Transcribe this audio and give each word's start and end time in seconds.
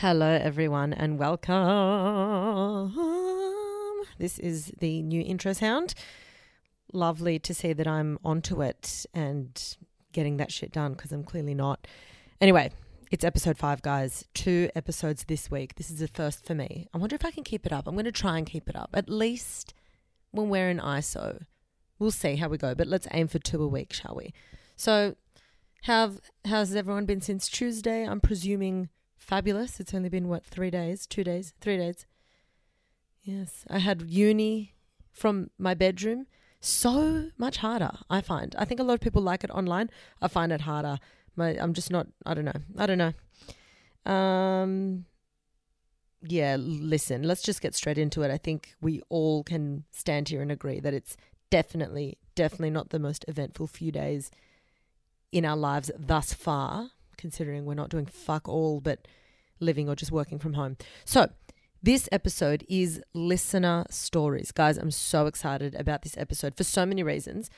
Hello, 0.00 0.28
everyone, 0.28 0.92
and 0.92 1.18
welcome. 1.18 2.92
This 4.18 4.38
is 4.38 4.70
the 4.78 5.00
new 5.00 5.22
intro 5.22 5.54
sound. 5.54 5.94
Lovely 6.92 7.38
to 7.38 7.54
see 7.54 7.72
that 7.72 7.86
I'm 7.86 8.18
onto 8.22 8.62
it 8.62 9.06
and 9.14 9.76
getting 10.12 10.36
that 10.36 10.52
shit 10.52 10.70
done 10.70 10.92
because 10.92 11.12
I'm 11.12 11.24
clearly 11.24 11.54
not. 11.54 11.86
Anyway, 12.42 12.72
it's 13.10 13.24
episode 13.24 13.56
five, 13.56 13.80
guys. 13.80 14.26
Two 14.34 14.68
episodes 14.76 15.24
this 15.28 15.50
week. 15.50 15.76
This 15.76 15.90
is 15.90 16.00
the 16.00 16.08
first 16.08 16.44
for 16.44 16.54
me. 16.54 16.88
I 16.92 16.98
wonder 16.98 17.16
if 17.16 17.24
I 17.24 17.30
can 17.30 17.42
keep 17.42 17.64
it 17.64 17.72
up. 17.72 17.88
I'm 17.88 17.94
going 17.94 18.04
to 18.04 18.12
try 18.12 18.36
and 18.36 18.46
keep 18.46 18.68
it 18.68 18.76
up, 18.76 18.90
at 18.92 19.08
least 19.08 19.72
when 20.30 20.50
we're 20.50 20.68
in 20.68 20.78
ISO. 20.78 21.46
We'll 21.98 22.10
see 22.10 22.36
how 22.36 22.48
we 22.48 22.58
go, 22.58 22.74
but 22.74 22.86
let's 22.86 23.08
aim 23.12 23.28
for 23.28 23.38
two 23.38 23.62
a 23.62 23.66
week, 23.66 23.94
shall 23.94 24.14
we? 24.14 24.34
So, 24.76 25.16
have 25.84 26.20
how's 26.44 26.74
everyone 26.74 27.06
been 27.06 27.22
since 27.22 27.48
Tuesday? 27.48 28.06
I'm 28.06 28.20
presuming 28.20 28.90
fabulous. 29.26 29.80
It's 29.80 29.92
only 29.92 30.08
been 30.08 30.28
what 30.28 30.44
three 30.44 30.70
days, 30.70 31.06
two 31.06 31.24
days, 31.24 31.52
three 31.60 31.76
days. 31.76 32.06
Yes, 33.22 33.64
I 33.68 33.78
had 33.78 34.02
uni 34.08 34.74
from 35.12 35.50
my 35.58 35.74
bedroom. 35.74 36.26
So 36.60 37.30
much 37.36 37.58
harder, 37.58 37.92
I 38.08 38.20
find. 38.20 38.54
I 38.56 38.64
think 38.64 38.80
a 38.80 38.84
lot 38.84 38.94
of 38.94 39.00
people 39.00 39.22
like 39.22 39.44
it 39.44 39.50
online. 39.50 39.90
I 40.22 40.28
find 40.28 40.52
it 40.52 40.62
harder. 40.62 40.98
My, 41.34 41.50
I'm 41.60 41.74
just 41.74 41.90
not. 41.90 42.06
I 42.24 42.34
don't 42.34 42.44
know. 42.44 42.60
I 42.78 42.86
don't 42.86 42.98
know. 42.98 44.10
Um. 44.10 45.04
Yeah, 46.28 46.56
listen. 46.58 47.22
Let's 47.22 47.42
just 47.42 47.60
get 47.60 47.74
straight 47.74 47.98
into 47.98 48.22
it. 48.22 48.30
I 48.30 48.38
think 48.38 48.74
we 48.80 49.02
all 49.08 49.44
can 49.44 49.84
stand 49.92 50.28
here 50.28 50.40
and 50.40 50.50
agree 50.50 50.80
that 50.80 50.94
it's 50.94 51.16
definitely, 51.50 52.18
definitely 52.34 52.70
not 52.70 52.90
the 52.90 52.98
most 52.98 53.24
eventful 53.28 53.66
few 53.66 53.92
days 53.92 54.30
in 55.30 55.44
our 55.44 55.56
lives 55.56 55.90
thus 55.96 56.32
far, 56.32 56.90
considering 57.16 57.64
we're 57.64 57.74
not 57.74 57.90
doing 57.90 58.06
fuck 58.06 58.48
all 58.48 58.80
but 58.80 59.06
living 59.60 59.88
or 59.88 59.96
just 59.96 60.12
working 60.12 60.38
from 60.38 60.54
home. 60.54 60.76
So, 61.04 61.30
this 61.82 62.08
episode 62.10 62.64
is 62.68 63.00
listener 63.14 63.84
stories. 63.90 64.50
Guys, 64.50 64.76
I'm 64.76 64.90
so 64.90 65.26
excited 65.26 65.74
about 65.74 66.02
this 66.02 66.16
episode 66.16 66.56
for 66.56 66.64
so 66.64 66.84
many 66.84 67.02
reasons. 67.02 67.50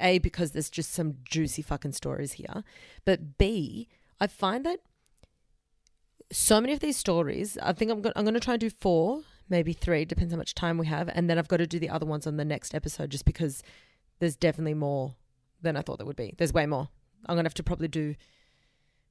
A, 0.00 0.18
because 0.18 0.50
there's 0.50 0.70
just 0.70 0.92
some 0.92 1.16
juicy 1.24 1.62
fucking 1.62 1.92
stories 1.92 2.32
here. 2.32 2.64
But 3.04 3.38
B, 3.38 3.88
I 4.20 4.26
find 4.26 4.66
that 4.66 4.80
so 6.32 6.60
many 6.60 6.72
of 6.72 6.80
these 6.80 6.96
stories, 6.96 7.56
I 7.62 7.72
think 7.72 7.90
I'm, 7.90 8.02
go- 8.02 8.12
I'm 8.16 8.24
going 8.24 8.34
to 8.34 8.40
try 8.40 8.54
and 8.54 8.60
do 8.60 8.70
four, 8.70 9.22
maybe 9.48 9.72
three, 9.72 10.04
depends 10.04 10.32
how 10.32 10.38
much 10.38 10.54
time 10.54 10.78
we 10.78 10.86
have. 10.86 11.08
And 11.14 11.30
then 11.30 11.38
I've 11.38 11.48
got 11.48 11.58
to 11.58 11.66
do 11.66 11.78
the 11.78 11.88
other 11.88 12.06
ones 12.06 12.26
on 12.26 12.36
the 12.36 12.44
next 12.44 12.74
episode 12.74 13.10
just 13.10 13.24
because 13.24 13.62
there's 14.18 14.36
definitely 14.36 14.74
more 14.74 15.14
than 15.62 15.76
I 15.76 15.82
thought 15.82 15.98
there 15.98 16.06
would 16.06 16.16
be. 16.16 16.34
There's 16.36 16.52
way 16.52 16.66
more. 16.66 16.88
I'm 17.26 17.36
going 17.36 17.44
to 17.44 17.48
have 17.48 17.54
to 17.54 17.62
probably 17.62 17.88
do 17.88 18.14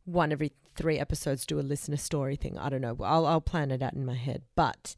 one 0.05 0.31
every 0.31 0.53
three 0.75 0.99
episodes, 0.99 1.45
do 1.45 1.59
a 1.59 1.61
listener 1.61 1.97
story 1.97 2.35
thing. 2.35 2.57
I 2.57 2.69
don't 2.69 2.81
know. 2.81 2.97
I'll, 3.03 3.25
I'll 3.25 3.41
plan 3.41 3.71
it 3.71 3.81
out 3.81 3.93
in 3.93 4.05
my 4.05 4.15
head. 4.15 4.43
But 4.55 4.95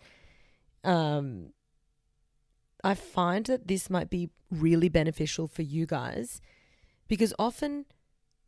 um, 0.84 1.54
I 2.84 2.94
find 2.94 3.46
that 3.46 3.68
this 3.68 3.90
might 3.90 4.10
be 4.10 4.30
really 4.52 4.90
beneficial 4.90 5.48
for 5.48 5.62
you 5.62 5.86
guys 5.86 6.42
because 7.08 7.34
often 7.38 7.86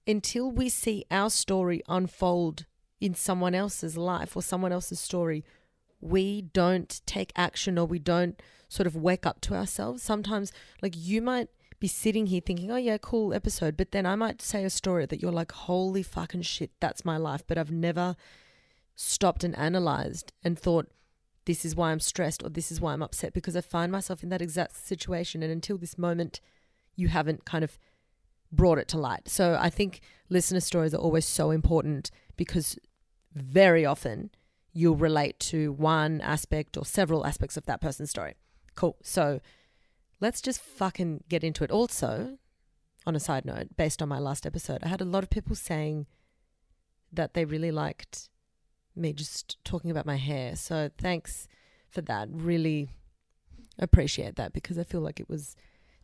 until 0.08 0.52
we 0.52 0.70
see 0.70 1.06
our 1.12 1.30
story 1.30 1.82
unfold 1.88 2.66
in 3.00 3.14
someone 3.14 3.56
else's 3.56 3.98
life 3.98 4.36
or 4.36 4.42
someone 4.42 4.72
else's 4.72 5.00
story, 5.00 5.46
we 6.02 6.42
don't 6.42 7.02
take 7.06 7.32
action 7.36 7.78
or 7.78 7.86
we 7.86 8.00
don't 8.00 8.42
sort 8.68 8.88
of 8.88 8.96
wake 8.96 9.26
up 9.26 9.42
to 9.42 9.54
ourselves. 9.54 10.02
Sometimes, 10.02 10.52
like, 10.82 10.94
you 10.96 11.22
might 11.22 11.50
be 11.80 11.88
sitting 11.88 12.28
here 12.28 12.42
thinking, 12.46 12.72
oh, 12.72 12.78
yeah, 12.78 12.98
cool 12.98 13.34
episode. 13.34 13.78
But 13.78 13.92
then 13.92 14.06
I 14.06 14.16
might 14.16 14.42
say 14.42 14.64
a 14.64 14.70
story 14.70 15.06
that 15.06 15.22
you're 15.22 15.32
like, 15.32 15.52
holy 15.52 16.04
fucking 16.04 16.42
shit, 16.42 16.72
that's 16.80 17.06
my 17.06 17.18
life. 17.18 17.44
But 17.48 17.58
I've 17.58 17.72
never 17.72 18.16
stopped 18.96 19.44
and 19.44 19.58
analyzed 19.58 20.34
and 20.44 20.60
thought, 20.60 20.88
this 21.46 21.66
is 21.66 21.76
why 21.76 21.92
I'm 21.92 22.00
stressed 22.00 22.44
or 22.44 22.50
this 22.50 22.72
is 22.72 22.80
why 22.80 22.94
I'm 22.94 23.02
upset 23.02 23.34
because 23.34 23.56
I 23.56 23.62
find 23.62 23.92
myself 23.92 24.22
in 24.24 24.30
that 24.30 24.42
exact 24.42 24.76
situation. 24.76 25.42
And 25.42 25.52
until 25.52 25.78
this 25.78 25.98
moment, 25.98 26.42
you 26.96 27.08
haven't 27.08 27.46
kind 27.46 27.64
of 27.64 27.80
brought 28.52 28.78
it 28.78 28.88
to 28.90 28.98
light. 28.98 29.30
So 29.30 29.58
I 29.60 29.70
think 29.70 30.02
listener 30.30 30.60
stories 30.60 30.94
are 30.94 30.98
always 30.98 31.26
so 31.26 31.52
important 31.52 32.12
because 32.36 32.78
very 33.34 33.86
often 33.86 34.32
you'll 34.74 34.96
relate 34.96 35.40
to 35.40 35.72
one 35.72 36.22
aspect 36.22 36.78
or 36.78 36.86
several 36.86 37.26
aspects 37.26 37.58
of 37.58 37.66
that 37.66 37.82
person's 37.82 38.10
story. 38.10 38.36
Cool. 38.76 38.98
So 39.02 39.40
let's 40.20 40.42
just 40.42 40.62
fucking 40.62 41.24
get 41.30 41.44
into 41.44 41.64
it. 41.64 41.72
Also, 41.72 42.38
on 43.06 43.16
a 43.16 43.20
side 43.20 43.46
note, 43.46 43.76
based 43.78 44.02
on 44.02 44.10
my 44.10 44.20
last 44.20 44.46
episode, 44.46 44.84
I 44.84 44.88
had 44.88 45.02
a 45.02 45.06
lot 45.06 45.24
of 45.24 45.30
people 45.30 45.56
saying 45.56 46.06
that 47.12 47.34
they 47.34 47.46
really 47.46 47.72
liked 47.72 48.30
me 48.96 49.14
just 49.14 49.64
talking 49.64 49.90
about 49.90 50.06
my 50.06 50.18
hair. 50.18 50.56
So 50.56 50.90
thanks 50.98 51.48
for 51.90 52.02
that. 52.02 52.28
Really 52.32 52.90
appreciate 53.78 54.36
that 54.36 54.54
because 54.54 54.78
I 54.78 54.84
feel 54.84 55.02
like 55.02 55.20
it 55.20 55.30
was 55.30 55.56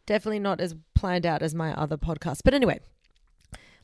definitely 0.06 0.40
not 0.40 0.62
as 0.62 0.76
planned 0.94 1.26
out 1.26 1.42
as 1.42 1.54
my 1.54 1.74
other 1.74 1.98
podcast. 1.98 2.42
But 2.44 2.54
anyway, 2.54 2.80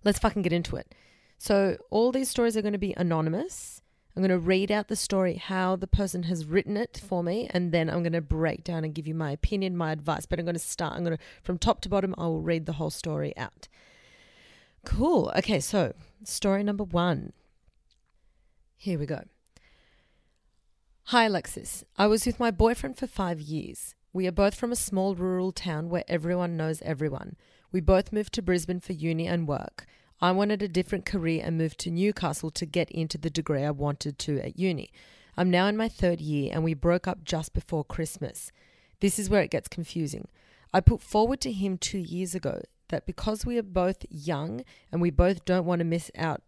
let's 0.04 0.20
fucking 0.20 0.42
get 0.42 0.54
into 0.54 0.76
it. 0.76 0.94
So 1.38 1.78
all 1.90 2.12
these 2.12 2.30
stories 2.30 2.56
are 2.56 2.62
going 2.62 2.74
to 2.74 2.80
be 2.80 2.94
anonymous. 2.96 3.81
I'm 4.16 4.22
going 4.22 4.30
to 4.30 4.40
read 4.40 4.72
out 4.72 4.90
the 4.90 4.96
story, 4.96 5.36
how 5.36 5.76
the 5.76 5.88
person 5.88 6.24
has 6.24 6.46
written 6.46 6.76
it 6.76 7.02
for 7.04 7.24
me, 7.24 7.48
and 7.52 7.72
then 7.72 7.90
I'm 7.90 8.04
going 8.04 8.12
to 8.14 8.22
break 8.22 8.64
down 8.64 8.84
and 8.84 8.94
give 8.94 9.08
you 9.08 9.16
my 9.16 9.32
opinion, 9.32 9.78
my 9.78 9.92
advice. 9.92 10.26
But 10.26 10.40
I'm 10.40 10.46
going 10.46 10.54
to 10.54 10.60
start, 10.60 10.96
I'm 10.96 11.04
going 11.04 11.18
to, 11.18 11.24
from 11.42 11.58
top 11.58 11.82
to 11.82 11.90
bottom, 11.90 12.14
I 12.18 12.24
will 12.24 12.42
read 12.42 12.66
the 12.66 12.74
whole 12.74 12.90
story 12.90 13.36
out. 13.38 13.68
Cool. 14.84 15.32
Okay, 15.38 15.60
so 15.60 15.94
story 16.24 16.64
number 16.64 16.84
one. 16.84 17.32
Here 18.76 19.00
we 19.00 19.06
go. 19.06 19.24
Hi, 21.06 21.26
Alexis. 21.26 21.84
I 21.98 22.08
was 22.08 22.26
with 22.26 22.40
my 22.40 22.52
boyfriend 22.52 22.98
for 22.98 23.08
five 23.08 23.40
years. 23.40 23.96
We 24.14 24.28
are 24.28 24.32
both 24.32 24.56
from 24.56 24.72
a 24.72 24.76
small 24.76 25.16
rural 25.16 25.52
town 25.52 25.90
where 25.90 26.04
everyone 26.08 26.58
knows 26.58 26.82
everyone. 26.82 27.38
We 27.72 27.80
both 27.80 28.12
moved 28.12 28.34
to 28.34 28.42
Brisbane 28.42 28.82
for 28.82 28.94
uni 28.94 29.28
and 29.28 29.48
work. 29.48 29.86
I 30.24 30.32
wanted 30.32 30.62
a 30.62 30.68
different 30.68 31.06
career 31.06 31.42
and 31.44 31.58
moved 31.58 31.80
to 31.80 31.90
Newcastle 31.90 32.52
to 32.52 32.66
get 32.68 32.92
into 32.92 33.18
the 33.18 33.32
degree 33.32 33.64
I 33.64 33.72
wanted 33.72 34.20
to 34.20 34.40
at 34.40 34.60
uni. 34.60 34.92
I'm 35.36 35.50
now 35.50 35.66
in 35.66 35.76
my 35.76 35.90
third 35.90 36.22
year 36.22 36.52
and 36.54 36.64
we 36.64 36.76
broke 36.76 37.08
up 37.08 37.24
just 37.24 37.54
before 37.54 37.84
Christmas. 37.84 38.52
This 39.00 39.18
is 39.18 39.32
where 39.32 39.42
it 39.42 39.50
gets 39.50 39.68
confusing. 39.68 40.28
I 40.72 40.80
put 40.80 41.02
forward 41.02 41.42
to 41.42 41.52
him 41.52 41.78
two 41.78 41.98
years 41.98 42.36
ago 42.36 42.62
that 42.90 43.08
because 43.08 43.48
we 43.48 43.58
are 43.58 43.64
both 43.64 44.06
young 44.12 44.64
and 44.92 45.02
we 45.02 45.10
both 45.10 45.44
don't 45.44 45.66
want 45.66 45.80
to 45.80 45.86
miss 45.86 46.12
out 46.16 46.44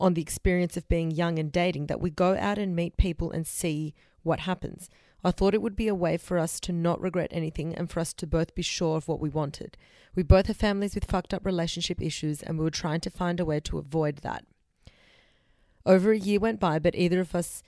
on 0.00 0.14
the 0.14 0.22
experience 0.22 0.76
of 0.78 0.88
being 0.88 1.10
young 1.10 1.38
and 1.38 1.52
dating, 1.52 1.86
that 1.86 2.00
we 2.00 2.10
go 2.10 2.36
out 2.36 2.58
and 2.58 2.74
meet 2.74 2.96
people 2.96 3.30
and 3.30 3.46
see 3.46 3.94
what 4.22 4.40
happens. 4.40 4.88
I 5.24 5.30
thought 5.30 5.54
it 5.54 5.62
would 5.62 5.74
be 5.74 5.88
a 5.88 5.94
way 5.94 6.18
for 6.18 6.38
us 6.38 6.60
to 6.60 6.72
not 6.72 7.00
regret 7.00 7.30
anything 7.30 7.74
and 7.74 7.90
for 7.90 8.00
us 8.00 8.12
to 8.14 8.26
both 8.26 8.54
be 8.54 8.62
sure 8.62 8.98
of 8.98 9.08
what 9.08 9.20
we 9.20 9.30
wanted. 9.30 9.78
We 10.14 10.22
both 10.22 10.46
have 10.48 10.58
families 10.58 10.94
with 10.94 11.06
fucked 11.06 11.32
up 11.32 11.46
relationship 11.46 12.02
issues 12.02 12.42
and 12.42 12.58
we 12.58 12.64
were 12.64 12.70
trying 12.70 13.00
to 13.00 13.10
find 13.10 13.40
a 13.40 13.44
way 13.44 13.60
to 13.60 13.78
avoid 13.78 14.18
that. 14.18 14.44
Over 15.86 16.12
a 16.12 16.18
year 16.18 16.38
went 16.38 16.60
by, 16.60 16.78
but 16.78 16.94
either 16.94 17.20
of 17.20 17.34
us, 17.34 17.62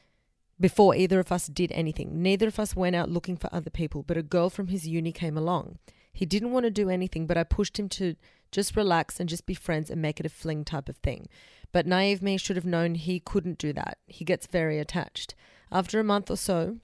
before 0.60 0.94
either 0.94 1.18
of 1.18 1.32
us 1.32 1.46
did 1.46 1.72
anything, 1.72 2.22
neither 2.22 2.48
of 2.48 2.60
us 2.60 2.76
went 2.76 2.94
out 2.94 3.10
looking 3.10 3.36
for 3.38 3.52
other 3.52 3.70
people, 3.70 4.02
but 4.02 4.18
a 4.18 4.22
girl 4.22 4.50
from 4.50 4.68
his 4.68 4.86
uni 4.86 5.12
came 5.12 5.38
along. 5.38 5.78
He 6.12 6.26
didn't 6.26 6.52
want 6.52 6.64
to 6.64 6.70
do 6.70 6.90
anything, 6.90 7.26
but 7.26 7.36
I 7.36 7.44
pushed 7.44 7.78
him 7.78 7.88
to 7.90 8.16
just 8.50 8.76
relax 8.76 9.20
and 9.20 9.28
just 9.28 9.44
be 9.44 9.54
friends 9.54 9.90
and 9.90 10.00
make 10.00 10.20
it 10.20 10.24
a 10.26 10.30
fling 10.30 10.64
type 10.64 10.88
of 10.88 10.96
thing. 10.98 11.28
But 11.72 11.86
naive 11.86 12.22
me 12.22 12.38
should 12.38 12.56
have 12.56 12.64
known 12.64 12.94
he 12.94 13.20
couldn't 13.20 13.58
do 13.58 13.72
that. 13.74 13.98
He 14.06 14.24
gets 14.24 14.46
very 14.46 14.78
attached. 14.78 15.34
After 15.70 16.00
a 16.00 16.04
month 16.04 16.30
or 16.30 16.36
so, 16.36 16.78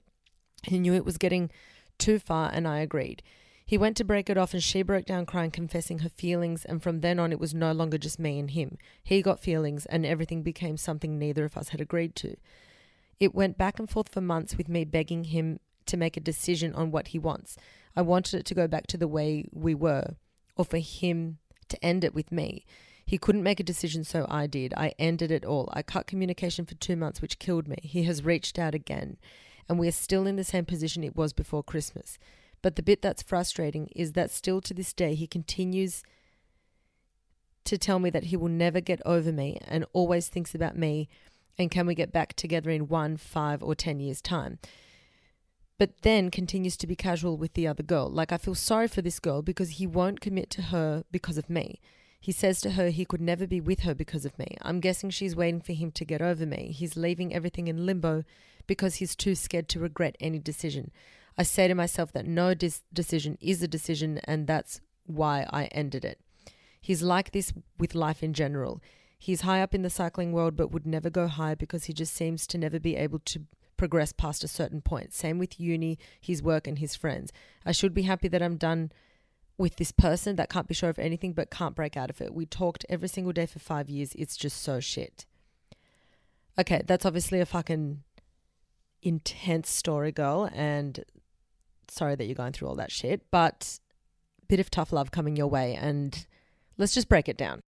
he 0.63 0.79
knew 0.79 0.93
it 0.93 1.05
was 1.05 1.17
getting 1.17 1.49
too 1.97 2.19
far, 2.19 2.49
and 2.53 2.67
I 2.67 2.79
agreed. 2.79 3.21
He 3.65 3.77
went 3.77 3.95
to 3.97 4.03
break 4.03 4.29
it 4.29 4.37
off, 4.37 4.53
and 4.53 4.61
she 4.61 4.81
broke 4.81 5.05
down 5.05 5.25
crying, 5.25 5.51
confessing 5.51 5.99
her 5.99 6.09
feelings. 6.09 6.65
And 6.65 6.83
from 6.83 6.99
then 6.99 7.19
on, 7.19 7.31
it 7.31 7.39
was 7.39 7.53
no 7.53 7.71
longer 7.71 7.97
just 7.97 8.19
me 8.19 8.39
and 8.39 8.51
him. 8.51 8.77
He 9.03 9.21
got 9.21 9.39
feelings, 9.39 9.85
and 9.85 10.05
everything 10.05 10.43
became 10.43 10.77
something 10.77 11.17
neither 11.17 11.45
of 11.45 11.57
us 11.57 11.69
had 11.69 11.81
agreed 11.81 12.15
to. 12.17 12.35
It 13.19 13.33
went 13.33 13.57
back 13.57 13.79
and 13.79 13.89
forth 13.89 14.09
for 14.09 14.21
months 14.21 14.57
with 14.57 14.67
me 14.67 14.83
begging 14.83 15.25
him 15.25 15.59
to 15.85 15.97
make 15.97 16.17
a 16.17 16.21
decision 16.21 16.73
on 16.75 16.91
what 16.91 17.09
he 17.09 17.19
wants. 17.19 17.57
I 17.95 18.01
wanted 18.01 18.39
it 18.39 18.45
to 18.47 18.55
go 18.55 18.67
back 18.67 18.87
to 18.87 18.97
the 18.97 19.07
way 19.07 19.45
we 19.51 19.75
were, 19.75 20.15
or 20.57 20.65
for 20.65 20.79
him 20.79 21.37
to 21.69 21.85
end 21.85 22.03
it 22.03 22.13
with 22.13 22.31
me. 22.31 22.65
He 23.05 23.17
couldn't 23.17 23.43
make 23.43 23.59
a 23.59 23.63
decision, 23.63 24.03
so 24.03 24.25
I 24.29 24.47
did. 24.47 24.73
I 24.75 24.93
ended 24.97 25.31
it 25.31 25.45
all. 25.45 25.69
I 25.73 25.83
cut 25.83 26.07
communication 26.07 26.65
for 26.65 26.75
two 26.75 26.95
months, 26.95 27.21
which 27.21 27.39
killed 27.39 27.67
me. 27.67 27.77
He 27.81 28.03
has 28.03 28.23
reached 28.23 28.57
out 28.57 28.75
again 28.75 29.17
and 29.67 29.79
we 29.79 29.87
are 29.87 29.91
still 29.91 30.27
in 30.27 30.35
the 30.35 30.43
same 30.43 30.65
position 30.65 31.03
it 31.03 31.15
was 31.15 31.33
before 31.33 31.63
Christmas. 31.63 32.17
But 32.61 32.75
the 32.75 32.83
bit 32.83 33.01
that's 33.01 33.21
frustrating 33.21 33.89
is 33.95 34.13
that 34.13 34.31
still 34.31 34.61
to 34.61 34.73
this 34.73 34.93
day 34.93 35.15
he 35.15 35.27
continues 35.27 36.03
to 37.65 37.77
tell 37.77 37.99
me 37.99 38.09
that 38.09 38.25
he 38.25 38.37
will 38.37 38.49
never 38.49 38.81
get 38.81 39.01
over 39.05 39.31
me 39.31 39.57
and 39.67 39.85
always 39.93 40.27
thinks 40.27 40.53
about 40.53 40.77
me 40.77 41.09
and 41.57 41.71
can 41.71 41.85
we 41.85 41.95
get 41.95 42.11
back 42.11 42.33
together 42.33 42.69
in 42.69 42.87
one, 42.87 43.17
five, 43.17 43.61
or 43.61 43.75
ten 43.75 43.99
years' 43.99 44.21
time. 44.21 44.59
But 45.77 46.01
then 46.01 46.31
continues 46.31 46.77
to 46.77 46.87
be 46.87 46.95
casual 46.95 47.37
with 47.37 47.53
the 47.53 47.67
other 47.67 47.83
girl. 47.83 48.09
Like, 48.09 48.31
I 48.31 48.37
feel 48.37 48.55
sorry 48.55 48.87
for 48.87 49.01
this 49.01 49.19
girl 49.19 49.41
because 49.41 49.71
he 49.71 49.87
won't 49.87 50.21
commit 50.21 50.49
to 50.51 50.63
her 50.63 51.03
because 51.11 51.37
of 51.37 51.49
me. 51.49 51.79
He 52.23 52.31
says 52.31 52.61
to 52.61 52.71
her 52.71 52.89
he 52.89 53.03
could 53.03 53.19
never 53.19 53.45
be 53.45 53.59
with 53.59 53.81
her 53.81 53.93
because 53.93 54.23
of 54.23 54.39
me. 54.39 54.55
I'm 54.61 54.79
guessing 54.79 55.09
she's 55.09 55.35
waiting 55.35 55.59
for 55.59 55.73
him 55.73 55.91
to 55.91 56.05
get 56.05 56.21
over 56.21 56.45
me. 56.45 56.73
He's 56.73 56.95
leaving 56.95 57.33
everything 57.33 57.67
in 57.67 57.85
limbo 57.85 58.23
because 58.65 58.95
he's 58.95 59.13
too 59.13 59.35
scared 59.35 59.67
to 59.67 59.79
regret 59.81 60.15
any 60.21 60.39
decision. 60.39 60.91
I 61.37 61.43
say 61.43 61.67
to 61.67 61.75
myself 61.75 62.13
that 62.13 62.25
no 62.25 62.53
dis- 62.53 62.81
decision 62.93 63.37
is 63.41 63.61
a 63.61 63.67
decision, 63.67 64.21
and 64.23 64.47
that's 64.47 64.79
why 65.05 65.45
I 65.51 65.65
ended 65.65 66.05
it. 66.05 66.17
He's 66.79 67.03
like 67.03 67.31
this 67.31 67.51
with 67.77 67.93
life 67.93 68.23
in 68.23 68.33
general. 68.33 68.81
He's 69.19 69.41
high 69.41 69.61
up 69.61 69.75
in 69.75 69.81
the 69.81 69.89
cycling 69.89 70.31
world, 70.31 70.55
but 70.55 70.71
would 70.71 70.87
never 70.87 71.09
go 71.09 71.27
high 71.27 71.55
because 71.55 71.85
he 71.85 71.93
just 71.93 72.13
seems 72.13 72.47
to 72.47 72.57
never 72.57 72.79
be 72.79 72.95
able 72.95 73.19
to 73.19 73.41
progress 73.75 74.13
past 74.13 74.45
a 74.45 74.47
certain 74.47 74.79
point. 74.79 75.11
Same 75.11 75.39
with 75.39 75.59
uni, 75.59 75.99
his 76.21 76.41
work, 76.41 76.67
and 76.67 76.79
his 76.79 76.95
friends. 76.95 77.33
I 77.65 77.73
should 77.73 77.93
be 77.93 78.03
happy 78.03 78.29
that 78.29 78.41
I'm 78.41 78.55
done 78.55 78.93
with 79.57 79.75
this 79.75 79.91
person 79.91 80.35
that 80.35 80.49
can't 80.49 80.67
be 80.67 80.73
sure 80.73 80.89
of 80.89 80.99
anything 80.99 81.33
but 81.33 81.51
can't 81.51 81.75
break 81.75 81.95
out 81.95 82.09
of 82.09 82.21
it. 82.21 82.33
We 82.33 82.45
talked 82.45 82.85
every 82.89 83.07
single 83.07 83.33
day 83.33 83.45
for 83.45 83.59
five 83.59 83.89
years. 83.89 84.13
It's 84.15 84.35
just 84.35 84.61
so 84.61 84.79
shit. 84.79 85.25
Okay, 86.57 86.81
that's 86.85 87.05
obviously 87.05 87.39
a 87.39 87.45
fucking 87.45 88.03
intense 89.01 89.69
story, 89.69 90.11
girl, 90.11 90.49
and 90.53 91.03
sorry 91.87 92.15
that 92.15 92.25
you're 92.25 92.35
going 92.35 92.53
through 92.53 92.67
all 92.67 92.75
that 92.75 92.91
shit, 92.91 93.29
but 93.31 93.79
bit 94.47 94.59
of 94.59 94.69
tough 94.69 94.93
love 94.93 95.11
coming 95.11 95.35
your 95.35 95.47
way, 95.47 95.75
and 95.75 96.25
let's 96.77 96.93
just 96.93 97.09
break 97.09 97.27
it 97.27 97.37
down. 97.37 97.61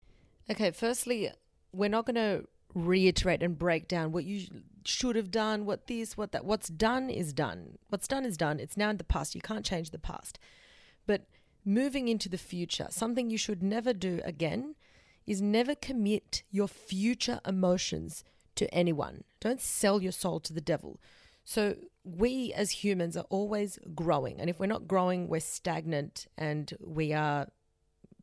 Okay, 0.50 0.70
firstly, 0.70 1.30
we're 1.72 1.90
not 1.90 2.06
going 2.06 2.14
to 2.14 2.46
reiterate 2.74 3.42
and 3.42 3.58
break 3.58 3.88
down 3.88 4.12
what 4.12 4.24
you 4.24 4.46
should 4.84 5.16
have 5.16 5.30
done, 5.30 5.64
what 5.64 5.86
this, 5.86 6.16
what 6.16 6.32
that. 6.32 6.44
What's 6.44 6.68
done 6.68 7.10
is 7.10 7.32
done. 7.32 7.78
What's 7.88 8.06
done 8.06 8.24
is 8.24 8.36
done. 8.36 8.60
It's 8.60 8.76
now 8.76 8.90
in 8.90 8.98
the 8.98 9.04
past. 9.04 9.34
You 9.34 9.40
can't 9.40 9.64
change 9.64 9.90
the 9.90 9.98
past. 9.98 10.38
But 11.06 11.26
moving 11.66 12.08
into 12.08 12.28
the 12.28 12.38
future, 12.38 12.86
something 12.90 13.28
you 13.28 13.36
should 13.36 13.62
never 13.62 13.92
do 13.92 14.20
again 14.24 14.76
is 15.26 15.42
never 15.42 15.74
commit 15.74 16.44
your 16.50 16.68
future 16.68 17.40
emotions 17.44 18.22
to 18.54 18.72
anyone. 18.72 19.24
Don't 19.40 19.60
sell 19.60 20.00
your 20.00 20.12
soul 20.12 20.40
to 20.40 20.52
the 20.52 20.60
devil. 20.60 21.00
So, 21.44 21.76
we 22.04 22.52
as 22.52 22.70
humans 22.70 23.16
are 23.16 23.26
always 23.28 23.78
growing. 23.94 24.40
And 24.40 24.48
if 24.48 24.60
we're 24.60 24.66
not 24.66 24.88
growing, 24.88 25.28
we're 25.28 25.40
stagnant 25.40 26.26
and 26.38 26.72
we 26.80 27.12
are 27.12 27.48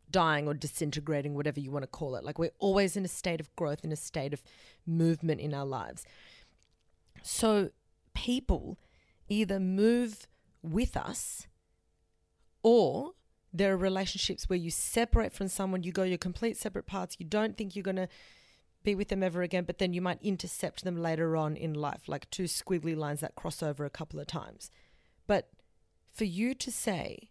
dying 0.09 0.47
or 0.47 0.53
disintegrating, 0.53 1.33
whatever 1.33 1.59
you 1.59 1.71
want 1.71 1.83
to 1.83 1.87
call 1.87 2.15
it. 2.15 2.23
Like 2.23 2.39
we're 2.39 2.51
always 2.59 2.95
in 2.95 3.03
a 3.03 3.09
state 3.09 3.41
of 3.41 3.53
growth, 3.57 3.83
in 3.83 3.91
a 3.91 3.97
state 3.97 4.33
of 4.33 4.41
movement 4.85 5.41
in 5.41 5.53
our 5.53 5.65
lives. 5.65 6.05
So, 7.21 7.71
people 8.13 8.77
either 9.27 9.59
move 9.59 10.27
with 10.61 10.95
us 10.95 11.47
or 12.61 13.11
there 13.53 13.73
are 13.73 13.77
relationships 13.77 14.49
where 14.49 14.57
you 14.57 14.71
separate 14.71 15.31
from 15.31 15.47
someone, 15.47 15.83
you 15.83 15.91
go 15.91 16.03
your 16.03 16.17
complete 16.17 16.57
separate 16.57 16.87
paths, 16.87 17.15
you 17.19 17.25
don't 17.25 17.55
think 17.55 17.75
you're 17.75 17.83
going 17.83 17.95
to 17.95 18.09
be 18.83 18.95
with 18.95 19.07
them 19.09 19.23
ever 19.23 19.41
again, 19.41 19.63
but 19.63 19.77
then 19.77 19.93
you 19.93 20.01
might 20.01 20.21
intercept 20.21 20.83
them 20.83 21.01
later 21.01 21.37
on 21.37 21.55
in 21.55 21.73
life, 21.73 22.07
like 22.07 22.29
two 22.29 22.43
squiggly 22.43 22.97
lines 22.97 23.21
that 23.21 23.35
cross 23.35 23.63
over 23.63 23.85
a 23.85 23.89
couple 23.89 24.19
of 24.19 24.27
times. 24.27 24.69
But 25.27 25.49
for 26.11 26.25
you 26.25 26.53
to 26.55 26.71
say, 26.71 27.29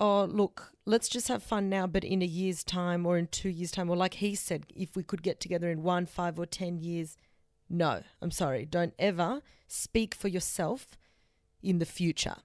oh, 0.00 0.24
look, 0.24 0.72
let's 0.86 1.08
just 1.08 1.28
have 1.28 1.42
fun 1.42 1.68
now, 1.68 1.86
but 1.86 2.04
in 2.04 2.22
a 2.22 2.26
year's 2.26 2.64
time 2.64 3.04
or 3.04 3.18
in 3.18 3.26
two 3.26 3.48
years' 3.48 3.70
time, 3.70 3.90
or 3.90 3.96
like 3.96 4.14
he 4.14 4.34
said, 4.34 4.66
if 4.74 4.96
we 4.96 5.02
could 5.02 5.22
get 5.22 5.40
together 5.40 5.70
in 5.70 5.82
one, 5.82 6.06
five, 6.06 6.38
or 6.38 6.46
10 6.46 6.78
years, 6.78 7.16
no, 7.68 8.02
I'm 8.22 8.30
sorry. 8.30 8.64
Don't 8.64 8.94
ever 8.98 9.42
speak 9.66 10.14
for 10.14 10.28
yourself 10.28 10.96
in 11.62 11.78
the 11.78 11.86
future 11.86 12.36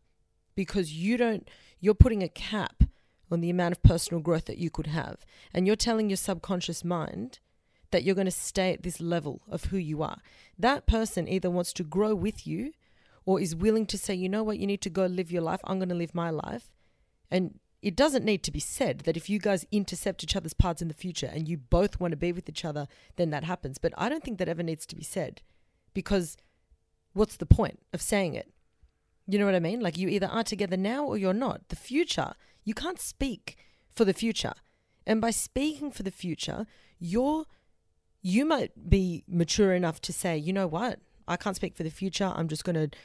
because 0.55 0.93
you 0.93 1.17
don't 1.17 1.49
you're 1.79 1.93
putting 1.93 2.23
a 2.23 2.29
cap 2.29 2.83
on 3.31 3.41
the 3.41 3.49
amount 3.49 3.73
of 3.73 3.83
personal 3.83 4.21
growth 4.21 4.45
that 4.45 4.57
you 4.57 4.69
could 4.69 4.87
have. 4.87 5.17
And 5.53 5.67
you're 5.67 5.75
telling 5.75 6.09
your 6.09 6.17
subconscious 6.17 6.83
mind 6.83 7.39
that 7.91 8.03
you're 8.03 8.15
going 8.15 8.25
to 8.25 8.31
stay 8.31 8.73
at 8.73 8.83
this 8.83 8.99
level 8.99 9.41
of 9.49 9.65
who 9.65 9.77
you 9.77 10.01
are. 10.03 10.17
That 10.57 10.85
person 10.85 11.27
either 11.27 11.49
wants 11.49 11.73
to 11.73 11.83
grow 11.83 12.13
with 12.15 12.45
you 12.45 12.71
or 13.25 13.39
is 13.39 13.55
willing 13.55 13.85
to 13.87 13.97
say, 13.97 14.13
you 14.13 14.29
know 14.29 14.43
what, 14.43 14.59
you 14.59 14.67
need 14.67 14.81
to 14.81 14.89
go 14.89 15.05
live 15.05 15.31
your 15.31 15.41
life. 15.41 15.59
I'm 15.63 15.79
going 15.79 15.89
to 15.89 15.95
live 15.95 16.15
my 16.15 16.29
life. 16.29 16.71
And 17.31 17.59
it 17.81 17.95
doesn't 17.95 18.25
need 18.25 18.43
to 18.43 18.51
be 18.51 18.59
said 18.59 18.99
that 19.01 19.15
if 19.15 19.29
you 19.29 19.39
guys 19.39 19.65
intercept 19.71 20.23
each 20.23 20.35
other's 20.35 20.53
paths 20.53 20.81
in 20.81 20.87
the 20.87 20.93
future 20.93 21.29
and 21.31 21.47
you 21.47 21.57
both 21.57 21.99
want 21.99 22.11
to 22.11 22.17
be 22.17 22.31
with 22.31 22.49
each 22.49 22.65
other, 22.65 22.87
then 23.15 23.29
that 23.29 23.43
happens. 23.43 23.77
But 23.77 23.93
I 23.97 24.09
don't 24.09 24.23
think 24.23 24.37
that 24.39 24.49
ever 24.49 24.63
needs 24.63 24.85
to 24.87 24.95
be 24.95 25.03
said 25.03 25.41
because 25.93 26.37
what's 27.13 27.37
the 27.37 27.45
point 27.45 27.79
of 27.93 28.01
saying 28.01 28.35
it? 28.35 28.51
You 29.29 29.37
know 29.37 29.45
what 29.45 29.55
I 29.55 29.59
mean? 29.59 29.79
Like 29.79 29.97
you 29.97 30.09
either 30.09 30.27
are 30.27 30.43
together 30.43 30.75
now 30.75 31.05
or 31.05 31.17
you're 31.17 31.33
not. 31.33 31.69
The 31.69 31.75
future, 31.75 32.33
you 32.63 32.73
can't 32.73 32.99
speak 32.99 33.57
for 33.95 34.03
the 34.03 34.13
future. 34.13 34.53
And 35.05 35.21
by 35.21 35.31
speaking 35.31 35.91
for 35.91 36.03
the 36.03 36.11
future, 36.11 36.65
you're 36.99 37.45
you 38.21 38.43
might 38.43 38.89
be 38.89 39.23
mature 39.27 39.73
enough 39.73 40.01
to 40.01 40.11
say, 40.11 40.37
you 40.37 40.51
know 40.51 40.67
what? 40.67 40.99
I 41.27 41.37
can't 41.37 41.55
speak 41.55 41.75
for 41.75 41.83
the 41.83 41.89
future. 41.89 42.33
I'm 42.35 42.47
just 42.47 42.65
going 42.65 42.75
to 42.75 42.97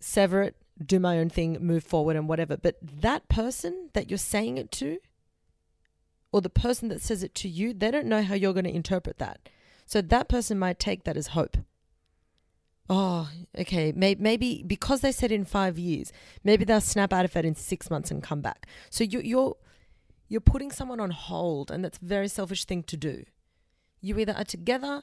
sever 0.00 0.42
it, 0.42 0.54
do 0.84 1.00
my 1.00 1.18
own 1.18 1.28
thing, 1.28 1.58
move 1.60 1.82
forward 1.82 2.14
and 2.14 2.28
whatever. 2.28 2.56
But 2.56 2.76
that 2.82 3.28
person 3.28 3.90
that 3.94 4.08
you're 4.08 4.18
saying 4.18 4.58
it 4.58 4.70
to 4.72 4.98
or 6.30 6.40
the 6.40 6.50
person 6.50 6.88
that 6.88 7.00
says 7.00 7.22
it 7.22 7.34
to 7.36 7.48
you, 7.48 7.74
they 7.74 7.90
don't 7.90 8.06
know 8.06 8.22
how 8.22 8.34
you're 8.34 8.52
going 8.52 8.64
to 8.64 8.74
interpret 8.74 9.18
that. 9.18 9.48
So 9.86 10.02
that 10.02 10.28
person 10.28 10.58
might 10.58 10.78
take 10.78 11.04
that 11.04 11.16
as 11.16 11.28
hope 11.28 11.56
oh, 12.88 13.30
okay, 13.58 13.92
maybe, 13.94 14.64
because 14.66 15.00
they 15.00 15.12
said 15.12 15.30
in 15.30 15.44
five 15.44 15.78
years, 15.78 16.12
maybe 16.42 16.64
they'll 16.64 16.80
snap 16.80 17.12
out 17.12 17.24
of 17.24 17.36
it 17.36 17.44
in 17.44 17.54
six 17.54 17.90
months 17.90 18.10
and 18.10 18.22
come 18.22 18.40
back. 18.40 18.66
So 18.90 19.04
you, 19.04 19.20
you're 19.20 19.56
you're 20.30 20.40
putting 20.42 20.70
someone 20.70 21.00
on 21.00 21.10
hold, 21.10 21.70
and 21.70 21.82
that's 21.82 21.98
a 21.98 22.04
very 22.04 22.28
selfish 22.28 22.64
thing 22.66 22.82
to 22.84 22.96
do. 22.96 23.24
You 24.00 24.18
either 24.18 24.34
are 24.36 24.44
together 24.44 25.02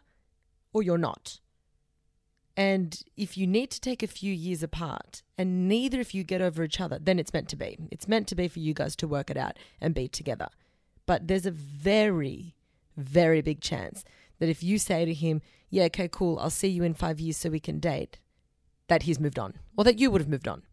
or 0.71 0.83
you're 0.83 0.97
not. 0.97 1.39
And 2.57 3.01
if 3.17 3.37
you 3.37 3.45
need 3.47 3.69
to 3.71 3.81
take 3.81 4.01
a 4.01 4.07
few 4.07 4.33
years 4.33 4.63
apart 4.63 5.23
and 5.37 5.67
neither 5.67 5.99
of 5.99 6.13
you 6.13 6.23
get 6.23 6.41
over 6.41 6.63
each 6.63 6.79
other, 6.79 6.97
then 7.01 7.19
it's 7.19 7.33
meant 7.33 7.49
to 7.49 7.57
be. 7.57 7.77
It's 7.91 8.07
meant 8.07 8.27
to 8.27 8.35
be 8.35 8.47
for 8.47 8.59
you 8.59 8.73
guys 8.73 8.95
to 8.97 9.07
work 9.07 9.29
it 9.29 9.35
out 9.35 9.57
and 9.81 9.93
be 9.93 10.07
together. 10.07 10.47
But 11.05 11.27
there's 11.27 11.45
a 11.45 11.51
very, 11.51 12.55
very 12.95 13.41
big 13.41 13.59
chance 13.59 14.05
that 14.39 14.49
if 14.49 14.63
you 14.63 14.77
say 14.77 15.05
to 15.05 15.13
him, 15.13 15.41
yeah, 15.69 15.83
okay, 15.85 16.07
cool, 16.07 16.39
I'll 16.39 16.49
see 16.49 16.67
you 16.67 16.83
in 16.83 16.93
five 16.93 17.19
years 17.19 17.37
so 17.37 17.49
we 17.49 17.59
can 17.59 17.79
date, 17.79 18.19
that 18.87 19.03
he's 19.03 19.19
moved 19.19 19.39
on 19.39 19.55
or 19.77 19.83
that 19.83 19.99
you 19.99 20.11
would 20.11 20.21
have 20.21 20.29
moved 20.29 20.47
on. 20.47 20.63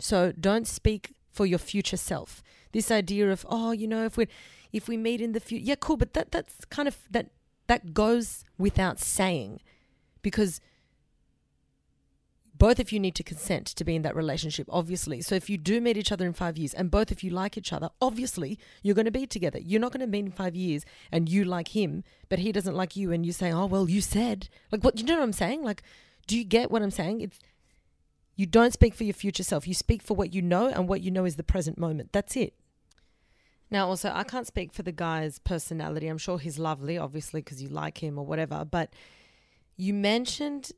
So 0.00 0.32
don't 0.32 0.66
speak 0.66 1.14
for 1.30 1.46
your 1.46 1.58
future 1.58 1.96
self. 1.96 2.42
This 2.72 2.90
idea 2.90 3.30
of, 3.30 3.46
oh, 3.48 3.72
you 3.72 3.86
know, 3.86 4.04
if 4.04 4.16
we 4.16 4.26
if 4.72 4.88
we 4.88 4.96
meet 4.96 5.20
in 5.20 5.32
the 5.32 5.40
future, 5.40 5.64
yeah, 5.64 5.76
cool, 5.76 5.96
but 5.96 6.14
that 6.14 6.32
that's 6.32 6.64
kind 6.66 6.88
of 6.88 6.98
that 7.10 7.30
that 7.66 7.94
goes 7.94 8.44
without 8.58 8.98
saying 8.98 9.60
because 10.22 10.60
both 12.56 12.78
of 12.78 12.92
you 12.92 13.00
need 13.00 13.14
to 13.16 13.22
consent 13.22 13.66
to 13.66 13.84
be 13.84 13.96
in 13.96 14.02
that 14.02 14.14
relationship, 14.14 14.68
obviously. 14.70 15.20
So 15.20 15.34
if 15.34 15.50
you 15.50 15.58
do 15.58 15.80
meet 15.80 15.96
each 15.96 16.12
other 16.12 16.24
in 16.24 16.32
five 16.32 16.56
years 16.56 16.72
and 16.72 16.90
both 16.90 17.10
of 17.10 17.22
you 17.22 17.30
like 17.30 17.58
each 17.58 17.72
other, 17.72 17.90
obviously 18.00 18.58
you're 18.82 18.94
going 18.94 19.04
to 19.06 19.10
be 19.10 19.26
together. 19.26 19.58
You're 19.58 19.80
not 19.80 19.92
going 19.92 20.00
to 20.00 20.06
meet 20.06 20.26
in 20.26 20.30
five 20.30 20.54
years 20.54 20.84
and 21.10 21.28
you 21.28 21.44
like 21.44 21.68
him, 21.68 22.04
but 22.28 22.38
he 22.38 22.52
doesn't 22.52 22.76
like 22.76 22.96
you, 22.96 23.12
and 23.12 23.26
you 23.26 23.32
say, 23.32 23.52
"Oh 23.52 23.66
well, 23.66 23.88
you 23.88 24.00
said." 24.00 24.48
Like, 24.70 24.84
what? 24.84 24.98
You 24.98 25.04
know 25.04 25.16
what 25.16 25.22
I'm 25.22 25.32
saying? 25.32 25.62
Like, 25.62 25.82
do 26.26 26.38
you 26.38 26.44
get 26.44 26.70
what 26.70 26.82
I'm 26.82 26.90
saying? 26.90 27.20
It's 27.20 27.38
you 28.36 28.46
don't 28.46 28.72
speak 28.72 28.94
for 28.94 29.04
your 29.04 29.14
future 29.14 29.44
self. 29.44 29.68
You 29.68 29.74
speak 29.74 30.02
for 30.02 30.14
what 30.14 30.34
you 30.34 30.42
know, 30.42 30.68
and 30.68 30.88
what 30.88 31.00
you 31.00 31.10
know 31.10 31.24
is 31.24 31.36
the 31.36 31.44
present 31.44 31.78
moment. 31.78 32.12
That's 32.12 32.36
it. 32.36 32.54
Now, 33.70 33.88
also, 33.88 34.12
I 34.14 34.24
can't 34.24 34.46
speak 34.46 34.72
for 34.72 34.82
the 34.82 34.92
guy's 34.92 35.38
personality. 35.38 36.06
I'm 36.08 36.18
sure 36.18 36.38
he's 36.38 36.58
lovely, 36.58 36.98
obviously, 36.98 37.40
because 37.40 37.62
you 37.62 37.68
like 37.68 38.02
him 38.02 38.18
or 38.18 38.26
whatever. 38.26 38.64
But 38.64 38.92
you 39.76 39.94
mentioned 39.94 40.72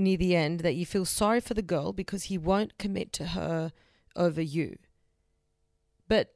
near 0.00 0.16
the 0.16 0.34
end 0.34 0.60
that 0.60 0.74
you 0.74 0.84
feel 0.84 1.04
sorry 1.04 1.40
for 1.40 1.54
the 1.54 1.62
girl 1.62 1.92
because 1.92 2.24
he 2.24 2.38
won't 2.38 2.78
commit 2.78 3.12
to 3.14 3.26
her 3.26 3.72
over 4.16 4.42
you. 4.42 4.76
But 6.08 6.34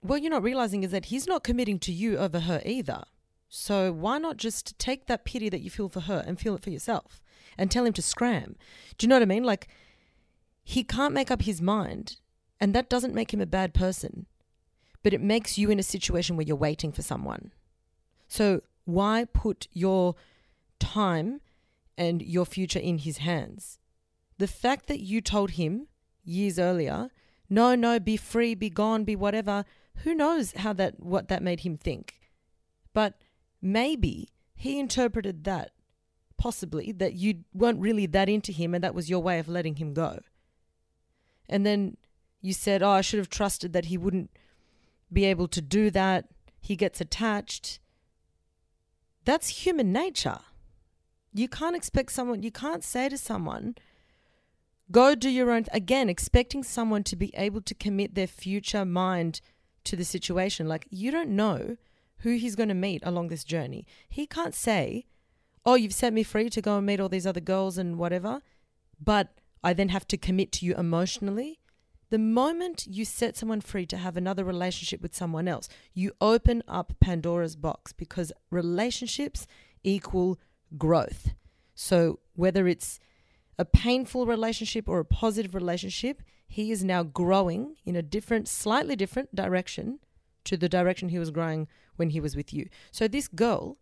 what 0.00 0.22
you're 0.22 0.30
not 0.30 0.42
realizing 0.42 0.84
is 0.84 0.92
that 0.92 1.06
he's 1.06 1.26
not 1.26 1.42
committing 1.42 1.78
to 1.80 1.92
you 1.92 2.18
over 2.18 2.40
her 2.40 2.62
either. 2.64 3.02
So 3.48 3.92
why 3.92 4.18
not 4.18 4.36
just 4.36 4.78
take 4.78 5.06
that 5.06 5.24
pity 5.24 5.48
that 5.48 5.60
you 5.60 5.70
feel 5.70 5.88
for 5.88 6.00
her 6.00 6.22
and 6.26 6.38
feel 6.38 6.54
it 6.54 6.62
for 6.62 6.70
yourself 6.70 7.20
and 7.56 7.70
tell 7.70 7.84
him 7.84 7.94
to 7.94 8.02
scram? 8.02 8.56
Do 8.96 9.04
you 9.04 9.08
know 9.08 9.16
what 9.16 9.22
I 9.22 9.26
mean? 9.26 9.44
Like, 9.44 9.68
he 10.62 10.84
can't 10.84 11.14
make 11.14 11.30
up 11.30 11.42
his 11.42 11.62
mind, 11.62 12.18
and 12.60 12.74
that 12.74 12.90
doesn't 12.90 13.14
make 13.14 13.32
him 13.32 13.40
a 13.40 13.46
bad 13.46 13.72
person, 13.72 14.26
but 15.02 15.14
it 15.14 15.22
makes 15.22 15.56
you 15.56 15.70
in 15.70 15.78
a 15.78 15.82
situation 15.82 16.36
where 16.36 16.44
you're 16.46 16.56
waiting 16.56 16.92
for 16.92 17.00
someone. 17.00 17.52
So 18.28 18.60
why 18.84 19.24
put 19.32 19.66
your 19.72 20.14
time 20.78 21.40
and 21.98 22.22
your 22.22 22.46
future 22.46 22.78
in 22.78 22.98
his 22.98 23.18
hands. 23.18 23.78
The 24.38 24.46
fact 24.46 24.86
that 24.86 25.00
you 25.00 25.20
told 25.20 25.52
him 25.52 25.88
years 26.24 26.58
earlier, 26.58 27.10
no, 27.50 27.74
no, 27.74 27.98
be 27.98 28.16
free, 28.16 28.54
be 28.54 28.70
gone, 28.70 29.04
be 29.04 29.16
whatever, 29.16 29.64
who 30.04 30.14
knows 30.14 30.52
how 30.52 30.72
that 30.74 31.00
what 31.00 31.28
that 31.28 31.42
made 31.42 31.60
him 31.60 31.76
think. 31.76 32.20
But 32.94 33.14
maybe 33.60 34.28
he 34.54 34.78
interpreted 34.78 35.44
that 35.44 35.72
possibly 36.36 36.92
that 36.92 37.14
you 37.14 37.44
weren't 37.52 37.80
really 37.80 38.06
that 38.06 38.28
into 38.28 38.52
him 38.52 38.74
and 38.74 38.84
that 38.84 38.94
was 38.94 39.10
your 39.10 39.20
way 39.20 39.40
of 39.40 39.48
letting 39.48 39.76
him 39.76 39.92
go. 39.92 40.20
And 41.48 41.66
then 41.66 41.96
you 42.40 42.52
said, 42.52 42.82
"Oh, 42.82 42.90
I 42.90 43.00
should 43.00 43.18
have 43.18 43.28
trusted 43.28 43.72
that 43.72 43.86
he 43.86 43.98
wouldn't 43.98 44.30
be 45.12 45.24
able 45.24 45.48
to 45.48 45.60
do 45.60 45.90
that. 45.90 46.28
He 46.60 46.76
gets 46.76 47.00
attached. 47.00 47.80
That's 49.24 49.64
human 49.64 49.92
nature. 49.92 50.40
You 51.32 51.48
can't 51.48 51.76
expect 51.76 52.12
someone, 52.12 52.42
you 52.42 52.50
can't 52.50 52.82
say 52.82 53.08
to 53.08 53.18
someone, 53.18 53.76
go 54.90 55.14
do 55.14 55.28
your 55.28 55.50
own, 55.50 55.64
again, 55.72 56.08
expecting 56.08 56.62
someone 56.62 57.04
to 57.04 57.16
be 57.16 57.32
able 57.36 57.60
to 57.62 57.74
commit 57.74 58.14
their 58.14 58.26
future 58.26 58.84
mind 58.84 59.40
to 59.84 59.96
the 59.96 60.04
situation. 60.04 60.68
Like, 60.68 60.86
you 60.90 61.10
don't 61.10 61.30
know 61.30 61.76
who 62.18 62.36
he's 62.36 62.56
going 62.56 62.70
to 62.70 62.74
meet 62.74 63.02
along 63.04 63.28
this 63.28 63.44
journey. 63.44 63.86
He 64.08 64.26
can't 64.26 64.54
say, 64.54 65.06
oh, 65.64 65.74
you've 65.74 65.94
set 65.94 66.12
me 66.12 66.22
free 66.22 66.50
to 66.50 66.62
go 66.62 66.78
and 66.78 66.86
meet 66.86 67.00
all 67.00 67.08
these 67.08 67.26
other 67.26 67.40
girls 67.40 67.78
and 67.78 67.98
whatever, 67.98 68.40
but 69.00 69.38
I 69.62 69.72
then 69.72 69.90
have 69.90 70.08
to 70.08 70.16
commit 70.16 70.52
to 70.52 70.66
you 70.66 70.74
emotionally. 70.74 71.60
The 72.10 72.18
moment 72.18 72.86
you 72.86 73.04
set 73.04 73.36
someone 73.36 73.60
free 73.60 73.84
to 73.86 73.98
have 73.98 74.16
another 74.16 74.44
relationship 74.44 75.02
with 75.02 75.14
someone 75.14 75.46
else, 75.46 75.68
you 75.92 76.12
open 76.20 76.62
up 76.66 76.94
Pandora's 77.00 77.54
box 77.54 77.92
because 77.92 78.32
relationships 78.50 79.46
equal 79.84 80.38
growth. 80.76 81.34
So 81.74 82.20
whether 82.34 82.68
it's 82.68 82.98
a 83.58 83.64
painful 83.64 84.26
relationship 84.26 84.88
or 84.88 85.00
a 85.00 85.04
positive 85.04 85.54
relationship, 85.54 86.22
he 86.46 86.70
is 86.70 86.84
now 86.84 87.02
growing 87.02 87.76
in 87.84 87.96
a 87.96 88.02
different, 88.02 88.48
slightly 88.48 88.96
different 88.96 89.34
direction 89.34 89.98
to 90.44 90.56
the 90.56 90.68
direction 90.68 91.08
he 91.08 91.18
was 91.18 91.30
growing 91.30 91.68
when 91.96 92.10
he 92.10 92.20
was 92.20 92.36
with 92.36 92.52
you. 92.52 92.68
So 92.90 93.08
this 93.08 93.28
girl, 93.28 93.76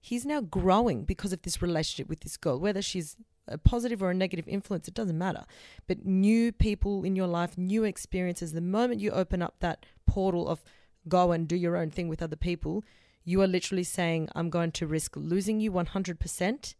he's 0.00 0.26
now 0.26 0.40
growing 0.40 1.04
because 1.04 1.32
of 1.32 1.42
this 1.42 1.62
relationship 1.62 2.08
with 2.08 2.20
this 2.20 2.36
girl, 2.36 2.58
whether 2.58 2.82
she's 2.82 3.16
a 3.48 3.58
positive 3.58 4.02
or 4.02 4.10
a 4.10 4.14
negative 4.14 4.46
influence, 4.48 4.88
it 4.88 4.94
doesn't 4.94 5.16
matter. 5.16 5.44
But 5.86 6.04
new 6.04 6.52
people 6.52 7.04
in 7.04 7.16
your 7.16 7.28
life, 7.28 7.56
new 7.56 7.84
experiences, 7.84 8.52
the 8.52 8.60
moment 8.60 9.00
you 9.00 9.10
open 9.10 9.40
up 9.40 9.54
that 9.60 9.86
portal 10.06 10.48
of 10.48 10.62
go 11.08 11.32
and 11.32 11.46
do 11.46 11.56
your 11.56 11.76
own 11.76 11.90
thing 11.90 12.08
with 12.08 12.22
other 12.22 12.36
people, 12.36 12.84
you 13.26 13.42
are 13.42 13.48
literally 13.48 13.82
saying, 13.82 14.28
I'm 14.36 14.50
going 14.50 14.70
to 14.72 14.86
risk 14.86 15.16
losing 15.16 15.58
you 15.60 15.72
100% 15.72 16.74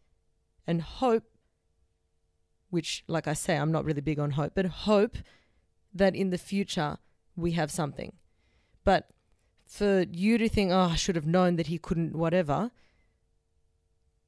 and 0.67 0.81
hope, 0.81 1.25
which, 2.71 3.03
like 3.09 3.27
I 3.27 3.33
say, 3.33 3.57
I'm 3.57 3.73
not 3.73 3.85
really 3.85 4.01
big 4.01 4.21
on 4.21 4.31
hope, 4.31 4.53
but 4.55 4.65
hope 4.67 5.19
that 5.93 6.15
in 6.15 6.31
the 6.31 6.39
future 6.39 6.99
we 7.35 7.53
have 7.53 7.73
something. 7.73 8.13
But 8.85 9.11
for 9.67 10.07
you 10.13 10.39
to 10.39 10.49
think, 10.49 10.71
oh, 10.71 10.91
I 10.93 10.95
should 10.95 11.17
have 11.17 11.27
known 11.27 11.57
that 11.57 11.67
he 11.67 11.79
couldn't, 11.79 12.15
whatever, 12.15 12.71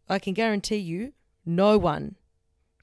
I 0.08 0.18
can 0.18 0.34
guarantee 0.34 0.76
you, 0.76 1.12
no 1.46 1.78
one 1.78 2.16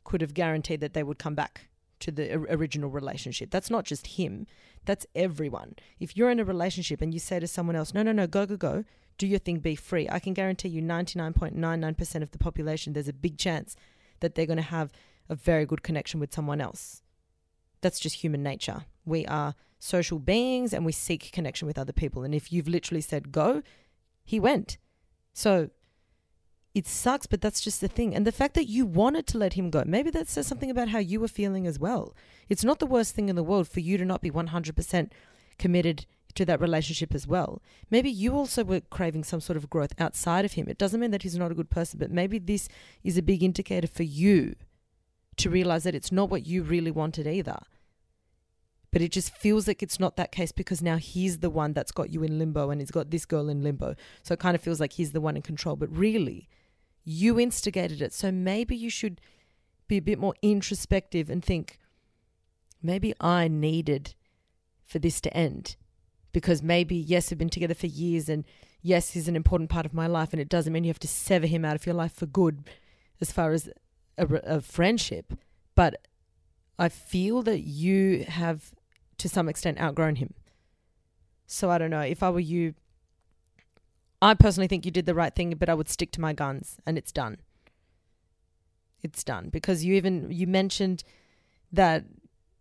could 0.05 0.21
have 0.21 0.33
guaranteed 0.33 0.79
that 0.79 0.93
they 0.93 1.03
would 1.03 1.19
come 1.19 1.35
back 1.35 1.67
to 1.99 2.09
the 2.09 2.33
original 2.33 2.89
relationship. 2.89 3.51
That's 3.51 3.69
not 3.69 3.83
just 3.83 4.07
him, 4.07 4.47
that's 4.85 5.05
everyone. 5.13 5.75
If 5.99 6.15
you're 6.15 6.31
in 6.31 6.39
a 6.39 6.45
relationship 6.45 7.01
and 7.01 7.13
you 7.13 7.19
say 7.19 7.41
to 7.41 7.47
someone 7.47 7.75
else, 7.75 7.93
no, 7.93 8.01
no, 8.01 8.13
no, 8.13 8.27
go, 8.27 8.45
go, 8.45 8.55
go, 8.55 8.85
do 9.17 9.27
your 9.27 9.39
thing, 9.39 9.59
be 9.59 9.75
free, 9.75 10.07
I 10.09 10.19
can 10.19 10.33
guarantee 10.33 10.69
you 10.69 10.81
99.99% 10.81 12.21
of 12.21 12.31
the 12.31 12.37
population, 12.37 12.93
there's 12.93 13.07
a 13.07 13.13
big 13.13 13.37
chance 13.37 13.75
that 14.19 14.35
they're 14.35 14.45
going 14.45 14.57
to 14.57 14.63
have 14.63 14.91
a 15.29 15.35
very 15.35 15.65
good 15.65 15.83
connection 15.83 16.19
with 16.19 16.33
someone 16.33 16.61
else. 16.61 17.01
That's 17.81 17.99
just 17.99 18.17
human 18.17 18.43
nature. 18.43 18.85
We 19.05 19.25
are 19.25 19.55
social 19.79 20.19
beings 20.19 20.73
and 20.73 20.85
we 20.85 20.91
seek 20.91 21.31
connection 21.31 21.67
with 21.67 21.77
other 21.77 21.93
people. 21.93 22.23
And 22.23 22.33
if 22.33 22.51
you've 22.51 22.67
literally 22.67 23.01
said 23.01 23.31
go, 23.31 23.61
he 24.23 24.39
went. 24.39 24.77
So 25.33 25.69
it 26.73 26.87
sucks, 26.87 27.25
but 27.25 27.41
that's 27.41 27.61
just 27.61 27.81
the 27.81 27.87
thing. 27.87 28.15
And 28.15 28.25
the 28.25 28.31
fact 28.31 28.53
that 28.55 28.67
you 28.67 28.85
wanted 28.85 29.27
to 29.27 29.37
let 29.37 29.53
him 29.53 29.69
go, 29.69 29.83
maybe 29.85 30.09
that 30.11 30.27
says 30.27 30.47
something 30.47 30.69
about 30.69 30.89
how 30.89 30.99
you 30.99 31.19
were 31.19 31.27
feeling 31.27 31.67
as 31.67 31.79
well. 31.79 32.15
It's 32.49 32.63
not 32.63 32.79
the 32.79 32.85
worst 32.85 33.15
thing 33.15 33.29
in 33.29 33.35
the 33.35 33.43
world 33.43 33.67
for 33.67 33.79
you 33.79 33.97
to 33.97 34.05
not 34.05 34.21
be 34.21 34.31
100% 34.31 35.11
committed 35.57 36.05
to 36.35 36.45
that 36.45 36.61
relationship 36.61 37.15
as 37.15 37.27
well. 37.27 37.61
Maybe 37.89 38.09
you 38.09 38.33
also 38.33 38.63
were 38.63 38.81
craving 38.81 39.23
some 39.23 39.41
sort 39.41 39.57
of 39.57 39.69
growth 39.69 39.93
outside 39.97 40.45
of 40.45 40.53
him. 40.53 40.67
It 40.67 40.77
doesn't 40.77 40.99
mean 40.99 41.11
that 41.11 41.23
he's 41.23 41.37
not 41.37 41.51
a 41.51 41.55
good 41.55 41.69
person, 41.69 41.99
but 41.99 42.11
maybe 42.11 42.39
this 42.39 42.67
is 43.03 43.17
a 43.17 43.23
big 43.23 43.41
indicator 43.41 43.87
for 43.87 44.03
you 44.03 44.55
to 45.37 45.49
realize 45.49 45.83
that 45.83 45.95
it's 45.95 46.11
not 46.11 46.29
what 46.29 46.45
you 46.45 46.63
really 46.63 46.91
wanted 46.91 47.27
either. 47.27 47.59
But 48.91 49.01
it 49.01 49.11
just 49.11 49.35
feels 49.35 49.67
like 49.67 49.83
it's 49.83 49.99
not 49.99 50.15
that 50.15 50.31
case 50.31 50.53
because 50.53 50.81
now 50.81 50.95
he's 50.95 51.39
the 51.39 51.49
one 51.49 51.73
that's 51.73 51.91
got 51.91 52.11
you 52.11 52.23
in 52.23 52.39
limbo 52.39 52.69
and 52.69 52.79
he's 52.79 52.91
got 52.91 53.11
this 53.11 53.25
girl 53.25 53.49
in 53.49 53.61
limbo. 53.61 53.95
So 54.23 54.33
it 54.33 54.39
kind 54.39 54.55
of 54.55 54.61
feels 54.61 54.79
like 54.79 54.93
he's 54.93 55.11
the 55.11 55.19
one 55.19 55.35
in 55.35 55.41
control. 55.41 55.75
But 55.75 55.95
really, 55.95 56.47
you 57.03 57.37
instigated 57.39 58.01
it. 58.01 58.13
So 58.13 58.31
maybe 58.31 58.75
you 58.75 58.89
should 58.89 59.19
be 59.87 59.97
a 59.97 60.01
bit 60.01 60.17
more 60.17 60.33
introspective 60.41 61.29
and 61.29 61.43
think, 61.43 61.77
maybe 62.81 63.13
I 63.19 63.47
needed 63.47 64.15
for 64.85 64.99
this 64.99 65.19
to 65.21 65.35
end. 65.35 65.75
Because 66.35 66.61
maybe, 66.61 66.97
yes, 66.97 67.31
we've 67.31 67.37
been 67.37 67.49
together 67.49 67.73
for 67.73 67.87
years 67.87 68.27
and 68.27 68.43
yes, 68.81 69.11
he's 69.11 69.29
an 69.29 69.37
important 69.37 69.69
part 69.69 69.85
of 69.85 69.93
my 69.93 70.05
life. 70.05 70.33
And 70.33 70.41
it 70.41 70.49
doesn't 70.49 70.73
mean 70.73 70.83
you 70.83 70.89
have 70.89 70.99
to 70.99 71.07
sever 71.07 71.47
him 71.47 71.63
out 71.63 71.77
of 71.77 71.85
your 71.85 71.95
life 71.95 72.11
for 72.11 72.25
good 72.25 72.69
as 73.21 73.31
far 73.31 73.53
as 73.53 73.69
a, 74.17 74.27
a 74.43 74.59
friendship. 74.59 75.33
But 75.75 76.05
I 76.77 76.89
feel 76.89 77.41
that 77.43 77.61
you 77.61 78.25
have, 78.27 78.73
to 79.17 79.29
some 79.29 79.47
extent, 79.47 79.79
outgrown 79.79 80.17
him. 80.17 80.33
So 81.47 81.71
I 81.71 81.77
don't 81.77 81.89
know. 81.89 82.01
If 82.01 82.21
I 82.21 82.29
were 82.29 82.41
you, 82.41 82.73
I 84.21 84.33
personally 84.33 84.67
think 84.67 84.83
you 84.83 84.91
did 84.91 85.05
the 85.05 85.15
right 85.15 85.33
thing, 85.33 85.51
but 85.51 85.69
I 85.69 85.73
would 85.73 85.87
stick 85.87 86.11
to 86.11 86.21
my 86.21 86.33
guns 86.33 86.75
and 86.85 86.97
it's 86.97 87.13
done. 87.13 87.37
It's 89.01 89.23
done 89.23 89.47
because 89.51 89.85
you 89.85 89.93
even 89.93 90.29
you 90.31 90.47
mentioned 90.47 91.05
that 91.71 92.03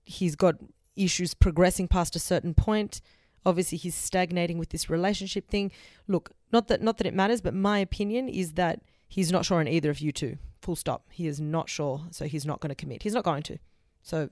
he's 0.05 0.37
got 0.37 0.57
issues 0.95 1.35
progressing 1.35 1.89
past 1.89 2.15
a 2.15 2.21
certain 2.21 2.55
point. 2.55 3.01
Obviously, 3.47 3.79
he's 3.79 3.95
stagnating 3.95 4.59
with 4.59 4.71
this 4.71 4.89
relationship 4.89 5.49
thing. 5.49 5.71
Look, 6.09 6.31
not 6.53 6.69
that 6.69 6.83
not 6.83 6.99
that 6.99 7.07
it 7.07 7.15
matters, 7.15 7.41
but 7.41 7.55
my 7.55 7.79
opinion 7.79 8.29
is 8.29 8.53
that 8.55 8.81
he's 9.07 9.31
not 9.31 9.45
sure 9.45 9.61
on 9.61 9.69
either 9.69 9.91
of 9.91 10.01
you 10.01 10.13
two. 10.13 10.39
Full 10.63 10.77
stop. 10.77 11.07
He 11.11 11.27
is 11.27 11.41
not 11.41 11.69
sure, 11.69 12.03
so 12.11 12.27
he's 12.27 12.47
not 12.47 12.61
going 12.61 12.71
to 12.71 12.75
commit. 12.75 13.03
He's 13.03 13.15
not 13.15 13.25
going 13.25 13.43
to. 13.45 13.59
So 14.03 14.31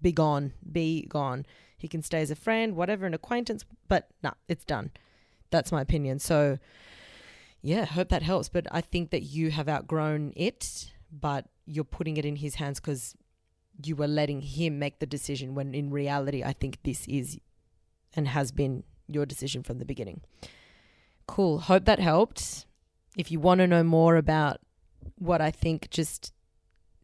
be 0.00 0.12
gone, 0.12 0.52
be 0.70 1.06
gone. 1.06 1.46
He 1.76 1.88
can 1.88 2.02
stay 2.02 2.20
as 2.20 2.30
a 2.30 2.36
friend, 2.36 2.74
whatever, 2.74 3.06
an 3.06 3.14
acquaintance, 3.14 3.64
but 3.88 4.08
nah, 4.22 4.32
it's 4.48 4.64
done. 4.64 4.90
That's 5.50 5.72
my 5.72 5.80
opinion. 5.80 6.18
So, 6.18 6.58
yeah, 7.62 7.84
hope 7.84 8.08
that 8.08 8.22
helps. 8.22 8.48
But 8.48 8.66
I 8.70 8.80
think 8.80 9.10
that 9.10 9.22
you 9.22 9.50
have 9.50 9.68
outgrown 9.68 10.32
it, 10.36 10.92
but 11.10 11.46
you're 11.66 11.84
putting 11.84 12.16
it 12.16 12.24
in 12.24 12.36
his 12.36 12.56
hands 12.56 12.80
because 12.80 13.14
you 13.82 13.96
were 13.96 14.08
letting 14.08 14.40
him 14.40 14.78
make 14.78 14.98
the 14.98 15.06
decision 15.06 15.54
when 15.54 15.74
in 15.74 15.90
reality, 15.90 16.42
I 16.42 16.52
think 16.52 16.78
this 16.82 17.06
is 17.06 17.38
and 18.14 18.28
has 18.28 18.52
been 18.52 18.84
your 19.06 19.26
decision 19.26 19.62
from 19.62 19.78
the 19.78 19.84
beginning. 19.84 20.22
Cool. 21.26 21.60
Hope 21.60 21.84
that 21.84 22.00
helped. 22.00 22.66
If 23.16 23.30
you 23.30 23.40
want 23.40 23.58
to 23.58 23.66
know 23.66 23.82
more 23.82 24.16
about 24.16 24.60
what 25.16 25.40
I 25.40 25.50
think, 25.50 25.90
just 25.90 26.32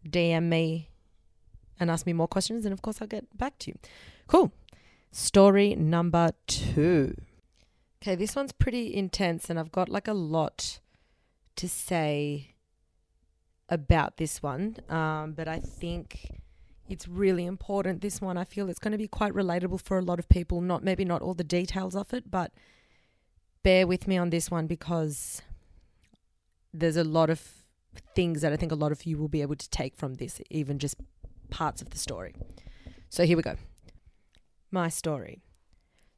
DM 0.08 0.44
me 0.44 0.90
and 1.78 1.90
ask 1.90 2.06
me 2.06 2.12
more 2.12 2.28
questions. 2.28 2.64
And 2.64 2.72
of 2.72 2.82
course, 2.82 3.00
I'll 3.00 3.08
get 3.08 3.36
back 3.36 3.58
to 3.60 3.70
you. 3.70 3.78
Cool. 4.26 4.52
Story 5.10 5.74
number 5.74 6.32
two. 6.46 7.14
Okay, 8.02 8.14
this 8.14 8.36
one's 8.36 8.52
pretty 8.52 8.94
intense, 8.94 9.48
and 9.48 9.58
I've 9.58 9.72
got 9.72 9.88
like 9.88 10.08
a 10.08 10.12
lot 10.12 10.80
to 11.56 11.68
say 11.68 12.54
about 13.68 14.16
this 14.16 14.42
one. 14.42 14.76
Um, 14.88 15.32
but 15.32 15.48
I 15.48 15.58
think 15.58 16.42
it's 16.88 17.08
really 17.08 17.46
important. 17.46 18.02
This 18.02 18.20
one, 18.20 18.36
I 18.36 18.44
feel 18.44 18.68
it's 18.68 18.78
going 18.78 18.92
to 18.92 18.98
be 18.98 19.08
quite 19.08 19.32
relatable 19.32 19.80
for 19.80 19.98
a 19.98 20.02
lot 20.02 20.18
of 20.18 20.28
people. 20.28 20.60
Not 20.60 20.84
maybe 20.84 21.04
not 21.04 21.22
all 21.22 21.34
the 21.34 21.44
details 21.44 21.96
of 21.96 22.12
it, 22.12 22.30
but 22.30 22.52
bear 23.62 23.86
with 23.86 24.06
me 24.06 24.16
on 24.16 24.30
this 24.30 24.50
one 24.50 24.66
because 24.66 25.42
there's 26.72 26.96
a 26.96 27.04
lot 27.04 27.30
of 27.30 27.40
things 28.14 28.42
that 28.42 28.52
I 28.52 28.56
think 28.56 28.72
a 28.72 28.76
lot 28.76 28.92
of 28.92 29.06
you 29.06 29.16
will 29.16 29.28
be 29.28 29.42
able 29.42 29.56
to 29.56 29.70
take 29.70 29.96
from 29.96 30.14
this, 30.14 30.40
even 30.50 30.78
just 30.78 30.96
parts 31.50 31.80
of 31.80 31.90
the 31.90 31.98
story. 31.98 32.34
So 33.08 33.24
here 33.24 33.36
we 33.36 33.42
go. 33.42 33.56
My 34.70 34.88
story. 34.88 35.42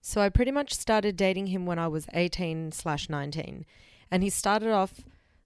So 0.01 0.21
I 0.21 0.29
pretty 0.29 0.51
much 0.51 0.73
started 0.73 1.17
dating 1.17 1.49
him 1.49 1.67
when 1.67 1.79
I 1.79 1.89
was 1.89 2.07
18 2.15 2.73
slash 2.73 3.09
19. 3.09 3.67
And 4.11 4.23
he 4.23 4.31
started 4.31 4.71
off 4.71 5.03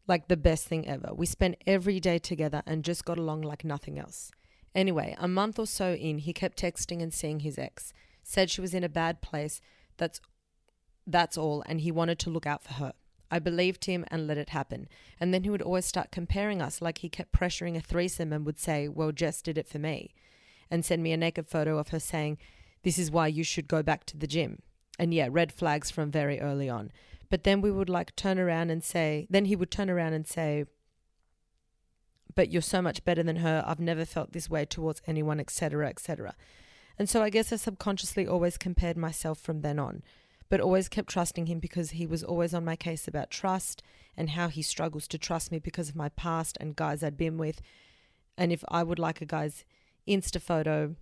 like 0.06 0.28
the 0.28 0.36
best 0.36 0.66
thing 0.66 0.86
ever. 0.86 1.12
We 1.14 1.26
spent 1.26 1.56
every 1.66 1.98
day 1.98 2.18
together 2.18 2.62
and 2.66 2.84
just 2.84 3.04
got 3.04 3.18
along 3.18 3.42
like 3.42 3.64
nothing 3.64 3.98
else. 3.98 4.30
Anyway, 4.74 5.16
a 5.18 5.28
month 5.28 5.58
or 5.58 5.66
so 5.66 5.94
in, 5.94 6.18
he 6.18 6.32
kept 6.32 6.60
texting 6.60 7.02
and 7.02 7.12
seeing 7.12 7.40
his 7.40 7.58
ex. 7.58 7.92
Said 8.22 8.50
she 8.50 8.60
was 8.60 8.74
in 8.74 8.84
a 8.84 8.88
bad 8.88 9.20
place. 9.20 9.60
That's 9.96 10.20
that's 11.06 11.36
all 11.36 11.64
and 11.66 11.80
he 11.80 11.90
wanted 11.90 12.18
to 12.20 12.30
look 12.30 12.46
out 12.46 12.62
for 12.62 12.74
her. 12.74 12.92
I 13.30 13.38
believed 13.38 13.86
him 13.86 14.04
and 14.08 14.26
let 14.26 14.38
it 14.38 14.50
happen. 14.50 14.88
And 15.18 15.32
then 15.32 15.44
he 15.44 15.50
would 15.50 15.62
always 15.62 15.86
start 15.86 16.10
comparing 16.10 16.60
us 16.60 16.82
like 16.82 16.98
he 16.98 17.08
kept 17.08 17.32
pressuring 17.32 17.76
a 17.76 17.80
threesome 17.80 18.32
and 18.32 18.44
would 18.46 18.58
say, 18.58 18.88
"Well, 18.88 19.12
Jess 19.12 19.42
did 19.42 19.58
it 19.58 19.68
for 19.68 19.78
me." 19.78 20.14
And 20.70 20.84
send 20.84 21.02
me 21.02 21.12
a 21.12 21.16
naked 21.16 21.48
photo 21.48 21.78
of 21.78 21.88
her 21.88 21.98
saying, 21.98 22.38
this 22.82 22.98
is 22.98 23.10
why 23.10 23.26
you 23.26 23.44
should 23.44 23.68
go 23.68 23.82
back 23.82 24.04
to 24.06 24.16
the 24.16 24.26
gym. 24.26 24.62
And 24.98 25.12
yeah, 25.12 25.28
red 25.30 25.52
flags 25.52 25.90
from 25.90 26.10
very 26.10 26.40
early 26.40 26.68
on. 26.68 26.92
But 27.28 27.44
then 27.44 27.60
we 27.60 27.70
would 27.70 27.88
like 27.88 28.16
turn 28.16 28.38
around 28.38 28.70
and 28.70 28.82
say, 28.82 29.26
then 29.30 29.46
he 29.46 29.56
would 29.56 29.70
turn 29.70 29.90
around 29.90 30.14
and 30.14 30.26
say, 30.26 30.64
but 32.40 32.50
you're 32.50 32.62
so 32.62 32.80
much 32.80 33.04
better 33.04 33.22
than 33.22 33.36
her. 33.36 33.62
I've 33.66 33.80
never 33.80 34.06
felt 34.06 34.32
this 34.32 34.48
way 34.48 34.64
towards 34.64 35.02
anyone, 35.06 35.38
etc., 35.38 35.86
etc. 35.90 36.34
And 36.98 37.06
so 37.06 37.22
I 37.22 37.28
guess 37.28 37.52
I 37.52 37.56
subconsciously 37.56 38.26
always 38.26 38.56
compared 38.56 38.96
myself 38.96 39.38
from 39.38 39.60
then 39.60 39.78
on, 39.78 40.02
but 40.48 40.58
always 40.58 40.88
kept 40.88 41.10
trusting 41.10 41.48
him 41.48 41.58
because 41.58 41.90
he 41.90 42.06
was 42.06 42.24
always 42.24 42.54
on 42.54 42.64
my 42.64 42.76
case 42.76 43.06
about 43.06 43.30
trust 43.30 43.82
and 44.16 44.30
how 44.30 44.48
he 44.48 44.62
struggles 44.62 45.06
to 45.08 45.18
trust 45.18 45.52
me 45.52 45.58
because 45.58 45.90
of 45.90 45.96
my 45.96 46.08
past 46.08 46.56
and 46.62 46.76
guys 46.76 47.02
I'd 47.02 47.18
been 47.18 47.36
with. 47.36 47.60
And 48.38 48.52
if 48.52 48.64
I 48.68 48.84
would 48.84 48.98
like 48.98 49.20
a 49.20 49.26
guy's 49.26 49.66
Insta 50.08 50.40
photo, 50.40 50.96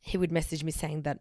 he 0.00 0.18
would 0.18 0.32
message 0.32 0.64
me 0.64 0.72
saying 0.72 1.02
that 1.02 1.20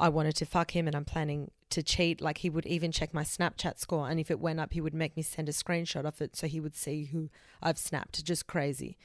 I 0.00 0.08
wanted 0.08 0.36
to 0.36 0.46
fuck 0.46 0.74
him 0.74 0.86
and 0.86 0.96
I'm 0.96 1.04
planning 1.04 1.50
to 1.70 1.82
cheat. 1.82 2.20
Like 2.20 2.38
he 2.38 2.50
would 2.50 2.66
even 2.66 2.92
check 2.92 3.12
my 3.12 3.24
Snapchat 3.24 3.78
score, 3.78 4.08
and 4.08 4.18
if 4.18 4.30
it 4.30 4.40
went 4.40 4.60
up, 4.60 4.72
he 4.72 4.80
would 4.80 4.94
make 4.94 5.16
me 5.16 5.22
send 5.22 5.48
a 5.48 5.52
screenshot 5.52 6.04
of 6.04 6.20
it 6.20 6.36
so 6.36 6.46
he 6.46 6.60
would 6.60 6.74
see 6.74 7.04
who 7.04 7.30
I've 7.62 7.78
snapped. 7.78 8.24
Just 8.24 8.46
crazy. 8.46 8.96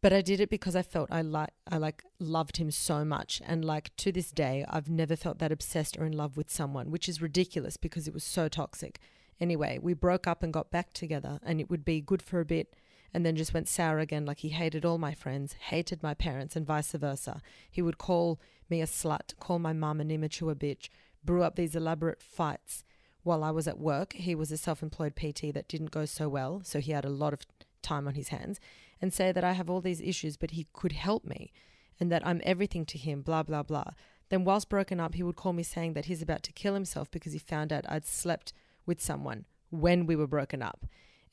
But 0.00 0.12
I 0.12 0.20
did 0.20 0.38
it 0.38 0.50
because 0.50 0.76
I 0.76 0.82
felt 0.82 1.10
I 1.10 1.22
like 1.22 1.50
I 1.70 1.78
like 1.78 2.02
loved 2.18 2.58
him 2.58 2.70
so 2.70 3.04
much, 3.04 3.40
and 3.46 3.64
like 3.64 3.94
to 3.96 4.12
this 4.12 4.30
day, 4.30 4.64
I've 4.68 4.90
never 4.90 5.16
felt 5.16 5.38
that 5.38 5.52
obsessed 5.52 5.96
or 5.98 6.04
in 6.04 6.12
love 6.12 6.36
with 6.36 6.50
someone, 6.50 6.90
which 6.90 7.08
is 7.08 7.22
ridiculous 7.22 7.76
because 7.76 8.06
it 8.06 8.14
was 8.14 8.24
so 8.24 8.48
toxic. 8.48 8.98
Anyway, 9.40 9.78
we 9.80 9.94
broke 9.94 10.26
up 10.26 10.42
and 10.42 10.52
got 10.52 10.70
back 10.70 10.92
together, 10.92 11.40
and 11.42 11.60
it 11.60 11.70
would 11.70 11.84
be 11.84 12.00
good 12.00 12.22
for 12.22 12.40
a 12.40 12.44
bit 12.44 12.74
and 13.14 13.24
then 13.24 13.36
just 13.36 13.54
went 13.54 13.68
sour 13.68 14.00
again 14.00 14.26
like 14.26 14.40
he 14.40 14.48
hated 14.48 14.84
all 14.84 14.98
my 14.98 15.14
friends, 15.14 15.54
hated 15.68 16.02
my 16.02 16.12
parents, 16.12 16.56
and 16.56 16.66
vice 16.66 16.90
versa. 16.90 17.40
He 17.70 17.80
would 17.80 17.96
call 17.96 18.40
me 18.68 18.82
a 18.82 18.86
slut, 18.86 19.38
call 19.38 19.60
my 19.60 19.72
mum 19.72 20.00
an 20.00 20.10
immature 20.10 20.54
bitch, 20.56 20.88
brew 21.24 21.42
up 21.42 21.56
these 21.56 21.74
elaborate 21.74 22.22
fights. 22.22 22.84
While 23.22 23.42
I 23.42 23.50
was 23.50 23.66
at 23.66 23.78
work, 23.78 24.12
he 24.12 24.34
was 24.34 24.52
a 24.52 24.58
self 24.58 24.82
employed 24.82 25.16
PT 25.16 25.54
that 25.54 25.68
didn't 25.68 25.90
go 25.90 26.04
so 26.04 26.28
well, 26.28 26.60
so 26.62 26.80
he 26.80 26.92
had 26.92 27.04
a 27.04 27.10
lot 27.10 27.32
of 27.32 27.46
time 27.82 28.06
on 28.06 28.14
his 28.14 28.28
hands, 28.28 28.60
and 29.00 29.12
say 29.12 29.32
that 29.32 29.44
I 29.44 29.52
have 29.52 29.70
all 29.70 29.80
these 29.80 30.00
issues, 30.00 30.36
but 30.36 30.52
he 30.52 30.66
could 30.72 30.92
help 30.92 31.24
me 31.24 31.52
and 32.00 32.10
that 32.10 32.26
I'm 32.26 32.40
everything 32.44 32.84
to 32.86 32.98
him, 32.98 33.22
blah, 33.22 33.42
blah, 33.42 33.62
blah. 33.62 33.92
Then, 34.28 34.44
whilst 34.44 34.68
broken 34.68 35.00
up, 35.00 35.14
he 35.14 35.22
would 35.22 35.36
call 35.36 35.52
me 35.52 35.62
saying 35.62 35.92
that 35.94 36.06
he's 36.06 36.22
about 36.22 36.42
to 36.44 36.52
kill 36.52 36.74
himself 36.74 37.10
because 37.10 37.32
he 37.32 37.38
found 37.38 37.72
out 37.72 37.84
I'd 37.88 38.06
slept 38.06 38.52
with 38.86 39.00
someone 39.00 39.44
when 39.70 40.06
we 40.06 40.16
were 40.16 40.26
broken 40.26 40.62
up. 40.62 40.86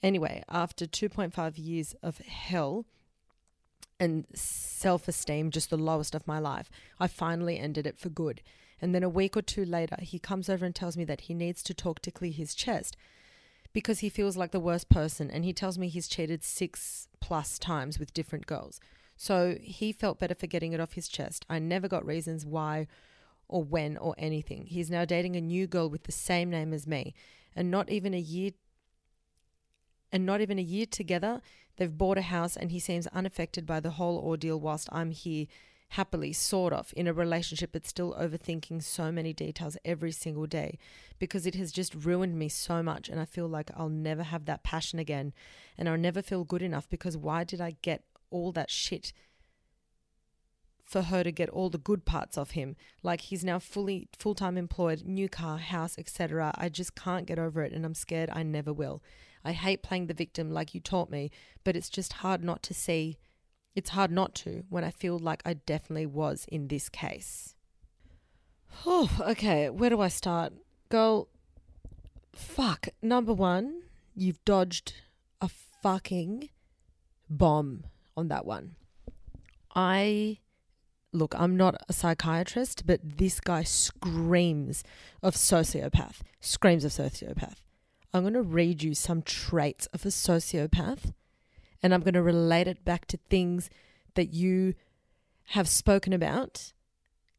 Anyway, 0.03 0.43
after 0.50 0.86
2.5 0.86 1.53
years 1.57 1.95
of 2.01 2.17
hell 2.19 2.86
and 4.00 4.25
self 4.33 5.07
esteem, 5.07 5.51
just 5.51 5.69
the 5.69 5.77
lowest 5.77 6.15
of 6.15 6.27
my 6.27 6.39
life, 6.39 6.69
I 7.00 7.07
finally 7.07 7.57
ended 7.57 7.86
it 7.86 8.00
for 8.00 8.10
good. 8.10 8.41
And 8.81 8.95
then 8.95 9.03
a 9.03 9.09
week 9.09 9.38
or 9.38 9.41
two 9.41 9.63
later, 9.63 9.97
he 10.00 10.17
comes 10.17 10.50
over 10.50 10.65
and 10.65 10.73
tells 10.73 10.97
me 10.97 11.05
that 11.05 11.21
he 11.21 11.33
needs 11.33 11.61
to 11.63 11.73
talk 11.73 12.00
to 12.01 12.11
clear 12.11 12.31
his 12.31 12.55
chest 12.55 12.97
because 13.73 14.00
he 14.00 14.09
feels 14.09 14.35
like 14.35 14.51
the 14.51 14.59
worst 14.59 14.89
person. 14.89 15.29
And 15.29 15.45
he 15.45 15.53
tells 15.53 15.77
me 15.77 15.88
he's 15.88 16.07
cheated 16.07 16.43
six 16.43 17.07
plus 17.19 17.59
times 17.59 18.00
with 18.00 18.13
different 18.13 18.47
girls. 18.47 18.79
So 19.15 19.57
he 19.61 19.91
felt 19.91 20.19
better 20.19 20.33
for 20.33 20.47
getting 20.47 20.73
it 20.73 20.79
off 20.79 20.93
his 20.93 21.07
chest. 21.07 21.45
I 21.47 21.59
never 21.59 21.88
got 21.88 22.05
reasons 22.05 22.45
why 22.45 22.88
or 23.47 23.63
when 23.63 23.97
or 23.97 24.15
anything. 24.17 24.65
He's 24.65 24.89
now 24.89 25.05
dating 25.05 25.35
a 25.35 25.41
new 25.41 25.67
girl 25.67 25.89
with 25.89 26.03
the 26.03 26.11
same 26.11 26.50
name 26.50 26.73
as 26.73 26.88
me. 26.88 27.13
And 27.55 27.69
not 27.69 27.91
even 27.91 28.13
a 28.13 28.19
year 28.19 28.51
and 30.11 30.25
not 30.25 30.41
even 30.41 30.59
a 30.59 30.63
year 30.63 30.85
together, 30.85 31.41
they've 31.77 31.97
bought 31.97 32.17
a 32.17 32.23
house 32.23 32.57
and 32.57 32.71
he 32.71 32.79
seems 32.79 33.07
unaffected 33.07 33.65
by 33.65 33.79
the 33.79 33.91
whole 33.91 34.17
ordeal 34.17 34.59
whilst 34.59 34.89
I'm 34.91 35.11
here 35.11 35.45
happily, 35.91 36.33
sort 36.33 36.74
of, 36.74 36.93
in 36.95 37.07
a 37.07 37.13
relationship 37.13 37.71
but 37.74 37.86
still 37.86 38.15
overthinking 38.19 38.83
so 38.83 39.12
many 39.12 39.33
details 39.33 39.77
every 39.83 40.12
single 40.12 40.45
day 40.45 40.77
because 41.19 41.45
it 41.45 41.55
has 41.55 41.71
just 41.71 41.93
ruined 41.93 42.38
me 42.38 42.50
so 42.50 42.81
much 42.81 43.10
and 43.10 43.19
I 43.19 43.25
feel 43.25 43.48
like 43.48 43.71
I'll 43.75 43.89
never 43.89 44.24
have 44.24 44.45
that 44.45 44.63
passion 44.63 45.00
again 45.00 45.33
and 45.77 45.88
I'll 45.88 45.98
never 45.98 46.21
feel 46.21 46.43
good 46.43 46.62
enough 46.62 46.89
because 46.89 47.17
why 47.17 47.43
did 47.43 47.62
I 47.62 47.75
get 47.81 48.03
all 48.29 48.51
that 48.53 48.69
shit 48.69 49.13
for 50.83 51.03
her 51.03 51.24
to 51.24 51.31
get 51.31 51.50
all 51.50 51.69
the 51.69 51.77
good 51.77 52.03
parts 52.03 52.38
of 52.38 52.51
him 52.51 52.75
like 53.01 53.21
he's 53.21 53.45
now 53.45 53.60
fully 53.60 54.10
full-time 54.17 54.57
employed 54.57 55.03
new 55.05 55.29
car 55.29 55.57
house 55.57 55.95
etc 55.98 56.51
i 56.57 56.67
just 56.67 56.95
can't 56.95 57.25
get 57.25 57.39
over 57.39 57.63
it 57.63 57.71
and 57.71 57.86
i'm 57.86 57.93
scared 57.93 58.29
i 58.33 58.43
never 58.43 58.74
will 58.74 59.01
I 59.43 59.53
hate 59.53 59.83
playing 59.83 60.07
the 60.07 60.13
victim 60.13 60.51
like 60.51 60.74
you 60.74 60.79
taught 60.79 61.10
me, 61.10 61.31
but 61.63 61.75
it's 61.75 61.89
just 61.89 62.13
hard 62.13 62.43
not 62.43 62.62
to 62.63 62.74
see. 62.74 63.17
It's 63.75 63.92
hard 63.92 64.12
not 64.12 64.36
to 64.36 64.64
when 64.70 64.84
I 64.84 64.92
feel 64.92 65.18
like 65.18 65.42
I 65.46 65.53
definitely 65.53 66.05
was 66.05 66.46
in 66.51 66.68
this 66.68 66.90
case. 66.90 67.55
Oh, 68.86 69.10
okay. 69.22 69.70
Where 69.70 69.90
do 69.90 70.01
I 70.01 70.10
start? 70.10 70.53
Girl, 70.90 71.29
fuck. 72.34 72.90
Number 73.01 73.34
one, 73.34 73.84
you've 74.16 74.44
dodged 74.46 74.94
a 75.40 75.50
fucking 75.81 76.50
bomb 77.29 77.86
on 78.18 78.27
that 78.27 78.46
one. 78.46 78.75
I 79.74 80.40
look, 81.14 81.34
I'm 81.38 81.55
not 81.57 81.75
a 81.88 81.94
psychiatrist, 81.94 82.86
but 82.86 83.00
this 83.03 83.40
guy 83.40 83.64
screams 83.64 84.84
of 85.22 85.36
sociopath, 85.36 86.20
screams 86.40 86.86
of 86.86 86.92
sociopath. 86.92 87.57
I'm 88.14 88.24
going 88.24 88.34
to 88.34 88.42
read 88.42 88.84
you 88.84 88.94
some 88.94 89.22
traits 89.22 89.88
of 89.88 90.05
a 90.05 90.10
sociopath 90.10 91.14
and 91.83 91.94
I'm 91.94 92.01
going 92.01 92.13
to 92.13 92.22
relate 92.22 92.67
it 92.67 92.83
back 92.85 93.05
to 93.07 93.17
things 93.29 93.70
that 94.15 94.33
you 94.33 94.74
have 95.46 95.67
spoken 95.67 96.13
about. 96.13 96.74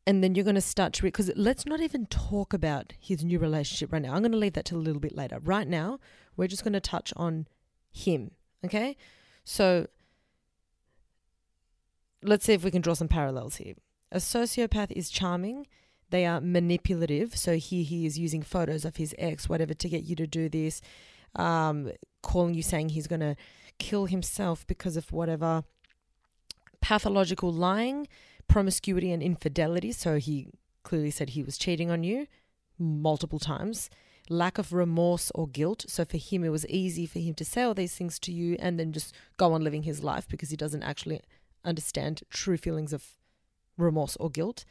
And 0.04 0.22
then 0.22 0.34
you're 0.34 0.44
going 0.44 0.56
to 0.56 0.60
start 0.60 0.92
to 0.94 1.02
because 1.02 1.30
let's 1.36 1.64
not 1.64 1.80
even 1.80 2.06
talk 2.06 2.52
about 2.52 2.92
his 2.98 3.22
new 3.22 3.38
relationship 3.38 3.92
right 3.92 4.02
now. 4.02 4.14
I'm 4.14 4.22
going 4.22 4.32
to 4.32 4.38
leave 4.38 4.54
that 4.54 4.64
till 4.64 4.78
a 4.78 4.80
little 4.80 5.00
bit 5.00 5.14
later. 5.14 5.38
Right 5.40 5.68
now, 5.68 6.00
we're 6.36 6.48
just 6.48 6.64
going 6.64 6.72
to 6.72 6.80
touch 6.80 7.12
on 7.16 7.46
him. 7.92 8.32
Okay. 8.64 8.96
So 9.44 9.86
let's 12.20 12.44
see 12.44 12.52
if 12.52 12.64
we 12.64 12.72
can 12.72 12.82
draw 12.82 12.94
some 12.94 13.08
parallels 13.08 13.56
here. 13.56 13.74
A 14.10 14.16
sociopath 14.16 14.90
is 14.90 15.08
charming 15.08 15.66
they 16.12 16.26
are 16.26 16.40
manipulative. 16.40 17.36
So 17.36 17.56
here 17.56 17.82
he 17.82 18.06
is 18.06 18.18
using 18.18 18.42
photos 18.42 18.84
of 18.84 18.96
his 18.96 19.14
ex, 19.18 19.48
whatever, 19.48 19.74
to 19.74 19.88
get 19.88 20.04
you 20.04 20.14
to 20.16 20.26
do 20.26 20.48
this, 20.48 20.80
um, 21.34 21.90
calling 22.22 22.54
you 22.54 22.62
saying 22.62 22.90
he's 22.90 23.08
going 23.08 23.20
to 23.20 23.34
kill 23.82 24.06
himself 24.06 24.66
because 24.66 24.96
of 24.96 25.12
whatever 25.12 25.64
pathological 26.80 27.52
lying, 27.52 28.06
promiscuity, 28.48 29.10
and 29.12 29.22
infidelity. 29.22 29.92
So 29.92 30.18
he 30.18 30.48
clearly 30.82 31.10
said 31.10 31.30
he 31.30 31.42
was 31.42 31.58
cheating 31.58 31.90
on 31.90 32.04
you 32.04 32.26
multiple 32.78 33.38
times. 33.38 33.90
Lack 34.28 34.56
of 34.56 34.72
remorse 34.72 35.32
or 35.34 35.48
guilt. 35.48 35.84
So 35.88 36.04
for 36.04 36.16
him, 36.16 36.44
it 36.44 36.50
was 36.50 36.66
easy 36.68 37.06
for 37.06 37.18
him 37.18 37.34
to 37.34 37.44
say 37.44 37.62
all 37.62 37.74
these 37.74 37.96
things 37.96 38.18
to 38.20 38.32
you 38.32 38.56
and 38.60 38.78
then 38.78 38.92
just 38.92 39.14
go 39.36 39.52
on 39.52 39.64
living 39.64 39.82
his 39.82 40.04
life 40.04 40.28
because 40.28 40.50
he 40.50 40.56
doesn't 40.56 40.84
actually 40.84 41.20
understand 41.64 42.22
true 42.30 42.56
feelings 42.56 42.92
of 42.92 43.04
remorse 43.76 44.16
or 44.16 44.30
guilt 44.30 44.64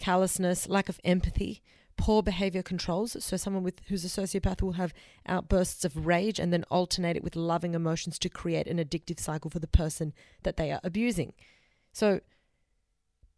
callousness, 0.00 0.68
lack 0.68 0.88
of 0.88 0.98
empathy, 1.04 1.62
poor 2.00 2.22
behavior 2.22 2.62
controls. 2.62 3.16
So 3.22 3.36
someone 3.36 3.62
with 3.62 3.80
who's 3.88 4.04
a 4.04 4.08
sociopath 4.08 4.62
will 4.62 4.72
have 4.72 4.94
outbursts 5.26 5.84
of 5.84 6.06
rage 6.06 6.38
and 6.38 6.52
then 6.52 6.64
alternate 6.70 7.16
it 7.16 7.24
with 7.24 7.36
loving 7.36 7.74
emotions 7.74 8.18
to 8.20 8.28
create 8.28 8.66
an 8.66 8.78
addictive 8.78 9.20
cycle 9.20 9.50
for 9.50 9.58
the 9.58 9.66
person 9.66 10.12
that 10.42 10.56
they 10.56 10.72
are 10.72 10.80
abusing. 10.82 11.34
So 11.92 12.20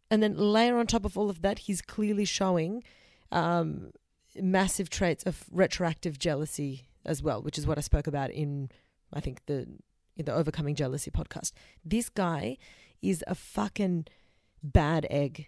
and 0.09 0.21
then 0.21 0.37
layer 0.37 0.77
on 0.77 0.87
top 0.87 1.05
of 1.05 1.17
all 1.17 1.29
of 1.29 1.41
that, 1.41 1.59
he's 1.59 1.81
clearly 1.81 2.25
showing 2.25 2.83
um, 3.31 3.91
massive 4.39 4.89
traits 4.89 5.23
of 5.23 5.45
retroactive 5.51 6.19
jealousy 6.19 6.87
as 7.05 7.23
well, 7.23 7.41
which 7.41 7.57
is 7.57 7.65
what 7.65 7.77
I 7.77 7.81
spoke 7.81 8.07
about 8.07 8.31
in 8.31 8.69
I 9.11 9.19
think 9.19 9.45
the 9.45 9.67
in 10.15 10.25
the 10.25 10.33
overcoming 10.33 10.75
jealousy 10.75 11.11
podcast. 11.11 11.51
This 11.83 12.09
guy 12.09 12.57
is 13.01 13.23
a 13.27 13.35
fucking 13.35 14.05
bad 14.63 15.05
egg 15.09 15.47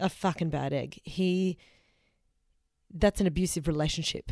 a 0.00 0.08
fucking 0.08 0.50
bad 0.50 0.72
egg. 0.72 1.00
He 1.04 1.58
that's 2.94 3.20
an 3.20 3.26
abusive 3.26 3.66
relationship. 3.66 4.30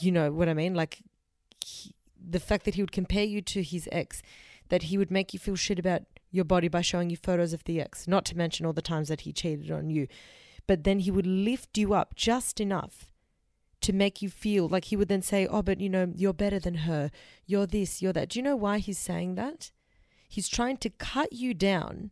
You 0.00 0.12
know 0.12 0.30
what 0.30 0.48
I 0.48 0.54
mean? 0.54 0.74
Like 0.74 1.02
he, 1.64 1.94
the 2.16 2.38
fact 2.38 2.66
that 2.66 2.74
he 2.74 2.82
would 2.82 2.92
compare 2.92 3.24
you 3.24 3.40
to 3.42 3.62
his 3.62 3.88
ex, 3.90 4.22
that 4.68 4.84
he 4.84 4.98
would 4.98 5.10
make 5.10 5.32
you 5.32 5.40
feel 5.40 5.56
shit 5.56 5.78
about 5.78 6.02
your 6.30 6.44
body 6.44 6.68
by 6.68 6.82
showing 6.82 7.08
you 7.08 7.16
photos 7.16 7.54
of 7.54 7.64
the 7.64 7.80
ex, 7.80 8.06
not 8.06 8.26
to 8.26 8.36
mention 8.36 8.66
all 8.66 8.74
the 8.74 8.82
times 8.82 9.08
that 9.08 9.22
he 9.22 9.32
cheated 9.32 9.70
on 9.70 9.88
you. 9.88 10.06
But 10.66 10.84
then 10.84 10.98
he 10.98 11.10
would 11.10 11.26
lift 11.26 11.78
you 11.78 11.94
up 11.94 12.14
just 12.14 12.60
enough 12.60 13.14
to 13.80 13.92
make 13.94 14.20
you 14.20 14.28
feel 14.28 14.68
like 14.68 14.86
he 14.86 14.96
would 14.96 15.08
then 15.08 15.22
say, 15.22 15.46
Oh, 15.46 15.62
but 15.62 15.80
you 15.80 15.88
know, 15.88 16.12
you're 16.14 16.34
better 16.34 16.58
than 16.58 16.74
her. 16.74 17.10
You're 17.46 17.66
this, 17.66 18.02
you're 18.02 18.12
that. 18.12 18.28
Do 18.28 18.38
you 18.38 18.42
know 18.42 18.56
why 18.56 18.78
he's 18.78 18.98
saying 18.98 19.36
that? 19.36 19.70
He's 20.28 20.48
trying 20.48 20.76
to 20.78 20.90
cut 20.90 21.32
you 21.32 21.54
down 21.54 22.10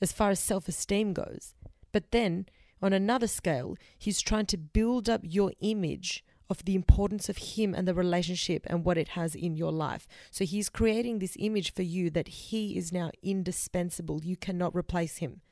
as 0.00 0.12
far 0.12 0.30
as 0.30 0.40
self 0.40 0.66
esteem 0.68 1.12
goes. 1.12 1.54
But 1.92 2.10
then, 2.10 2.46
on 2.82 2.92
another 2.92 3.26
scale, 3.26 3.76
he's 3.98 4.20
trying 4.20 4.46
to 4.46 4.56
build 4.56 5.08
up 5.08 5.20
your 5.24 5.52
image 5.60 6.24
of 6.48 6.64
the 6.64 6.74
importance 6.74 7.28
of 7.28 7.38
him 7.38 7.74
and 7.74 7.86
the 7.86 7.94
relationship 7.94 8.66
and 8.66 8.84
what 8.84 8.98
it 8.98 9.08
has 9.08 9.34
in 9.34 9.54
your 9.56 9.70
life. 9.70 10.08
So 10.30 10.44
he's 10.44 10.68
creating 10.68 11.20
this 11.20 11.36
image 11.38 11.72
for 11.72 11.82
you 11.82 12.10
that 12.10 12.28
he 12.28 12.76
is 12.76 12.92
now 12.92 13.10
indispensable. 13.22 14.20
You 14.24 14.36
cannot 14.36 14.74
replace 14.74 15.18
him. 15.18 15.42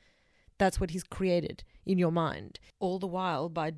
That's 0.59 0.81
what 0.81 0.91
he's 0.91 1.05
created 1.05 1.63
in 1.87 1.99
your 1.99 2.11
mind. 2.11 2.59
All 2.81 2.99
the 2.99 3.07
while 3.07 3.49
by 3.49 3.75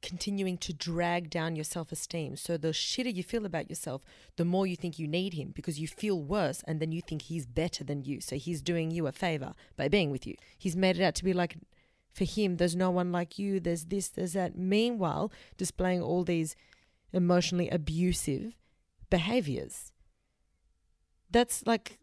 continuing 0.00 0.58
to 0.58 0.72
drag 0.72 1.30
down 1.30 1.56
your 1.56 1.64
self 1.64 1.90
esteem. 1.90 2.36
So 2.36 2.56
the 2.56 2.68
shitter 2.68 3.12
you 3.12 3.24
feel 3.24 3.46
about 3.46 3.70
yourself, 3.70 4.02
the 4.36 4.44
more 4.44 4.66
you 4.66 4.76
think 4.76 4.98
you 4.98 5.08
need 5.08 5.32
him 5.32 5.50
because 5.54 5.80
you 5.80 5.88
feel 5.88 6.22
worse 6.22 6.62
and 6.68 6.78
then 6.78 6.92
you 6.92 7.00
think 7.00 7.22
he's 7.22 7.46
better 7.46 7.82
than 7.82 8.04
you. 8.04 8.20
So 8.20 8.36
he's 8.36 8.62
doing 8.62 8.90
you 8.90 9.06
a 9.06 9.12
favor 9.12 9.54
by 9.76 9.88
being 9.88 10.10
with 10.10 10.26
you. 10.26 10.36
He's 10.58 10.76
made 10.76 10.98
it 10.98 11.02
out 11.02 11.14
to 11.16 11.24
be 11.24 11.32
like, 11.32 11.56
for 12.14 12.24
him, 12.24 12.56
there's 12.56 12.76
no 12.76 12.90
one 12.90 13.10
like 13.10 13.38
you, 13.38 13.58
there's 13.58 13.86
this, 13.86 14.08
there's 14.08 14.34
that. 14.34 14.56
Meanwhile, 14.56 15.32
displaying 15.56 16.00
all 16.00 16.22
these 16.22 16.54
emotionally 17.12 17.68
abusive 17.68 18.56
behaviors. 19.10 19.92
That's 21.28 21.66
like, 21.66 21.98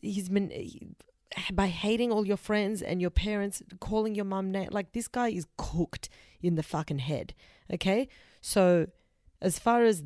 he's 0.00 0.28
been 0.28 0.52
eh, 0.52 0.90
by 1.52 1.66
hating 1.66 2.12
all 2.12 2.24
your 2.24 2.36
friends 2.36 2.82
and 2.82 3.00
your 3.00 3.10
parents, 3.10 3.62
calling 3.80 4.14
your 4.14 4.24
mum 4.24 4.52
name. 4.52 4.68
Like 4.70 4.92
this 4.92 5.08
guy 5.08 5.30
is 5.30 5.46
cooked 5.56 6.08
in 6.40 6.54
the 6.54 6.62
fucking 6.62 7.00
head. 7.00 7.34
Okay, 7.72 8.08
so 8.40 8.86
as 9.40 9.58
far 9.58 9.82
as 9.82 10.04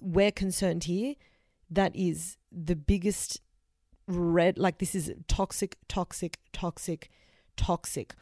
we're 0.00 0.32
concerned 0.32 0.84
here, 0.84 1.14
that 1.70 1.94
is 1.94 2.38
the 2.50 2.74
biggest 2.74 3.40
red. 4.08 4.58
Like 4.58 4.78
this 4.78 4.96
is 4.96 5.12
toxic, 5.28 5.76
toxic, 5.86 6.38
toxic, 6.52 7.10
toxic. 7.56 8.14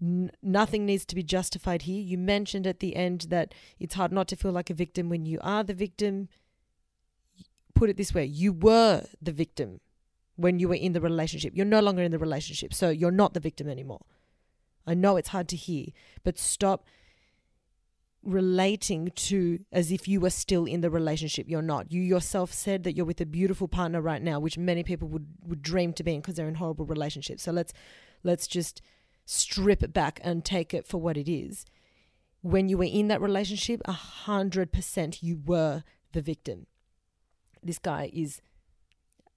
N- 0.00 0.30
nothing 0.42 0.84
needs 0.84 1.04
to 1.06 1.14
be 1.14 1.22
justified 1.22 1.82
here. 1.82 2.00
You 2.00 2.18
mentioned 2.18 2.66
at 2.66 2.80
the 2.80 2.96
end 2.96 3.26
that 3.30 3.54
it's 3.78 3.94
hard 3.94 4.12
not 4.12 4.28
to 4.28 4.36
feel 4.36 4.52
like 4.52 4.70
a 4.70 4.74
victim 4.74 5.08
when 5.08 5.26
you 5.26 5.38
are 5.42 5.64
the 5.64 5.74
victim. 5.74 6.28
Put 7.74 7.90
it 7.90 7.96
this 7.96 8.14
way 8.14 8.24
you 8.24 8.52
were 8.52 9.04
the 9.20 9.32
victim 9.32 9.80
when 10.36 10.58
you 10.58 10.68
were 10.68 10.74
in 10.74 10.92
the 10.92 11.00
relationship. 11.00 11.52
You're 11.54 11.66
no 11.66 11.80
longer 11.80 12.02
in 12.02 12.12
the 12.12 12.18
relationship, 12.18 12.74
so 12.74 12.90
you're 12.90 13.10
not 13.10 13.34
the 13.34 13.40
victim 13.40 13.68
anymore. 13.68 14.04
I 14.86 14.94
know 14.94 15.16
it's 15.16 15.30
hard 15.30 15.48
to 15.48 15.56
hear, 15.56 15.86
but 16.22 16.38
stop 16.38 16.84
relating 18.22 19.10
to 19.14 19.60
as 19.72 19.92
if 19.92 20.08
you 20.08 20.20
were 20.20 20.30
still 20.30 20.64
in 20.64 20.80
the 20.80 20.90
relationship. 20.90 21.46
You're 21.48 21.62
not. 21.62 21.92
You 21.92 22.02
yourself 22.02 22.52
said 22.52 22.84
that 22.84 22.94
you're 22.94 23.06
with 23.06 23.20
a 23.20 23.26
beautiful 23.26 23.68
partner 23.68 24.00
right 24.00 24.22
now, 24.22 24.40
which 24.40 24.58
many 24.58 24.82
people 24.82 25.08
would, 25.08 25.26
would 25.44 25.62
dream 25.62 25.92
to 25.94 26.04
be 26.04 26.14
in 26.14 26.20
because 26.20 26.34
they're 26.34 26.48
in 26.48 26.56
horrible 26.56 26.86
relationships. 26.86 27.42
So 27.42 27.52
let's 27.52 27.72
let's 28.22 28.46
just 28.46 28.82
strip 29.26 29.82
it 29.82 29.92
back 29.92 30.18
and 30.24 30.44
take 30.44 30.72
it 30.72 30.86
for 30.86 30.98
what 30.98 31.18
it 31.18 31.30
is. 31.30 31.66
When 32.40 32.68
you 32.68 32.78
were 32.78 32.84
in 32.84 33.08
that 33.08 33.20
relationship, 33.20 33.82
a 33.84 33.92
hundred 33.92 34.72
percent 34.72 35.22
you 35.22 35.42
were 35.44 35.82
the 36.12 36.22
victim. 36.22 36.66
This 37.62 37.78
guy 37.78 38.10
is 38.12 38.40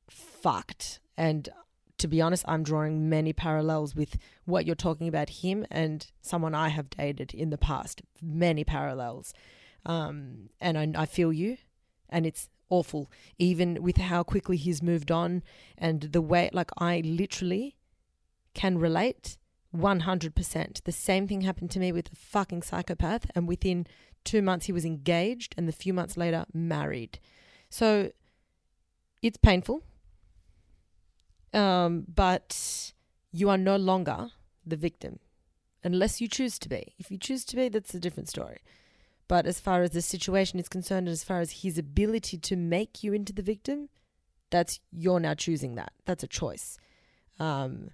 fucked. 0.10 1.00
And 1.18 1.50
to 1.98 2.08
be 2.08 2.22
honest, 2.22 2.46
I'm 2.48 2.64
drawing 2.64 3.10
many 3.10 3.34
parallels 3.34 3.96
with 3.96 4.18
what 4.46 4.66
you're 4.66 4.76
talking 4.76 5.08
about 5.08 5.30
him 5.30 5.66
and 5.70 6.06
someone 6.22 6.56
I 6.56 6.70
have 6.70 6.90
dated 6.90 7.34
in 7.34 7.50
the 7.50 7.58
past. 7.58 8.02
Many 8.22 8.64
parallels. 8.64 9.34
Um, 9.86 10.50
and 10.62 10.78
I, 10.78 11.02
I 11.04 11.06
feel 11.06 11.34
you, 11.34 11.58
and 12.10 12.26
it's 12.26 12.48
awful, 12.70 13.10
even 13.38 13.82
with 13.82 13.98
how 13.98 14.24
quickly 14.24 14.56
he's 14.56 14.84
moved 14.84 15.12
on 15.12 15.42
and 15.78 16.02
the 16.02 16.22
way, 16.22 16.50
like, 16.54 16.70
I 16.78 17.02
literally 17.04 17.76
can 18.54 18.78
relate 18.78 19.38
100%. 19.76 20.84
The 20.84 20.92
same 20.92 21.28
thing 21.28 21.42
happened 21.42 21.72
to 21.72 21.80
me 21.80 21.92
with 21.92 22.12
a 22.12 22.16
fucking 22.16 22.64
psychopath, 22.64 23.30
and 23.36 23.48
within 23.48 23.88
two 24.24 24.42
months, 24.42 24.66
he 24.66 24.72
was 24.72 24.86
engaged, 24.86 25.54
and 25.58 25.68
the 25.68 25.72
few 25.74 25.94
months 25.94 26.18
later, 26.18 26.46
married. 26.54 27.20
So 27.70 28.12
it's 29.22 29.38
painful 29.38 29.84
um, 31.54 32.06
but 32.14 32.94
you 33.32 33.50
are 33.50 33.58
no 33.58 33.76
longer 33.76 34.30
the 34.66 34.76
victim 34.76 35.20
unless 35.84 36.22
you 36.22 36.28
choose 36.28 36.60
to 36.60 36.70
be. 36.70 36.94
If 36.98 37.10
you 37.10 37.18
choose 37.18 37.46
to 37.46 37.56
be, 37.56 37.70
that's 37.70 37.94
a 37.94 38.00
different 38.00 38.30
story. 38.30 38.60
But 39.28 39.46
as 39.46 39.60
far 39.60 39.84
as 39.84 39.92
the 39.92 40.02
situation 40.02 40.60
is 40.60 40.68
concerned, 40.68 41.08
and 41.08 41.14
as 41.14 41.24
far 41.24 41.40
as 41.40 41.62
his 41.62 41.78
ability 41.78 42.38
to 42.40 42.56
make 42.56 43.04
you 43.04 43.14
into 43.14 43.32
the 43.32 43.44
victim, 43.44 43.90
that's 44.50 44.80
you're 44.92 45.20
now 45.20 45.36
choosing 45.36 45.76
that. 45.76 45.94
That's 46.06 46.24
a 46.24 46.28
choice. 46.28 46.78
Um, 47.40 47.92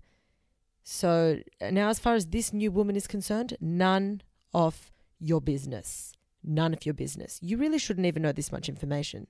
so 0.85 1.39
uh, 1.59 1.71
now, 1.71 1.89
as 1.89 1.97
far 1.97 2.13
as 2.13 2.27
this 2.27 2.53
new 2.53 2.71
woman 2.71 2.95
is 2.95 3.07
concerned, 3.07 3.57
none 3.59 4.21
of 4.53 4.91
your 5.19 5.41
business. 5.41 6.13
None 6.43 6.73
of 6.73 6.85
your 6.85 6.93
business. 6.93 7.39
You 7.41 7.57
really 7.57 7.79
shouldn't 7.79 8.05
even 8.05 8.21
know 8.21 8.31
this 8.31 8.51
much 8.51 8.69
information. 8.69 9.25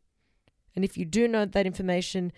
And 0.76 0.84
if 0.84 0.98
you 0.98 1.06
do 1.06 1.30
know 1.30 1.46
that 1.46 1.65
information, 1.65 2.34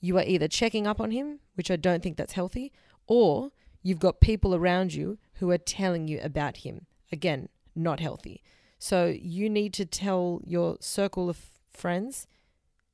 you 0.00 0.18
are 0.18 0.24
either 0.24 0.48
checking 0.48 0.88
up 0.88 1.00
on 1.00 1.12
him, 1.12 1.38
which 1.54 1.70
I 1.70 1.76
don't 1.76 2.02
think 2.02 2.16
that's 2.16 2.32
healthy, 2.32 2.72
or 3.06 3.52
you've 3.80 4.00
got 4.00 4.20
people 4.20 4.56
around 4.56 4.92
you 4.92 5.18
who 5.34 5.48
are 5.52 5.58
telling 5.58 6.08
you 6.08 6.18
about 6.20 6.58
him. 6.58 6.86
Again, 7.12 7.48
not 7.76 8.00
healthy. 8.00 8.42
So 8.80 9.06
you 9.06 9.48
need 9.48 9.72
to 9.74 9.86
tell 9.86 10.40
your 10.44 10.78
circle 10.80 11.30
of 11.30 11.38
friends 11.72 12.26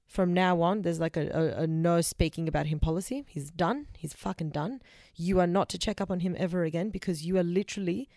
from 0.07 0.33
now 0.33 0.63
on, 0.63 0.83
there's 0.83 1.01
like 1.01 1.17
a, 1.17 1.29
a, 1.29 1.63
a, 1.63 1.67
no 1.67 2.01
speaking 2.01 2.47
about 2.49 2.67
him 2.67 2.79
policy. 2.79 3.25
He's 3.29 3.51
done. 3.51 3.89
He's 3.97 4.13
fucking 4.13 4.51
done. 4.51 4.81
You 5.15 5.41
are 5.41 5.47
not 5.47 5.69
to 5.71 5.79
check 5.79 6.01
up 6.01 6.11
on 6.11 6.21
him 6.21 6.37
ever 6.39 6.65
again 6.65 6.91
because 6.91 7.27
you 7.27 7.37
are 7.39 7.43
literally 7.43 8.09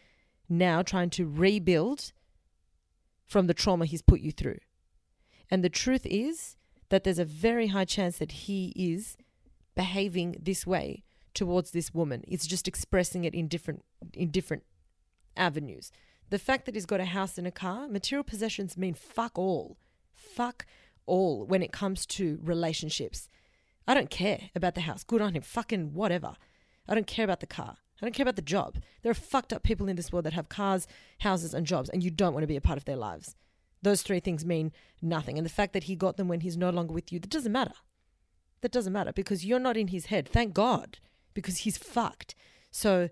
now 0.47 0.82
trying 0.82 1.10
to 1.12 1.28
rebuild 1.28 2.12
from 3.25 3.47
the 3.47 3.54
trauma 3.54 3.86
he's 3.86 4.02
put 4.02 4.19
you 4.19 4.32
through. 4.32 4.60
And 5.49 5.63
the 5.63 5.69
truth 5.69 6.06
is, 6.06 6.58
that 6.89 7.04
there's 7.04 7.19
a 7.19 7.25
very 7.25 7.67
high 7.67 7.86
chance 7.86 8.17
that 8.17 8.32
he 8.32 8.73
is 8.75 9.15
behaving 9.75 10.36
this 10.41 10.67
way 10.67 11.04
towards 11.34 11.71
this 11.71 11.93
woman. 11.93 12.23
It's 12.28 12.47
just 12.47 12.67
expressing 12.67 13.23
it 13.23 13.34
in 13.34 13.47
different 13.47 13.84
in 14.13 14.32
different 14.32 14.63
avenues. 15.38 15.91
The 16.30 16.39
fact 16.39 16.65
that 16.65 16.75
he's 16.75 16.86
got 16.86 16.99
a 16.99 17.06
house 17.06 17.38
and 17.38 17.47
a 17.47 17.52
car, 17.52 17.88
material 17.88 18.23
possessions 18.23 18.78
mean 18.78 18.93
fuck 18.93 19.38
all. 19.38 19.78
Fuck 20.13 20.65
all 21.06 21.46
when 21.46 21.62
it 21.62 21.72
comes 21.72 22.06
to 22.06 22.40
relationships. 22.42 23.30
I 23.88 23.94
don't 23.94 24.10
care 24.10 24.50
about 24.56 24.76
the 24.76 24.82
house. 24.82 25.04
Good 25.04 25.22
on 25.22 25.34
him. 25.34 25.42
Fucking 25.42 25.94
whatever. 25.94 26.36
I 26.88 26.96
don't 26.96 27.08
care 27.08 27.26
about 27.26 27.40
the 27.40 27.48
car. 27.48 27.78
I 28.02 28.06
don't 28.06 28.14
care 28.14 28.24
about 28.24 28.36
the 28.36 28.42
job. 28.42 28.78
There 29.02 29.12
are 29.12 29.16
fucked 29.16 29.52
up 29.52 29.64
people 29.64 29.90
in 29.90 29.96
this 29.96 30.12
world 30.12 30.26
that 30.26 30.34
have 30.34 30.48
cars, 30.48 30.88
houses, 31.20 31.54
and 31.54 31.66
jobs, 31.66 31.90
and 31.90 32.04
you 32.04 32.12
don't 32.12 32.34
want 32.34 32.44
to 32.44 32.48
be 32.48 32.56
a 32.56 32.62
part 32.62 32.78
of 32.78 32.86
their 32.86 32.96
lives. 32.96 33.36
Those 33.82 34.02
three 34.02 34.20
things 34.20 34.46
mean 34.46 34.72
nothing. 35.02 35.38
And 35.38 35.46
the 35.46 35.52
fact 35.52 35.74
that 35.74 35.86
he 35.86 35.96
got 35.96 36.18
them 36.18 36.28
when 36.28 36.42
he's 36.42 36.58
no 36.58 36.70
longer 36.70 36.94
with 36.94 37.12
you, 37.12 37.20
that 37.20 37.30
doesn't 37.30 37.52
matter. 37.52 37.74
That 38.62 38.72
doesn't 38.72 38.94
matter 38.94 39.14
because 39.14 39.46
you're 39.46 39.60
not 39.60 39.78
in 39.78 39.88
his 39.88 40.08
head. 40.08 40.28
Thank 40.28 40.54
God, 40.54 41.00
because 41.34 41.60
he's 41.60 41.78
fucked. 41.78 42.36
So 42.72 43.10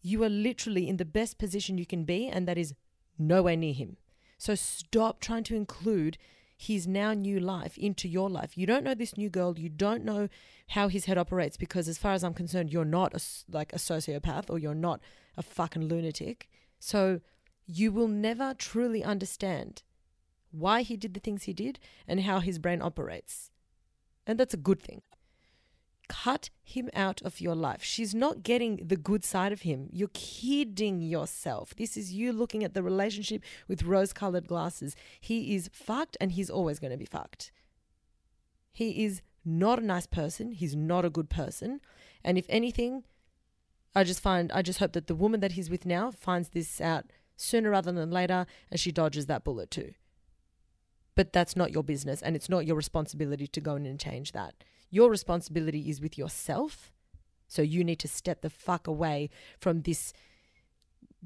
you 0.00 0.22
are 0.22 0.28
literally 0.28 0.88
in 0.88 0.96
the 0.96 1.04
best 1.04 1.38
position 1.38 1.78
you 1.78 1.86
can 1.86 2.04
be, 2.04 2.28
and 2.28 2.46
that 2.46 2.58
is 2.58 2.74
nowhere 3.18 3.56
near 3.56 3.74
him. 3.74 3.96
So 4.38 4.54
stop 4.54 5.20
trying 5.20 5.44
to 5.44 5.56
include 5.56 6.18
his 6.56 6.86
now 6.86 7.12
new 7.12 7.40
life 7.40 7.76
into 7.78 8.08
your 8.08 8.30
life. 8.30 8.56
You 8.56 8.66
don't 8.66 8.84
know 8.84 8.94
this 8.94 9.16
new 9.16 9.28
girl. 9.28 9.58
You 9.58 9.68
don't 9.68 10.04
know 10.04 10.28
how 10.68 10.88
his 10.88 11.04
head 11.06 11.18
operates 11.18 11.56
because, 11.56 11.88
as 11.88 11.98
far 11.98 12.12
as 12.12 12.24
I'm 12.24 12.34
concerned, 12.34 12.72
you're 12.72 12.84
not 12.84 13.14
a, 13.14 13.20
like 13.50 13.72
a 13.72 13.76
sociopath 13.76 14.48
or 14.48 14.58
you're 14.58 14.74
not 14.74 15.00
a 15.36 15.42
fucking 15.42 15.88
lunatic. 15.88 16.48
So 16.78 17.20
you 17.66 17.92
will 17.92 18.08
never 18.08 18.54
truly 18.54 19.02
understand 19.02 19.82
why 20.50 20.82
he 20.82 20.96
did 20.96 21.14
the 21.14 21.20
things 21.20 21.44
he 21.44 21.52
did 21.52 21.78
and 22.06 22.20
how 22.20 22.40
his 22.40 22.58
brain 22.58 22.80
operates. 22.80 23.50
And 24.26 24.38
that's 24.38 24.54
a 24.54 24.58
good 24.58 24.82
thing. 24.82 25.02
Cut 26.08 26.50
him 26.62 26.90
out 26.94 27.22
of 27.22 27.40
your 27.40 27.54
life. 27.54 27.82
She's 27.82 28.14
not 28.14 28.42
getting 28.42 28.76
the 28.76 28.96
good 28.96 29.24
side 29.24 29.52
of 29.52 29.62
him. 29.62 29.88
You're 29.90 30.08
kidding 30.12 31.00
yourself. 31.00 31.74
This 31.74 31.96
is 31.96 32.12
you 32.12 32.32
looking 32.32 32.62
at 32.62 32.74
the 32.74 32.82
relationship 32.82 33.42
with 33.68 33.84
rose 33.84 34.12
colored 34.12 34.46
glasses. 34.46 34.94
He 35.20 35.54
is 35.54 35.70
fucked 35.72 36.16
and 36.20 36.32
he's 36.32 36.50
always 36.50 36.78
going 36.78 36.90
to 36.90 36.98
be 36.98 37.06
fucked. 37.06 37.52
He 38.72 39.04
is 39.04 39.22
not 39.44 39.78
a 39.78 39.84
nice 39.84 40.06
person. 40.06 40.52
He's 40.52 40.76
not 40.76 41.04
a 41.04 41.10
good 41.10 41.30
person. 41.30 41.80
And 42.22 42.36
if 42.36 42.46
anything, 42.48 43.04
I 43.94 44.04
just 44.04 44.20
find, 44.20 44.50
I 44.52 44.62
just 44.62 44.80
hope 44.80 44.92
that 44.92 45.06
the 45.06 45.14
woman 45.14 45.40
that 45.40 45.52
he's 45.52 45.70
with 45.70 45.86
now 45.86 46.10
finds 46.10 46.50
this 46.50 46.80
out 46.80 47.06
sooner 47.36 47.70
rather 47.70 47.92
than 47.92 48.10
later, 48.10 48.46
and 48.70 48.80
she 48.80 48.92
dodges 48.92 49.26
that 49.26 49.44
bullet 49.44 49.70
too. 49.70 49.94
But 51.14 51.32
that's 51.32 51.56
not 51.56 51.70
your 51.70 51.84
business, 51.84 52.22
and 52.22 52.34
it's 52.34 52.48
not 52.48 52.66
your 52.66 52.76
responsibility 52.76 53.46
to 53.46 53.60
go 53.60 53.76
in 53.76 53.86
and 53.86 54.00
change 54.00 54.32
that. 54.32 54.54
Your 54.94 55.10
responsibility 55.10 55.90
is 55.90 56.00
with 56.00 56.16
yourself. 56.16 56.92
So 57.48 57.62
you 57.62 57.82
need 57.82 57.98
to 57.98 58.06
step 58.06 58.42
the 58.42 58.48
fuck 58.48 58.86
away 58.86 59.28
from 59.58 59.82
this 59.82 60.12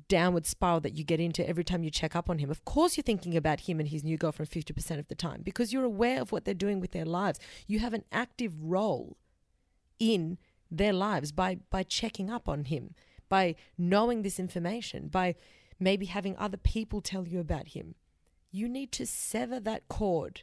downward 0.09 0.47
spiral 0.47 0.81
that 0.81 0.95
you 0.95 1.05
get 1.05 1.21
into 1.21 1.47
every 1.47 1.65
time 1.65 1.85
you 1.85 1.91
check 1.91 2.17
up 2.17 2.31
on 2.31 2.39
him. 2.39 2.51
Of 2.51 2.65
course, 2.65 2.97
you're 2.97 3.03
thinking 3.03 3.37
about 3.37 3.61
him 3.61 3.79
and 3.79 3.91
his 3.91 4.03
new 4.03 4.17
girlfriend 4.17 4.51
50% 4.51 4.99
of 4.99 5.09
the 5.09 5.15
time 5.15 5.43
because 5.43 5.71
you're 5.71 5.85
aware 5.85 6.23
of 6.23 6.33
what 6.33 6.47
they're 6.47 6.55
doing 6.55 6.81
with 6.81 6.93
their 6.93 7.05
lives. 7.05 7.39
You 7.67 7.81
have 7.81 7.93
an 7.93 8.05
active 8.11 8.55
role 8.59 9.19
in 9.99 10.39
their 10.71 10.95
lives 10.95 11.31
by, 11.31 11.59
by 11.69 11.83
checking 11.83 12.31
up 12.31 12.49
on 12.49 12.65
him, 12.65 12.95
by 13.29 13.55
knowing 13.77 14.23
this 14.23 14.41
information, 14.41 15.09
by 15.09 15.35
maybe 15.79 16.07
having 16.07 16.39
other 16.39 16.57
people 16.57 17.03
tell 17.03 17.29
you 17.29 17.39
about 17.39 17.69
him. 17.69 17.97
You 18.51 18.67
need 18.67 18.93
to 18.93 19.05
sever 19.05 19.61
that 19.61 19.89
cord 19.89 20.41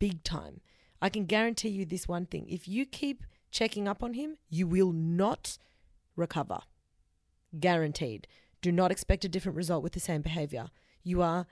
big 0.00 0.24
time. 0.24 0.62
I 1.02 1.08
can 1.08 1.24
guarantee 1.24 1.70
you 1.70 1.84
this 1.84 2.06
one 2.06 2.26
thing 2.26 2.46
if 2.48 2.68
you 2.68 2.86
keep 2.86 3.24
checking 3.50 3.88
up 3.88 4.02
on 4.02 4.14
him, 4.14 4.36
you 4.48 4.66
will 4.66 4.92
not 4.92 5.58
recover. 6.16 6.60
Guaranteed. 7.58 8.26
Do 8.62 8.70
not 8.70 8.90
expect 8.90 9.24
a 9.24 9.28
different 9.28 9.56
result 9.56 9.82
with 9.82 9.92
the 9.92 10.00
same 10.00 10.22
behavior. 10.22 10.68
You 11.02 11.22
are 11.22 11.46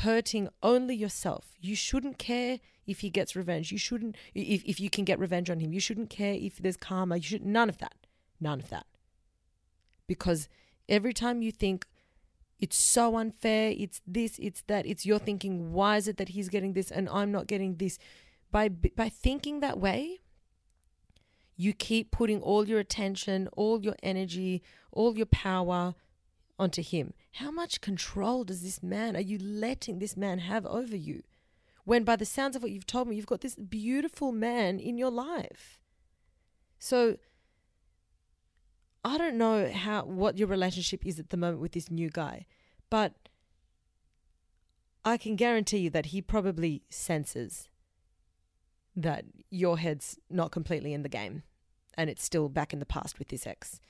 hurting 0.00 0.48
only 0.62 0.94
yourself. 0.94 1.54
You 1.60 1.76
shouldn't 1.76 2.18
care 2.18 2.58
if 2.86 3.00
he 3.00 3.10
gets 3.10 3.36
revenge. 3.36 3.70
You 3.70 3.78
shouldn't 3.78 4.16
if, 4.34 4.64
if 4.64 4.80
you 4.80 4.90
can 4.90 5.04
get 5.04 5.18
revenge 5.18 5.50
on 5.50 5.60
him. 5.60 5.72
You 5.72 5.80
shouldn't 5.80 6.10
care 6.10 6.34
if 6.34 6.56
there's 6.56 6.76
karma. 6.76 7.16
You 7.16 7.22
should 7.22 7.44
none 7.44 7.68
of 7.68 7.78
that. 7.78 7.94
None 8.40 8.60
of 8.60 8.70
that. 8.70 8.86
Because 10.06 10.48
every 10.88 11.12
time 11.12 11.42
you 11.42 11.52
think 11.52 11.86
it's 12.58 12.76
so 12.76 13.16
unfair, 13.16 13.74
it's 13.76 14.00
this, 14.06 14.38
it's 14.38 14.62
that, 14.68 14.86
it's 14.86 15.04
you're 15.04 15.18
thinking, 15.18 15.72
why 15.72 15.96
is 15.96 16.08
it 16.08 16.16
that 16.16 16.30
he's 16.30 16.48
getting 16.48 16.72
this 16.72 16.90
and 16.90 17.08
I'm 17.08 17.30
not 17.30 17.46
getting 17.46 17.76
this? 17.76 17.98
By 18.52 18.68
by 18.68 19.08
thinking 19.08 19.60
that 19.60 19.80
way, 19.80 20.20
you 21.56 21.72
keep 21.72 22.10
putting 22.10 22.40
all 22.40 22.68
your 22.68 22.78
attention, 22.78 23.48
all 23.54 23.82
your 23.82 23.96
energy, 24.02 24.62
all 24.92 25.16
your 25.16 25.26
power 25.26 25.94
onto 26.58 26.82
him. 26.82 27.14
How 27.32 27.50
much 27.50 27.80
control 27.80 28.44
does 28.44 28.62
this 28.62 28.82
man, 28.82 29.16
are 29.16 29.20
you 29.20 29.38
letting 29.38 29.98
this 29.98 30.16
man 30.16 30.38
have 30.38 30.66
over 30.66 30.96
you? 30.96 31.22
When, 31.84 32.04
by 32.04 32.16
the 32.16 32.24
sounds 32.24 32.54
of 32.54 32.62
what 32.62 32.70
you've 32.70 32.86
told 32.86 33.08
me, 33.08 33.16
you've 33.16 33.26
got 33.26 33.40
this 33.40 33.56
beautiful 33.56 34.30
man 34.30 34.78
in 34.78 34.96
your 34.96 35.10
life. 35.10 35.80
So, 36.78 37.16
I 39.04 39.18
don't 39.18 39.36
know 39.36 39.70
how 39.72 40.04
what 40.04 40.38
your 40.38 40.46
relationship 40.46 41.04
is 41.04 41.18
at 41.18 41.30
the 41.30 41.36
moment 41.36 41.60
with 41.60 41.72
this 41.72 41.90
new 41.90 42.08
guy, 42.08 42.46
but 42.88 43.14
I 45.04 45.16
can 45.16 45.34
guarantee 45.34 45.78
you 45.78 45.90
that 45.90 46.06
he 46.06 46.22
probably 46.22 46.82
senses 46.88 47.68
that 48.96 49.24
your 49.50 49.78
head's 49.78 50.18
not 50.30 50.50
completely 50.50 50.92
in 50.92 51.02
the 51.02 51.08
game 51.08 51.42
and 51.96 52.08
it's 52.10 52.24
still 52.24 52.48
back 52.48 52.72
in 52.72 52.78
the 52.78 52.86
past 52.86 53.18
with 53.18 53.28
this 53.28 53.46
ex. 53.46 53.80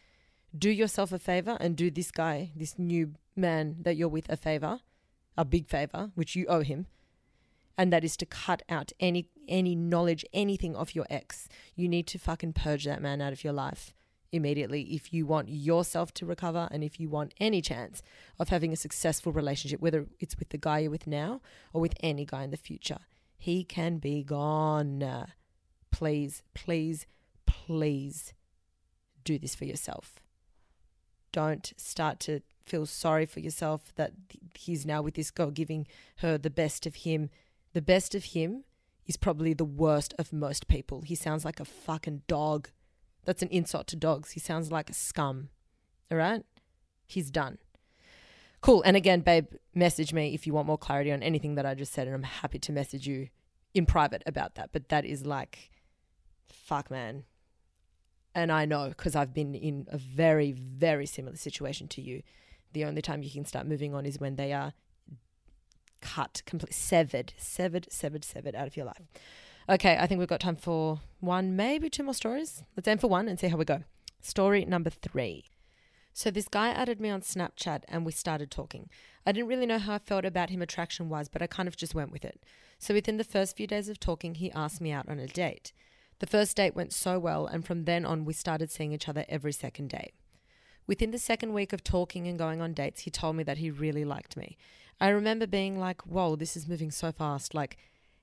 Do 0.57 0.71
yourself 0.71 1.13
a 1.13 1.19
favor 1.19 1.57
and 1.61 1.77
do 1.77 1.91
this 1.91 2.11
guy, 2.11 2.53
this 2.55 2.79
new 2.79 3.15
man 3.35 3.77
that 3.81 3.97
you're 3.97 4.09
with, 4.09 4.29
a 4.29 4.37
favor, 4.37 4.81
a 5.37 5.45
big 5.45 5.67
favor, 5.67 6.11
which 6.15 6.37
you 6.37 6.47
owe 6.47 6.63
him. 6.63 6.87
And 7.79 7.93
that 7.93 8.05
is 8.05 8.17
to 8.19 8.27
cut 8.27 8.63
out 8.69 8.93
any 9.01 9.29
any 9.49 9.75
knowledge, 9.75 10.25
anything 10.33 10.77
of 10.77 10.95
your 10.95 11.07
ex. 11.11 11.49
You 11.75 11.89
need 11.89 12.07
to 12.09 12.19
fucking 12.19 12.53
purge 12.53 12.85
that 12.85 13.03
man 13.03 13.21
out 13.21 13.33
of 13.33 13.43
your 13.43 13.55
life 13.55 13.95
immediately 14.33 14.83
if 14.95 15.13
you 15.13 15.27
want 15.27 15.49
yourself 15.49 16.13
to 16.15 16.27
recover 16.27 16.69
and 16.71 16.83
if 16.83 16.99
you 16.99 17.09
want 17.09 17.35
any 17.39 17.61
chance 17.61 18.03
of 18.39 18.49
having 18.49 18.73
a 18.73 18.77
successful 18.77 19.31
relationship, 19.33 19.81
whether 19.81 20.07
it's 20.21 20.39
with 20.39 20.49
the 20.49 20.59
guy 20.59 20.81
you're 20.81 20.91
with 20.91 21.07
now 21.07 21.41
or 21.73 21.81
with 21.81 21.95
any 22.01 22.25
guy 22.25 22.43
in 22.43 22.51
the 22.51 22.57
future. 22.57 22.99
He 23.43 23.65
can 23.65 23.99
be 23.99 24.23
gone. 24.23 25.27
Please, 25.91 26.45
please, 26.55 27.09
please 27.45 28.35
do 29.25 29.37
this 29.37 29.57
for 29.57 29.65
yourself. 29.65 30.21
Don't 31.33 31.73
start 31.77 32.21
to 32.21 32.43
feel 32.65 32.87
sorry 32.87 33.27
for 33.27 33.41
yourself 33.41 33.93
that 33.97 34.13
he's 34.57 34.87
now 34.87 35.03
with 35.03 35.15
this 35.15 35.33
girl 35.33 35.51
giving 35.51 35.89
her 36.19 36.39
the 36.39 36.51
best 36.51 36.87
of 36.87 36.95
him. 36.95 37.31
The 37.73 37.83
best 37.83 38.15
of 38.15 38.27
him 38.27 38.63
is 39.07 39.17
probably 39.17 39.55
the 39.55 39.65
worst 39.65 40.15
of 40.21 40.33
most 40.33 40.69
people. 40.69 41.03
He 41.03 41.17
sounds 41.17 41.45
like 41.45 41.59
a 41.59 41.65
fucking 41.65 42.23
dog. 42.29 42.69
That's 43.25 43.43
an 43.43 43.49
insult 43.49 43.89
to 43.89 43.97
dogs. 43.97 44.31
He 44.31 44.39
sounds 44.39 44.71
like 44.71 44.89
a 44.89 44.95
scum. 44.95 45.49
All 46.13 46.19
right? 46.19 46.45
He's 47.09 47.33
done. 47.33 47.59
Cool. 48.63 48.83
And 48.83 48.97
again, 48.97 49.21
babe, 49.21 49.49
message 49.75 50.15
me 50.15 50.33
if 50.33 50.47
you 50.47 50.55
want 50.55 50.67
more 50.67 50.79
clarity 50.79 51.13
on 51.13 51.23
anything 51.23 51.57
that 51.57 51.67
I 51.67 51.75
just 51.75 51.93
said, 51.93 52.07
and 52.07 52.17
I'm 52.17 52.23
happy 52.23 52.59
to 52.61 52.73
message 52.73 53.07
you 53.07 53.29
in 53.75 53.85
private 53.85 54.23
about 54.25 54.55
that. 54.55 54.71
But 54.73 54.89
that 54.89 55.05
is 55.05 55.27
like, 55.27 55.71
fuck, 56.49 56.91
man 56.91 57.25
and 58.35 58.51
I 58.51 58.65
know 58.65 58.89
because 58.89 59.15
I've 59.15 59.35
been 59.35 59.55
in 59.55 59.87
a 59.91 59.99
very, 59.99 60.53
very 60.53 61.07
similar 61.07 61.37
situation 61.37 61.89
to 61.89 62.01
you. 62.01 62.23
The 62.73 62.85
only 62.85 63.03
time 63.03 63.23
you 63.23 63.31
can 63.31 63.45
start 63.45 63.67
moving 63.67 63.95
on 63.95 64.07
is 64.07 64.19
when 64.19 64.37
they 64.37 64.53
are 64.53 64.73
cut, 66.01 66.43
completely 66.47 66.75
severed, 66.75 67.35
severed, 67.37 67.93
severed, 67.93 68.25
severed 68.25 68.55
out 68.55 68.67
of 68.67 68.77
your 68.77 68.87
life. 68.87 69.03
Okay, 69.69 69.97
I 69.99 70.07
think 70.07 70.19
we've 70.19 70.29
got 70.29 70.41
time 70.41 70.57
for 70.57 71.01
one, 71.21 71.55
maybe 71.55 71.89
two 71.89 72.03
more 72.03 72.15
stories. 72.15 72.63
Let's 72.77 72.89
aim 72.89 72.99
for 72.99 73.09
one 73.09 73.29
and 73.29 73.39
see 73.39 73.49
how 73.49 73.57
we 73.57 73.65
go. 73.65 73.83
Story 74.21 74.65
number 74.65 74.91
three. 74.91 75.45
So 76.13 76.31
this 76.31 76.49
guy 76.49 76.69
added 76.69 77.01
me 77.01 77.09
on 77.09 77.23
Snapchat 77.23 77.85
and 77.89 78.05
we 78.05 78.13
started 78.13 78.51
talking. 78.51 78.91
I 79.27 79.33
didn't 79.33 79.49
really 79.49 79.67
know 79.67 79.79
how 79.79 79.95
I 79.95 79.99
felt 79.99 80.25
about 80.25 80.51
him 80.51 80.61
attraction 80.61 81.09
wise, 81.09 81.29
but 81.29 81.43
I 81.43 81.47
kind 81.47 81.69
of 81.69 81.77
just 81.77 81.95
went 81.95 82.13
with 82.13 82.25
it. 82.25 82.43
So 82.79 82.93
within 82.95 83.17
the 83.17 83.25
first 83.25 83.57
few 83.57 83.67
days 83.67 83.89
of 83.89 83.99
talking, 83.99 84.35
he 84.35 84.53
asked 84.53 84.81
me 84.81 84.93
out 84.93 85.09
on 85.09 85.19
a 85.19 85.27
date. 85.27 85.73
The 86.19 86.27
first 86.27 86.57
date 86.57 86.77
went 86.77 86.93
so 86.93 87.19
well, 87.19 87.47
and 87.47 87.65
from 87.65 87.85
then 87.85 88.05
on, 88.05 88.25
we 88.25 88.33
started 88.33 88.71
seeing 88.71 88.93
each 88.93 89.09
other 89.09 89.25
every 89.29 89.53
second 89.53 89.89
day. 89.89 90.13
Within 90.87 91.11
the 91.13 91.19
second 91.19 91.53
week 91.53 91.73
of 91.73 91.83
talking 91.83 92.27
and 92.27 92.39
going 92.39 92.61
on 92.61 92.75
dates, 92.75 93.03
he 93.03 93.11
told 93.11 93.37
me 93.37 93.45
that 93.45 93.59
he 93.59 93.71
really 93.71 94.05
liked 94.05 94.37
me. 94.37 94.57
I 95.01 95.09
remember 95.09 95.47
being 95.47 95.79
like, 95.79 96.03
whoa, 96.03 96.37
this 96.37 96.57
is 96.57 96.69
moving 96.69 96.91
so 96.91 97.11
fast. 97.11 97.55
Like, 97.55 97.77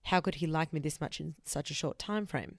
how 0.03 0.21
could 0.21 0.35
he 0.35 0.47
like 0.47 0.71
me 0.71 0.79
this 0.79 1.01
much 1.01 1.19
in 1.19 1.35
such 1.43 1.71
a 1.71 1.73
short 1.73 1.97
time 1.99 2.25
frame? 2.25 2.57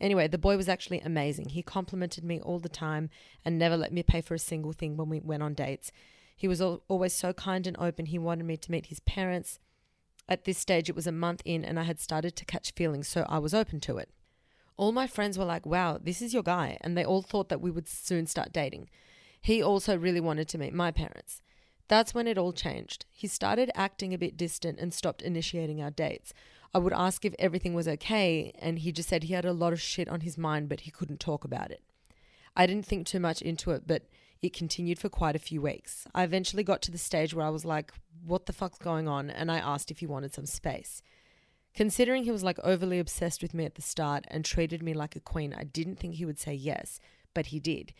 Anyway, 0.00 0.28
the 0.28 0.38
boy 0.38 0.56
was 0.56 0.68
actually 0.68 1.00
amazing. 1.00 1.50
He 1.50 1.62
complimented 1.62 2.24
me 2.24 2.40
all 2.40 2.58
the 2.58 2.68
time 2.68 3.10
and 3.44 3.58
never 3.58 3.76
let 3.76 3.92
me 3.92 4.02
pay 4.02 4.20
for 4.20 4.34
a 4.34 4.38
single 4.38 4.72
thing 4.72 4.96
when 4.96 5.08
we 5.08 5.20
went 5.20 5.42
on 5.42 5.54
dates. 5.54 5.92
He 6.36 6.48
was 6.48 6.60
always 6.60 7.12
so 7.12 7.32
kind 7.32 7.66
and 7.66 7.76
open. 7.78 8.06
He 8.06 8.18
wanted 8.18 8.44
me 8.44 8.56
to 8.56 8.70
meet 8.70 8.86
his 8.86 9.00
parents. 9.00 9.60
At 10.28 10.44
this 10.44 10.58
stage, 10.58 10.88
it 10.88 10.96
was 10.96 11.06
a 11.06 11.12
month 11.12 11.42
in, 11.44 11.64
and 11.64 11.78
I 11.78 11.84
had 11.84 12.00
started 12.00 12.34
to 12.36 12.44
catch 12.44 12.72
feelings, 12.72 13.08
so 13.08 13.24
I 13.28 13.38
was 13.38 13.54
open 13.54 13.80
to 13.80 13.98
it 13.98 14.10
all 14.76 14.92
my 14.92 15.06
friends 15.06 15.38
were 15.38 15.44
like, 15.44 15.66
wow, 15.66 15.98
this 16.02 16.20
is 16.20 16.34
your 16.34 16.42
guy. 16.42 16.76
And 16.80 16.96
they 16.96 17.04
all 17.04 17.22
thought 17.22 17.48
that 17.48 17.60
we 17.60 17.70
would 17.70 17.88
soon 17.88 18.26
start 18.26 18.52
dating. 18.52 18.88
He 19.40 19.62
also 19.62 19.96
really 19.96 20.20
wanted 20.20 20.48
to 20.48 20.58
meet 20.58 20.74
my 20.74 20.90
parents. 20.90 21.42
That's 21.86 22.14
when 22.14 22.26
it 22.26 22.38
all 22.38 22.52
changed. 22.52 23.04
He 23.10 23.26
started 23.26 23.70
acting 23.74 24.14
a 24.14 24.18
bit 24.18 24.36
distant 24.36 24.78
and 24.78 24.92
stopped 24.92 25.22
initiating 25.22 25.82
our 25.82 25.90
dates. 25.90 26.32
I 26.74 26.78
would 26.78 26.92
ask 26.92 27.24
if 27.24 27.34
everything 27.38 27.72
was 27.72 27.86
okay, 27.86 28.52
and 28.58 28.80
he 28.80 28.90
just 28.90 29.08
said 29.08 29.22
he 29.22 29.34
had 29.34 29.44
a 29.44 29.52
lot 29.52 29.72
of 29.72 29.80
shit 29.80 30.08
on 30.08 30.22
his 30.22 30.36
mind, 30.36 30.68
but 30.68 30.80
he 30.80 30.90
couldn't 30.90 31.20
talk 31.20 31.44
about 31.44 31.70
it. 31.70 31.82
I 32.56 32.66
didn't 32.66 32.86
think 32.86 33.06
too 33.06 33.20
much 33.20 33.40
into 33.40 33.70
it, 33.70 33.86
but 33.86 34.02
it 34.42 34.52
continued 34.52 34.98
for 34.98 35.08
quite 35.08 35.36
a 35.36 35.40
few 35.40 35.62
weeks. 35.62 36.06
I 36.14 36.24
eventually 36.24 36.64
got 36.64 36.82
to 36.82 36.90
the 36.90 36.98
stage 36.98 37.32
where 37.32 37.46
I 37.46 37.50
was 37.50 37.64
like, 37.64 37.92
what 38.24 38.46
the 38.46 38.52
fuck's 38.52 38.78
going 38.78 39.08
on? 39.08 39.30
And 39.30 39.50
I 39.50 39.58
asked 39.58 39.90
if 39.90 40.00
he 40.00 40.06
wanted 40.06 40.34
some 40.34 40.46
space. 40.46 41.00
Considering 41.74 42.24
he 42.24 42.30
was 42.30 42.44
like 42.44 42.58
overly 42.62 42.98
obsessed 42.98 43.42
with 43.42 43.54
me 43.54 43.64
at 43.64 43.74
the 43.74 43.82
start 43.82 44.24
and 44.28 44.44
treated 44.44 44.82
me 44.82 44.94
like 44.94 45.16
a 45.16 45.20
queen, 45.20 45.54
I 45.56 45.64
didn't 45.64 45.98
think 45.98 46.14
he 46.14 46.24
would 46.24 46.38
say 46.38 46.54
yes, 46.54 47.00
but 47.34 47.46
he 47.46 47.58
did. 47.58 47.94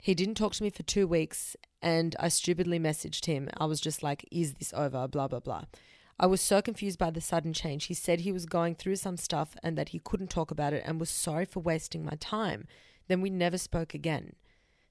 He 0.00 0.14
didn't 0.14 0.36
talk 0.36 0.54
to 0.54 0.62
me 0.62 0.70
for 0.70 0.82
two 0.82 1.06
weeks 1.06 1.56
and 1.82 2.14
I 2.20 2.28
stupidly 2.28 2.78
messaged 2.78 3.26
him. 3.26 3.48
I 3.58 3.66
was 3.66 3.80
just 3.80 4.02
like, 4.02 4.26
is 4.30 4.54
this 4.54 4.72
over? 4.74 5.08
Blah, 5.08 5.28
blah, 5.28 5.40
blah. 5.40 5.64
I 6.18 6.26
was 6.26 6.40
so 6.40 6.62
confused 6.62 6.98
by 6.98 7.10
the 7.10 7.20
sudden 7.20 7.52
change. 7.52 7.86
He 7.86 7.94
said 7.94 8.20
he 8.20 8.32
was 8.32 8.46
going 8.46 8.74
through 8.74 8.96
some 8.96 9.18
stuff 9.18 9.54
and 9.62 9.76
that 9.76 9.90
he 9.90 9.98
couldn't 9.98 10.30
talk 10.30 10.50
about 10.50 10.72
it 10.72 10.82
and 10.86 10.98
was 10.98 11.10
sorry 11.10 11.44
for 11.44 11.60
wasting 11.60 12.04
my 12.04 12.16
time. 12.18 12.66
Then 13.06 13.20
we 13.20 13.28
never 13.28 13.58
spoke 13.58 13.92
again. 13.92 14.32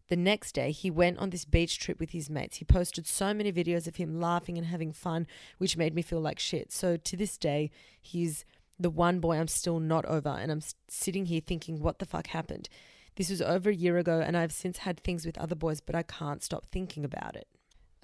The 0.07 0.15
next 0.15 0.51
day, 0.53 0.71
he 0.71 0.91
went 0.91 1.17
on 1.17 1.31
this 1.31 1.45
beach 1.45 1.79
trip 1.79 1.99
with 1.99 2.11
his 2.11 2.29
mates. 2.29 2.57
He 2.57 2.65
posted 2.65 3.07
so 3.07 3.33
many 3.33 3.51
videos 3.51 3.87
of 3.87 3.95
him 3.95 4.19
laughing 4.19 4.55
and 4.55 4.67
having 4.67 4.91
fun, 4.91 5.25
which 5.57 5.77
made 5.77 5.95
me 5.95 6.03
feel 6.03 6.21
like 6.21 6.37
shit. 6.37 6.71
So 6.71 6.95
to 6.95 7.17
this 7.17 7.39
day, 7.39 7.71
he's 7.99 8.45
the 8.79 8.91
one 8.91 9.19
boy 9.19 9.39
I'm 9.39 9.47
still 9.47 9.79
not 9.79 10.05
over. 10.05 10.29
And 10.29 10.51
I'm 10.51 10.61
sitting 10.87 11.25
here 11.25 11.41
thinking, 11.41 11.79
what 11.81 11.97
the 11.97 12.05
fuck 12.05 12.27
happened? 12.27 12.69
This 13.15 13.31
was 13.31 13.41
over 13.41 13.71
a 13.71 13.75
year 13.75 13.97
ago, 13.97 14.19
and 14.19 14.37
I've 14.37 14.51
since 14.51 14.79
had 14.79 14.99
things 14.99 15.25
with 15.25 15.39
other 15.39 15.55
boys, 15.55 15.81
but 15.81 15.95
I 15.95 16.03
can't 16.03 16.43
stop 16.43 16.67
thinking 16.71 17.03
about 17.03 17.35
it. 17.35 17.47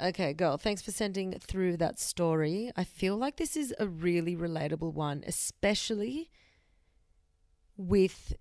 Okay, 0.02 0.34
girl, 0.34 0.58
thanks 0.58 0.82
for 0.82 0.90
sending 0.90 1.34
through 1.34 1.78
that 1.78 2.00
story. 2.00 2.72
I 2.76 2.84
feel 2.84 3.18
like 3.18 3.38
this 3.38 3.56
is 3.56 3.72
a 3.78 3.88
really 3.88 4.36
relatable 4.36 4.94
one, 4.94 5.24
especially 5.28 6.32
with 7.78 8.34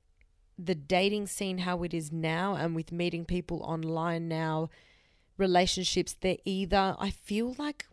the 0.56 0.74
dating 0.74 1.26
scene 1.26 1.58
how 1.58 1.82
it 1.82 1.92
is 1.92 2.10
now 2.10 2.54
and 2.54 2.74
with 2.74 2.92
meeting 2.92 3.24
people 3.24 3.62
online 3.62 4.28
now 4.28 4.68
relationships 5.38 6.14
they're 6.20 6.36
either 6.44 6.94
i 6.98 7.08
feel 7.08 7.54
like 7.56 7.86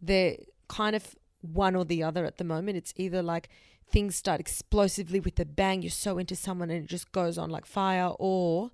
they're 0.00 0.36
kind 0.66 0.96
of 0.96 1.14
one 1.40 1.76
or 1.76 1.84
the 1.84 2.02
other 2.02 2.24
at 2.24 2.38
the 2.38 2.44
moment 2.44 2.76
it's 2.76 2.92
either 2.96 3.22
like 3.22 3.48
things 3.88 4.16
start 4.16 4.40
explosively 4.40 5.20
with 5.20 5.38
a 5.38 5.44
bang 5.44 5.82
you're 5.82 5.90
so 5.90 6.18
into 6.18 6.34
someone 6.34 6.68
and 6.68 6.84
it 6.84 6.88
just 6.88 7.12
goes 7.12 7.38
on 7.38 7.48
like 7.48 7.66
fire 7.66 8.10
or 8.18 8.72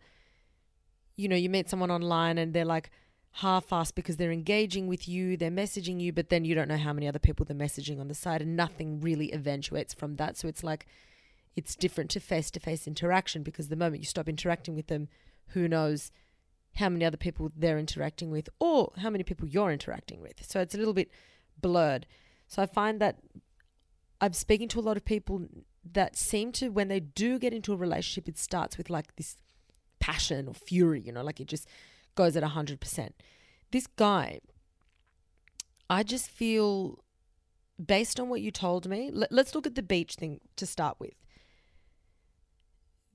you 1.15 1.29
know 1.29 1.37
you 1.37 1.51
meet 1.51 1.69
someone 1.69 1.91
online 1.91 2.39
and 2.39 2.55
they're 2.55 2.65
like 2.65 2.91
half-assed 3.41 3.95
because 3.95 4.17
they're 4.17 4.33
engaging 4.33 4.87
with 4.87 5.09
you 5.09 5.37
they're 5.37 5.51
messaging 5.51 6.01
you 6.01 6.13
but 6.13 6.29
then 6.29 6.45
you 6.45 6.55
don't 6.55 6.69
know 6.69 6.77
how 6.77 6.93
many 6.93 7.07
other 7.07 7.19
people 7.19 7.45
they're 7.45 7.57
messaging 7.57 8.01
on 8.01 8.09
the 8.09 8.15
side 8.15 8.43
and 8.43 8.57
nothing 8.57 9.01
really 9.01 9.33
eventuates 9.33 9.95
from 9.95 10.17
that 10.17 10.37
so 10.37 10.49
it's 10.49 10.65
like 10.65 10.87
it's 11.59 11.75
different 11.75 12.09
to 12.09 12.21
face 12.21 12.53
to 12.53 12.61
face 12.61 12.87
interaction 12.87 13.43
because 13.43 13.67
the 13.67 13.75
moment 13.75 14.01
you 14.01 14.07
stop 14.07 14.29
interacting 14.29 14.77
with 14.77 14.87
them, 14.87 15.09
who 15.49 15.67
knows 15.67 16.13
how 16.77 16.89
many 16.89 17.05
other 17.05 17.17
people 17.17 17.51
they're 17.57 17.81
interacting 17.81 18.31
with 18.31 18.49
or 18.61 18.93
how 18.99 19.11
many 19.11 19.25
people 19.25 19.49
you're 19.49 19.73
interacting 19.73 20.21
with. 20.21 20.49
So 20.49 20.61
it's 20.61 20.77
a 20.77 20.79
little 20.79 20.95
bit 20.95 21.11
blurred. 21.61 22.07
So 22.47 22.63
I 22.63 22.67
find 22.67 23.01
that 23.01 23.19
I'm 24.21 24.35
speaking 24.35 24.69
to 24.69 24.79
a 24.79 24.83
lot 24.83 24.97
of 24.97 25.05
people 25.05 25.49
that 25.93 26.15
seem 26.15 26.53
to, 26.53 26.69
when 26.69 26.87
they 26.87 27.01
do 27.01 27.41
get 27.41 27.53
into 27.53 27.73
a 27.73 27.77
relationship, 27.77 28.29
it 28.29 28.39
starts 28.39 28.79
with 28.79 28.89
like 28.89 29.17
this 29.17 29.37
passion 29.99 30.47
or 30.47 30.55
fury, 30.55 31.01
you 31.01 31.11
know, 31.11 31.25
like 31.25 31.41
it 31.41 31.49
just 31.49 31.67
goes 32.19 32.37
at 32.37 32.43
100%. 32.43 33.11
This 33.71 33.87
guy, 33.87 34.41
I 35.89 36.03
just 36.03 36.29
feel, 36.29 36.99
based 37.85 38.19
on 38.19 38.29
what 38.29 38.41
you 38.41 38.51
told 38.51 38.89
me, 38.89 39.11
let, 39.13 39.31
let's 39.31 39.55
look 39.55 39.69
at 39.69 39.77
the 39.77 39.85
beach 39.85 40.17
thing 40.17 40.41
to 40.57 40.67
start 40.67 40.97
with. 40.99 41.15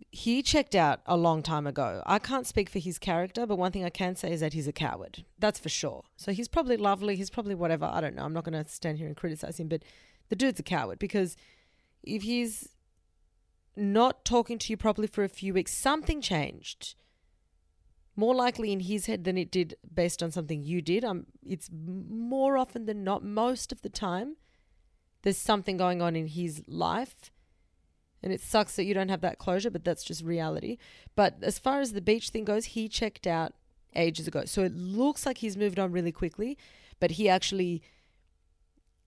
He 0.10 0.42
checked 0.42 0.74
out 0.74 1.02
a 1.06 1.18
long 1.18 1.44
time 1.44 1.68
ago. 1.68 2.02
I 2.06 2.18
can't 2.18 2.48
speak 2.48 2.70
for 2.70 2.80
his 2.80 2.98
character, 2.98 3.46
but 3.46 3.58
one 3.58 3.74
thing 3.74 3.84
I 3.84 3.90
can 3.90 4.16
say 4.16 4.32
is 4.32 4.40
that 4.40 4.54
he's 4.54 4.70
a 4.70 4.74
coward. 4.74 5.26
That's 5.38 5.60
for 5.60 5.70
sure. 5.70 6.04
So 6.16 6.32
he's 6.32 6.48
probably 6.48 6.78
lovely. 6.78 7.18
He's 7.18 7.30
probably 7.30 7.56
whatever. 7.56 7.86
I 7.86 8.00
don't 8.00 8.16
know. 8.16 8.24
I'm 8.24 8.34
not 8.34 8.46
going 8.46 8.64
to 8.64 8.70
stand 8.70 9.00
here 9.00 9.08
and 9.08 9.18
criticize 9.18 9.60
him, 9.60 9.68
but 9.68 9.84
the 10.30 10.38
dude's 10.38 10.62
a 10.62 10.64
coward 10.64 10.98
because 10.98 11.36
if 12.04 12.24
he's 12.24 12.70
not 13.76 14.24
talking 14.24 14.58
to 14.60 14.72
you 14.72 14.78
properly 14.78 15.08
for 15.08 15.26
a 15.26 15.30
few 15.30 15.54
weeks, 15.54 15.74
something 15.74 16.22
changed. 16.22 16.96
More 18.16 18.36
likely 18.36 18.72
in 18.72 18.82
his 18.82 19.08
head 19.08 19.24
than 19.24 19.38
it 19.38 19.52
did 19.52 19.76
based 19.94 20.22
on 20.22 20.32
something 20.32 20.62
you 20.62 20.82
did. 20.82 21.04
Um, 21.04 21.26
it's 21.46 21.70
more 21.74 22.58
often 22.58 22.86
than 22.86 23.04
not, 23.04 23.24
most 23.24 23.72
of 23.72 23.82
the 23.82 23.90
time, 23.90 24.36
there's 25.24 25.38
something 25.38 25.78
going 25.78 26.02
on 26.02 26.16
in 26.16 26.28
his 26.28 26.62
life. 26.68 27.32
And 28.22 28.32
it 28.32 28.40
sucks 28.40 28.76
that 28.76 28.86
you 28.86 28.94
don't 28.94 29.10
have 29.10 29.22
that 29.22 29.40
closure, 29.40 29.72
but 29.72 29.84
that's 29.84 30.04
just 30.04 30.24
reality. 30.24 30.78
But 31.16 31.38
as 31.42 31.60
far 31.60 31.82
as 31.82 31.94
the 31.94 32.02
beach 32.02 32.30
thing 32.30 32.46
goes, 32.46 32.66
he 32.66 32.88
checked 32.88 33.28
out 33.28 33.54
ages 33.96 34.28
ago. 34.28 34.46
So 34.46 34.64
it 34.64 34.76
looks 34.76 35.26
like 35.26 35.40
he's 35.40 35.58
moved 35.58 35.80
on 35.80 35.92
really 35.92 36.12
quickly, 36.12 36.58
but 37.00 37.12
he 37.12 37.28
actually 37.28 37.82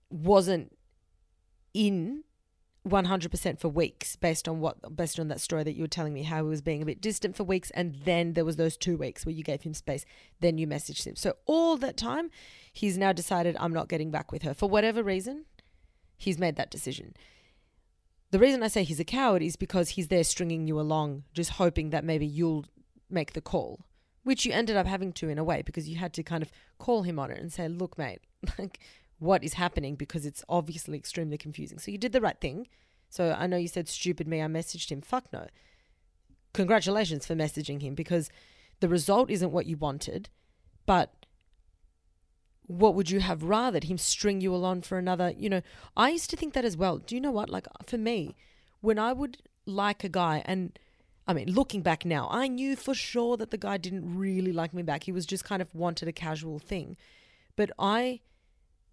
wasn't 0.09 0.77
in 1.73 2.23
100% 2.87 3.59
for 3.59 3.69
weeks 3.69 4.15
based 4.15 4.47
on 4.47 4.59
what 4.59 4.95
based 4.95 5.19
on 5.19 5.27
that 5.27 5.41
story 5.41 5.63
that 5.63 5.75
you 5.75 5.83
were 5.83 5.87
telling 5.87 6.13
me 6.13 6.23
how 6.23 6.37
he 6.37 6.49
was 6.49 6.61
being 6.61 6.81
a 6.81 6.85
bit 6.85 7.01
distant 7.01 7.35
for 7.35 7.43
weeks 7.43 7.71
and 7.71 7.95
then 8.05 8.33
there 8.33 8.45
was 8.45 8.55
those 8.55 8.77
2 8.77 8.97
weeks 8.97 9.25
where 9.25 9.35
you 9.35 9.43
gave 9.43 9.61
him 9.61 9.73
space 9.73 10.05
then 10.39 10.57
you 10.57 10.67
messaged 10.67 11.05
him. 11.05 11.15
So 11.15 11.35
all 11.45 11.77
that 11.77 11.97
time 11.97 12.29
he's 12.71 12.97
now 12.97 13.11
decided 13.11 13.55
I'm 13.59 13.73
not 13.73 13.89
getting 13.89 14.11
back 14.11 14.31
with 14.31 14.43
her. 14.43 14.53
For 14.53 14.69
whatever 14.69 15.03
reason 15.03 15.45
he's 16.17 16.39
made 16.39 16.55
that 16.55 16.71
decision. 16.71 17.15
The 18.31 18.39
reason 18.39 18.61
I 18.61 18.67
say 18.67 18.83
he's 18.83 18.99
a 18.99 19.05
coward 19.05 19.41
is 19.41 19.55
because 19.55 19.89
he's 19.89 20.09
there 20.09 20.23
stringing 20.23 20.67
you 20.67 20.79
along 20.79 21.23
just 21.33 21.51
hoping 21.51 21.91
that 21.91 22.03
maybe 22.03 22.25
you'll 22.25 22.65
make 23.09 23.33
the 23.33 23.41
call 23.41 23.85
which 24.27 24.45
you 24.45 24.51
ended 24.51 24.75
up 24.75 24.85
having 24.85 25.13
to 25.13 25.29
in 25.29 25.37
a 25.37 25.43
way 25.43 25.61
because 25.61 25.87
you 25.87 25.95
had 25.95 26.11
to 26.11 26.21
kind 26.21 26.43
of 26.43 26.51
call 26.79 27.03
him 27.03 27.17
on 27.17 27.31
it 27.31 27.39
and 27.39 27.53
say 27.53 27.69
look 27.69 27.97
mate 27.97 28.19
like 28.59 28.79
what 29.19 29.43
is 29.43 29.53
happening 29.53 29.95
because 29.95 30.25
it's 30.25 30.43
obviously 30.47 30.97
extremely 30.97 31.37
confusing. 31.37 31.79
So 31.79 31.91
you 31.91 31.97
did 31.97 32.11
the 32.11 32.21
right 32.21 32.39
thing. 32.39 32.67
So 33.09 33.35
I 33.37 33.47
know 33.47 33.57
you 33.57 33.67
said 33.67 33.87
stupid 33.87 34.27
me, 34.27 34.41
I 34.41 34.47
messaged 34.47 34.91
him. 34.91 35.01
Fuck 35.01 35.31
no. 35.33 35.47
Congratulations 36.53 37.25
for 37.25 37.35
messaging 37.35 37.81
him 37.81 37.95
because 37.95 38.29
the 38.79 38.89
result 38.89 39.29
isn't 39.29 39.51
what 39.51 39.65
you 39.65 39.77
wanted, 39.77 40.29
but 40.85 41.25
what 42.67 42.95
would 42.95 43.09
you 43.09 43.21
have 43.21 43.43
rather 43.43 43.79
him 43.81 43.97
string 43.97 44.41
you 44.41 44.53
along 44.53 44.81
for 44.81 44.97
another, 44.97 45.33
you 45.37 45.49
know, 45.49 45.61
I 45.95 46.09
used 46.09 46.29
to 46.31 46.35
think 46.35 46.53
that 46.53 46.65
as 46.65 46.75
well. 46.75 46.97
Do 46.97 47.15
you 47.15 47.21
know 47.21 47.31
what? 47.31 47.49
Like 47.49 47.67
uh, 47.67 47.83
for 47.85 47.97
me, 47.97 48.35
when 48.81 48.99
I 48.99 49.13
would 49.13 49.37
like 49.65 50.03
a 50.03 50.09
guy 50.09 50.43
and 50.45 50.77
I 51.27 51.33
mean, 51.33 51.51
looking 51.51 51.81
back 51.81 52.05
now, 52.05 52.29
I 52.31 52.47
knew 52.47 52.75
for 52.77 52.93
sure 52.93 53.35
that 53.37 53.51
the 53.51 53.57
guy 53.57 53.77
didn't 53.77 54.17
really 54.17 54.53
like 54.53 54.73
me 54.73 54.81
back. 54.81 55.03
He 55.03 55.11
was 55.11 55.25
just 55.25 55.43
kind 55.43 55.61
of 55.61 55.73
wanted 55.75 56.07
a 56.07 56.13
casual 56.13 56.57
thing. 56.57 56.95
But 57.57 57.71
I 57.77 58.21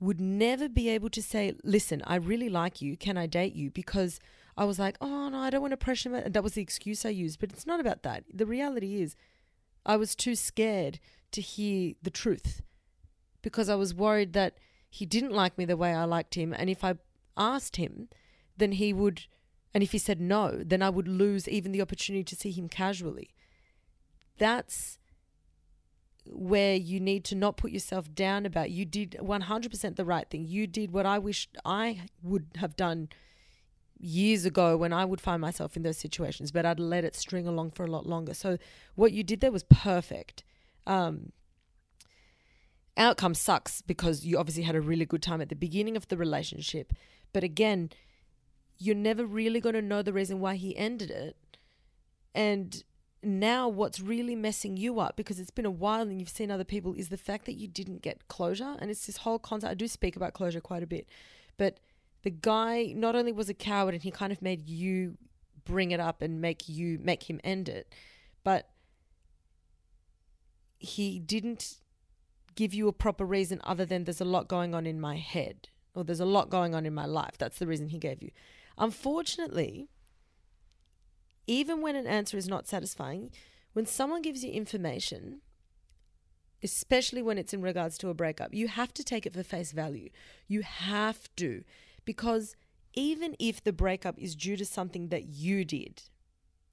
would 0.01 0.21
never 0.21 0.69
be 0.69 0.89
able 0.89 1.11
to 1.11 1.23
say, 1.23 1.55
listen, 1.63 2.03
I 2.07 2.17
really 2.17 2.49
like 2.49 2.83
you. 2.83 2.97
Can 2.97 3.17
I 3.17 3.27
date 3.27 3.55
you? 3.55 3.71
Because 3.71 4.21
I 4.57 4.65
was 4.65 4.79
like, 4.79 4.97
oh, 5.01 5.29
no, 5.29 5.39
I 5.39 5.51
don't 5.51 5.63
want 5.63 5.73
to 5.73 5.77
pressure 5.77 6.11
him. 6.11 6.15
And 6.15 6.35
that 6.35 6.43
was 6.43 6.55
the 6.55 6.63
excuse 6.63 7.05
I 7.05 7.11
used. 7.11 7.41
But 7.41 7.53
it's 7.53 7.67
not 7.67 7.81
about 7.81 8.03
that. 8.03 8.25
The 8.33 8.47
reality 8.47 9.01
is, 9.01 9.17
I 9.87 9.97
was 9.97 10.15
too 10.15 10.35
scared 10.35 10.99
to 11.33 11.41
hear 11.41 11.95
the 12.03 12.11
truth 12.11 12.63
because 13.43 13.69
I 13.69 13.75
was 13.75 13.95
worried 13.95 14.33
that 14.33 14.59
he 14.89 15.05
didn't 15.05 15.33
like 15.33 15.59
me 15.59 15.65
the 15.65 15.77
way 15.77 15.93
I 15.93 16.05
liked 16.05 16.35
him. 16.35 16.55
And 16.57 16.71
if 16.71 16.85
I 16.85 16.95
asked 17.37 17.77
him, 17.77 18.09
then 18.57 18.73
he 18.73 18.93
would, 18.93 19.25
and 19.75 19.83
if 19.83 19.93
he 19.93 19.99
said 19.99 20.21
no, 20.21 20.63
then 20.65 20.83
I 20.83 20.91
would 20.91 21.09
lose 21.09 21.49
even 21.49 21.73
the 21.73 21.83
opportunity 21.83 22.25
to 22.25 22.37
see 22.37 22.53
him 22.53 22.69
casually. 22.69 23.35
That's 24.39 24.99
where 26.27 26.75
you 26.75 27.01
need 27.01 27.25
to 27.25 27.35
not 27.35 27.57
put 27.57 27.71
yourself 27.71 28.13
down 28.15 28.47
about 28.47 28.71
you 28.71 28.85
did 28.85 29.17
100% 29.21 29.97
the 29.97 30.05
right 30.05 30.29
thing. 30.29 30.47
You 30.47 30.67
did 30.67 30.93
what 30.93 31.07
i 31.07 31.19
wish 31.19 31.49
i 31.65 32.03
would 32.23 32.47
have 32.57 32.77
done 32.77 33.09
years 33.99 34.45
ago 34.45 34.77
when 34.77 34.93
i 34.93 35.05
would 35.05 35.21
find 35.21 35.41
myself 35.41 35.77
in 35.77 35.83
those 35.83 35.97
situations 35.97 36.51
but 36.51 36.67
i'd 36.67 36.81
let 36.81 37.05
it 37.05 37.15
string 37.15 37.47
along 37.47 37.71
for 37.71 37.85
a 37.85 37.91
lot 37.91 38.07
longer. 38.07 38.35
So 38.35 38.59
what 38.95 39.13
you 39.13 39.23
did 39.23 39.41
there 39.41 39.53
was 39.53 39.65
perfect. 39.65 40.45
Um, 40.87 41.33
outcome 42.97 43.35
sucks 43.35 43.83
because 43.83 44.25
you 44.25 44.39
obviously 44.39 44.63
had 44.63 44.77
a 44.77 44.81
really 44.81 45.07
good 45.07 45.23
time 45.23 45.41
at 45.41 45.49
the 45.49 45.57
beginning 45.57 45.97
of 45.97 46.07
the 46.09 46.17
relationship 46.17 46.93
but 47.33 47.43
again 47.43 47.91
you're 48.79 48.95
never 48.95 49.25
really 49.25 49.61
going 49.61 49.75
to 49.75 49.83
know 49.83 50.03
the 50.03 50.13
reason 50.13 50.41
why 50.41 50.57
he 50.57 50.77
ended 50.77 51.11
it. 51.11 51.37
And 52.35 52.83
now 53.25 53.69
what's 53.69 54.01
really 54.01 54.35
messing 54.35 54.77
you 54.77 55.01
up 55.01 55.17
because 55.17 55.39
it's 55.39 55.51
been 55.51 55.67
a 55.67 55.71
while 55.71 56.03
and 56.03 56.21
you've 56.21 56.29
seen 56.29 56.51
other 56.51 56.65
people 56.65 56.95
is 56.95 57.09
the 57.09 57.17
fact 57.17 57.47
that 57.47 57.55
you 57.55 57.67
didn't 57.67 58.03
get 58.03 58.29
closure. 58.29 58.77
And 58.79 58.91
it's 58.91 59.07
this 59.07 59.19
whole 59.19 59.39
concept 59.39 59.71
i 59.71 59.75
do 59.75 59.89
speak 59.89 60.17
about 60.17 60.35
closure 60.35 60.61
quite 60.61 60.83
a 60.83 60.87
bit 60.87 61.09
but 61.57 61.79
the 62.23 62.31
guy 62.31 62.93
not 62.97 63.15
only 63.15 63.33
was 63.33 63.49
a 63.49 63.55
coward 63.55 63.95
and 63.95 64.03
he 64.03 64.11
kind 64.11 64.33
of 64.33 64.41
made 64.41 64.69
you 64.69 65.17
bring 65.65 65.91
it 65.91 66.01
up 66.01 66.23
and 66.23 66.41
make 66.41 66.69
you 66.69 66.99
make 67.03 67.29
him 67.29 67.41
end 67.45 67.69
it 67.69 67.93
but 68.43 68.69
he 70.79 71.19
didn't 71.19 71.77
give 72.55 72.75
you 72.75 72.89
a 72.89 72.93
proper 72.93 73.25
reason 73.25 73.61
other 73.65 73.85
than 73.85 74.05
there's 74.05 74.21
a 74.21 74.25
lot 74.25 74.49
going 74.49 74.75
on 74.75 74.87
in 74.87 75.01
my 75.01 75.17
head 75.17 75.69
or 75.95 76.05
there's 76.05 76.21
a 76.21 76.27
lot 76.27 76.51
going 76.51 76.75
on 76.75 76.85
in 76.87 76.95
my 76.95 77.07
life. 77.07 77.39
That's 77.39 77.59
the 77.59 77.67
reason 77.67 77.89
he 77.89 77.99
gave 77.99 78.23
you. 78.23 78.31
Unfortunately 78.77 79.89
even 81.47 81.81
when 81.81 81.97
an 81.97 82.07
answer 82.07 82.37
is 82.37 82.49
not 82.49 82.67
satisfying, 82.67 83.31
when 83.73 83.87
someone 83.87 84.23
gives 84.23 84.45
you 84.45 84.53
information, 84.53 85.41
especially 86.63 87.23
when 87.23 87.39
it's 87.39 87.53
in 87.53 87.61
regards 87.61 87.99
to 87.99 88.09
a 88.09 88.15
breakup, 88.15 88.55
you 88.55 88.69
have 88.69 88.95
to 88.95 89.05
take 89.05 89.27
it 89.27 89.35
for 89.35 89.43
face 89.43 89.73
value. 89.73 90.09
You 90.49 90.63
have 90.63 91.29
to. 91.37 91.65
Because 92.05 92.57
even 92.95 93.37
if 93.39 93.63
the 93.63 93.73
breakup 93.73 94.19
is 94.19 94.35
due 94.35 94.57
to 94.57 94.65
something 94.65 95.09
that 95.09 95.27
you 95.27 95.65
did, 95.65 96.03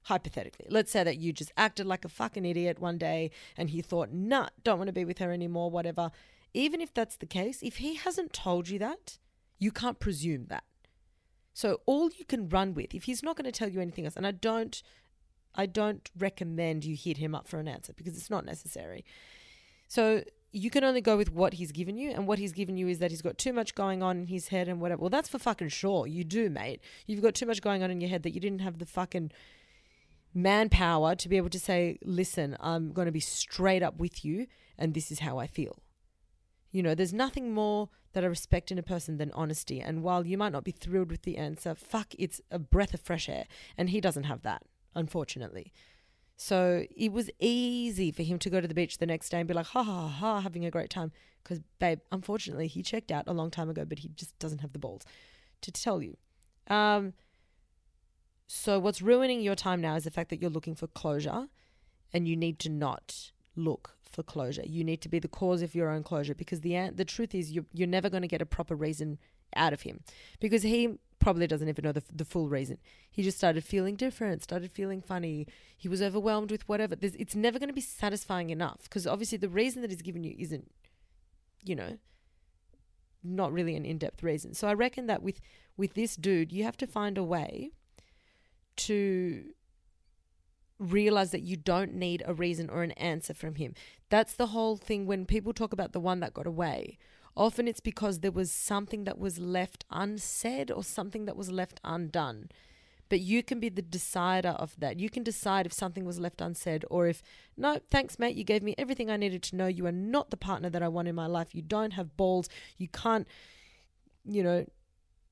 hypothetically, 0.04 0.66
let's 0.70 0.90
say 0.90 1.04
that 1.04 1.18
you 1.18 1.32
just 1.32 1.52
acted 1.56 1.86
like 1.86 2.04
a 2.04 2.08
fucking 2.08 2.44
idiot 2.44 2.78
one 2.78 2.98
day 2.98 3.30
and 3.56 3.70
he 3.70 3.82
thought, 3.82 4.12
nah, 4.12 4.48
don't 4.64 4.78
want 4.78 4.88
to 4.88 4.92
be 4.92 5.04
with 5.04 5.18
her 5.18 5.32
anymore, 5.32 5.70
whatever. 5.70 6.10
Even 6.54 6.80
if 6.80 6.92
that's 6.92 7.16
the 7.16 7.26
case, 7.26 7.62
if 7.62 7.76
he 7.76 7.94
hasn't 7.94 8.32
told 8.32 8.68
you 8.68 8.78
that, 8.78 9.18
you 9.58 9.70
can't 9.70 10.00
presume 10.00 10.46
that. 10.48 10.64
So 11.54 11.80
all 11.86 12.10
you 12.16 12.24
can 12.24 12.48
run 12.48 12.74
with, 12.74 12.94
if 12.94 13.04
he's 13.04 13.22
not 13.22 13.36
going 13.36 13.44
to 13.44 13.52
tell 13.52 13.68
you 13.68 13.80
anything 13.80 14.04
else, 14.04 14.16
and 14.16 14.26
I 14.26 14.30
don't, 14.30 14.82
I 15.54 15.66
don't 15.66 16.10
recommend 16.18 16.84
you 16.84 16.96
hit 16.96 17.18
him 17.18 17.34
up 17.34 17.46
for 17.46 17.58
an 17.58 17.68
answer 17.68 17.92
because 17.92 18.16
it's 18.16 18.30
not 18.30 18.44
necessary. 18.44 19.04
So 19.88 20.24
you 20.52 20.70
can 20.70 20.84
only 20.84 21.00
go 21.00 21.16
with 21.16 21.32
what 21.32 21.54
he's 21.54 21.72
given 21.72 21.96
you, 21.96 22.10
and 22.10 22.26
what 22.26 22.38
he's 22.38 22.52
given 22.52 22.76
you 22.76 22.88
is 22.88 22.98
that 22.98 23.10
he's 23.10 23.22
got 23.22 23.38
too 23.38 23.52
much 23.52 23.74
going 23.74 24.02
on 24.02 24.18
in 24.18 24.26
his 24.26 24.48
head 24.48 24.68
and 24.68 24.80
whatever. 24.80 25.00
Well, 25.00 25.10
that's 25.10 25.28
for 25.28 25.38
fucking 25.38 25.68
sure. 25.68 26.06
You 26.06 26.24
do, 26.24 26.48
mate. 26.48 26.80
You've 27.06 27.22
got 27.22 27.34
too 27.34 27.46
much 27.46 27.60
going 27.60 27.82
on 27.82 27.90
in 27.90 28.00
your 28.00 28.10
head 28.10 28.22
that 28.22 28.32
you 28.32 28.40
didn't 28.40 28.60
have 28.60 28.78
the 28.78 28.86
fucking 28.86 29.32
manpower 30.34 31.14
to 31.14 31.28
be 31.28 31.36
able 31.36 31.50
to 31.50 31.60
say, 31.60 31.98
listen, 32.02 32.56
I'm 32.60 32.92
going 32.92 33.06
to 33.06 33.12
be 33.12 33.20
straight 33.20 33.82
up 33.82 33.98
with 33.98 34.24
you, 34.24 34.46
and 34.78 34.94
this 34.94 35.10
is 35.10 35.20
how 35.20 35.38
I 35.38 35.46
feel. 35.46 35.81
You 36.72 36.82
know, 36.82 36.94
there's 36.94 37.12
nothing 37.12 37.52
more 37.52 37.90
that 38.14 38.24
I 38.24 38.26
respect 38.26 38.72
in 38.72 38.78
a 38.78 38.82
person 38.82 39.18
than 39.18 39.30
honesty. 39.32 39.80
And 39.80 40.02
while 40.02 40.26
you 40.26 40.36
might 40.36 40.52
not 40.52 40.64
be 40.64 40.72
thrilled 40.72 41.10
with 41.10 41.22
the 41.22 41.36
answer, 41.36 41.74
fuck, 41.74 42.14
it's 42.18 42.40
a 42.50 42.58
breath 42.58 42.94
of 42.94 43.00
fresh 43.00 43.28
air. 43.28 43.46
And 43.76 43.90
he 43.90 44.00
doesn't 44.00 44.24
have 44.24 44.42
that, 44.42 44.62
unfortunately. 44.94 45.72
So 46.36 46.86
it 46.96 47.12
was 47.12 47.30
easy 47.38 48.10
for 48.10 48.22
him 48.22 48.38
to 48.40 48.50
go 48.50 48.60
to 48.60 48.66
the 48.66 48.74
beach 48.74 48.98
the 48.98 49.06
next 49.06 49.28
day 49.28 49.38
and 49.38 49.46
be 49.46 49.54
like, 49.54 49.66
ha 49.66 49.82
ha 49.82 50.08
ha, 50.08 50.40
having 50.40 50.64
a 50.64 50.70
great 50.70 50.90
time. 50.90 51.12
Because, 51.42 51.60
babe, 51.78 52.00
unfortunately, 52.10 52.66
he 52.68 52.82
checked 52.82 53.12
out 53.12 53.24
a 53.26 53.32
long 53.32 53.50
time 53.50 53.68
ago, 53.68 53.84
but 53.84 54.00
he 54.00 54.08
just 54.08 54.36
doesn't 54.38 54.60
have 54.60 54.72
the 54.72 54.78
balls 54.78 55.02
to 55.60 55.70
tell 55.70 56.02
you. 56.02 56.16
Um, 56.68 57.12
so 58.46 58.78
what's 58.78 59.02
ruining 59.02 59.40
your 59.40 59.54
time 59.54 59.80
now 59.80 59.94
is 59.96 60.04
the 60.04 60.10
fact 60.10 60.30
that 60.30 60.40
you're 60.40 60.50
looking 60.50 60.74
for 60.74 60.86
closure 60.86 61.48
and 62.12 62.28
you 62.28 62.36
need 62.36 62.58
to 62.60 62.68
not 62.68 63.32
look 63.56 63.96
for 64.12 64.22
closure. 64.22 64.62
You 64.64 64.84
need 64.84 65.00
to 65.02 65.08
be 65.08 65.18
the 65.18 65.28
cause 65.28 65.62
of 65.62 65.74
your 65.74 65.90
own 65.90 66.02
closure 66.02 66.34
because 66.34 66.60
the 66.60 66.90
the 66.94 67.04
truth 67.04 67.34
is 67.34 67.52
you're, 67.52 67.64
you're 67.72 67.88
never 67.88 68.10
going 68.10 68.22
to 68.22 68.28
get 68.28 68.42
a 68.42 68.46
proper 68.46 68.74
reason 68.74 69.18
out 69.56 69.72
of 69.72 69.82
him 69.82 70.00
because 70.40 70.62
he 70.62 70.98
probably 71.18 71.46
doesn't 71.46 71.68
even 71.68 71.84
know 71.84 71.92
the, 71.92 72.02
the 72.12 72.24
full 72.24 72.48
reason. 72.48 72.78
He 73.10 73.22
just 73.22 73.38
started 73.38 73.64
feeling 73.64 73.94
different, 73.94 74.42
started 74.42 74.72
feeling 74.72 75.00
funny. 75.00 75.46
He 75.76 75.88
was 75.88 76.02
overwhelmed 76.02 76.50
with 76.50 76.68
whatever. 76.68 76.96
There's, 76.96 77.14
it's 77.14 77.36
never 77.36 77.58
going 77.58 77.68
to 77.68 77.74
be 77.74 77.80
satisfying 77.80 78.50
enough 78.50 78.82
because 78.84 79.06
obviously 79.06 79.38
the 79.38 79.48
reason 79.48 79.82
that 79.82 79.90
he's 79.90 80.02
given 80.02 80.24
you 80.24 80.34
isn't, 80.38 80.70
you 81.62 81.76
know, 81.76 81.98
not 83.22 83.52
really 83.52 83.76
an 83.76 83.84
in-depth 83.84 84.22
reason. 84.22 84.52
So 84.54 84.66
I 84.66 84.74
reckon 84.74 85.06
that 85.06 85.22
with 85.22 85.40
with 85.76 85.94
this 85.94 86.16
dude, 86.16 86.52
you 86.52 86.64
have 86.64 86.76
to 86.78 86.86
find 86.86 87.16
a 87.16 87.24
way 87.24 87.70
to 88.76 89.44
realize 90.82 91.30
that 91.30 91.42
you 91.42 91.56
don't 91.56 91.94
need 91.94 92.22
a 92.26 92.34
reason 92.34 92.68
or 92.68 92.82
an 92.82 92.92
answer 92.92 93.34
from 93.34 93.54
him. 93.54 93.74
That's 94.10 94.34
the 94.34 94.48
whole 94.48 94.76
thing 94.76 95.06
when 95.06 95.26
people 95.26 95.52
talk 95.52 95.72
about 95.72 95.92
the 95.92 96.00
one 96.00 96.20
that 96.20 96.34
got 96.34 96.46
away. 96.46 96.98
Often 97.36 97.68
it's 97.68 97.80
because 97.80 98.20
there 98.20 98.32
was 98.32 98.50
something 98.50 99.04
that 99.04 99.18
was 99.18 99.38
left 99.38 99.84
unsaid 99.90 100.70
or 100.70 100.84
something 100.84 101.24
that 101.24 101.36
was 101.36 101.50
left 101.50 101.80
undone. 101.82 102.50
But 103.08 103.20
you 103.20 103.42
can 103.42 103.60
be 103.60 103.68
the 103.68 103.82
decider 103.82 104.50
of 104.50 104.74
that. 104.78 104.98
You 104.98 105.10
can 105.10 105.22
decide 105.22 105.66
if 105.66 105.72
something 105.72 106.04
was 106.04 106.18
left 106.18 106.40
unsaid 106.40 106.84
or 106.90 107.06
if, 107.06 107.22
no, 107.56 107.78
thanks, 107.90 108.18
mate, 108.18 108.36
you 108.36 108.44
gave 108.44 108.62
me 108.62 108.74
everything 108.78 109.10
I 109.10 109.18
needed 109.18 109.42
to 109.44 109.56
know. 109.56 109.66
You 109.66 109.86
are 109.86 109.92
not 109.92 110.30
the 110.30 110.36
partner 110.36 110.70
that 110.70 110.82
I 110.82 110.88
want 110.88 111.08
in 111.08 111.14
my 111.14 111.26
life. 111.26 111.54
You 111.54 111.62
don't 111.62 111.92
have 111.92 112.16
balls. 112.16 112.48
You 112.78 112.88
can't, 112.88 113.26
you 114.24 114.42
know, 114.42 114.66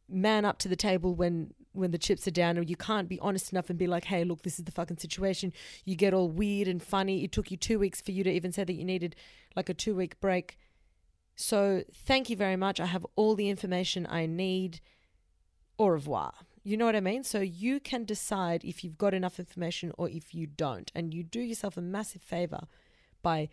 man 0.08 0.44
up 0.44 0.58
to 0.58 0.68
the 0.68 0.76
table 0.76 1.14
when 1.14 1.54
when 1.72 1.90
the 1.90 1.98
chips 1.98 2.26
are 2.26 2.32
down 2.32 2.58
or 2.58 2.62
you 2.62 2.76
can't 2.76 3.08
be 3.08 3.18
honest 3.20 3.52
enough 3.52 3.70
and 3.70 3.78
be 3.78 3.86
like 3.86 4.06
hey 4.06 4.24
look 4.24 4.42
this 4.42 4.58
is 4.58 4.64
the 4.64 4.72
fucking 4.72 4.98
situation. 4.98 5.52
You 5.84 5.96
get 5.96 6.14
all 6.14 6.28
weird 6.28 6.68
and 6.68 6.82
funny. 6.82 7.24
It 7.24 7.32
took 7.32 7.50
you 7.50 7.56
2 7.56 7.78
weeks 7.78 8.00
for 8.00 8.12
you 8.12 8.24
to 8.24 8.30
even 8.30 8.52
say 8.52 8.64
that 8.64 8.72
you 8.72 8.84
needed 8.84 9.16
like 9.56 9.68
a 9.68 9.74
2 9.74 9.94
week 9.94 10.20
break. 10.20 10.56
So 11.36 11.84
thank 11.92 12.28
you 12.28 12.36
very 12.36 12.56
much. 12.56 12.80
I 12.80 12.86
have 12.86 13.06
all 13.16 13.34
the 13.34 13.48
information 13.48 14.06
i 14.10 14.26
need. 14.26 14.80
Au 15.78 15.88
revoir. 15.88 16.34
You 16.62 16.76
know 16.76 16.84
what 16.84 16.96
i 16.96 17.00
mean? 17.00 17.24
So 17.24 17.40
you 17.40 17.80
can 17.80 18.04
decide 18.04 18.64
if 18.64 18.84
you've 18.84 18.98
got 18.98 19.14
enough 19.14 19.38
information 19.38 19.92
or 19.96 20.10
if 20.10 20.34
you 20.34 20.46
don't. 20.46 20.92
And 20.94 21.14
you 21.14 21.22
do 21.22 21.40
yourself 21.40 21.76
a 21.76 21.80
massive 21.80 22.20
favor 22.20 22.60
by 23.22 23.48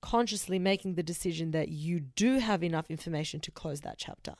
consciously 0.00 0.58
making 0.58 0.94
the 0.94 1.02
decision 1.02 1.50
that 1.50 1.70
you 1.70 1.98
do 1.98 2.38
have 2.38 2.62
enough 2.62 2.90
information 2.90 3.40
to 3.40 3.50
close 3.50 3.80
that 3.80 3.96
chapter 3.98 4.34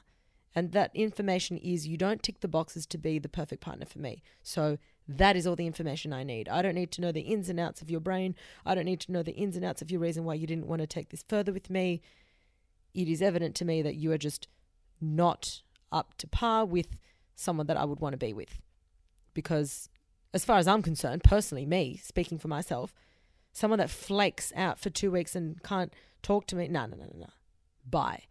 and 0.54 0.72
that 0.72 0.90
information 0.94 1.56
is 1.58 1.86
you 1.86 1.96
don't 1.96 2.22
tick 2.22 2.40
the 2.40 2.48
boxes 2.48 2.86
to 2.86 2.98
be 2.98 3.18
the 3.18 3.28
perfect 3.28 3.60
partner 3.60 3.86
for 3.86 3.98
me. 3.98 4.22
So 4.42 4.78
that 5.08 5.36
is 5.36 5.46
all 5.46 5.56
the 5.56 5.66
information 5.66 6.12
I 6.12 6.22
need. 6.22 6.48
I 6.48 6.62
don't 6.62 6.76
need 6.76 6.92
to 6.92 7.00
know 7.00 7.12
the 7.12 7.20
ins 7.20 7.48
and 7.48 7.58
outs 7.58 7.82
of 7.82 7.90
your 7.90 8.00
brain. 8.00 8.34
I 8.64 8.74
don't 8.74 8.84
need 8.84 9.00
to 9.00 9.12
know 9.12 9.22
the 9.22 9.34
ins 9.34 9.56
and 9.56 9.64
outs 9.64 9.82
of 9.82 9.90
your 9.90 10.00
reason 10.00 10.24
why 10.24 10.34
you 10.34 10.46
didn't 10.46 10.66
want 10.66 10.80
to 10.80 10.86
take 10.86 11.10
this 11.10 11.24
further 11.28 11.52
with 11.52 11.70
me. 11.70 12.00
It 12.94 13.08
is 13.08 13.20
evident 13.20 13.54
to 13.56 13.64
me 13.64 13.82
that 13.82 13.96
you 13.96 14.12
are 14.12 14.18
just 14.18 14.46
not 15.00 15.62
up 15.90 16.14
to 16.18 16.26
par 16.28 16.64
with 16.64 16.96
someone 17.34 17.66
that 17.66 17.76
I 17.76 17.84
would 17.84 18.00
want 18.00 18.12
to 18.12 18.18
be 18.18 18.32
with. 18.32 18.60
Because, 19.34 19.88
as 20.32 20.44
far 20.44 20.58
as 20.58 20.68
I'm 20.68 20.82
concerned, 20.82 21.24
personally, 21.24 21.66
me, 21.66 22.00
speaking 22.02 22.38
for 22.38 22.48
myself, 22.48 22.94
someone 23.52 23.80
that 23.80 23.90
flakes 23.90 24.52
out 24.54 24.78
for 24.78 24.90
two 24.90 25.10
weeks 25.10 25.34
and 25.34 25.60
can't 25.64 25.92
talk 26.22 26.46
to 26.46 26.56
me, 26.56 26.68
no, 26.68 26.86
no, 26.86 26.96
no, 26.96 27.04
no, 27.04 27.18
no. 27.20 27.30
Bye. 27.88 28.22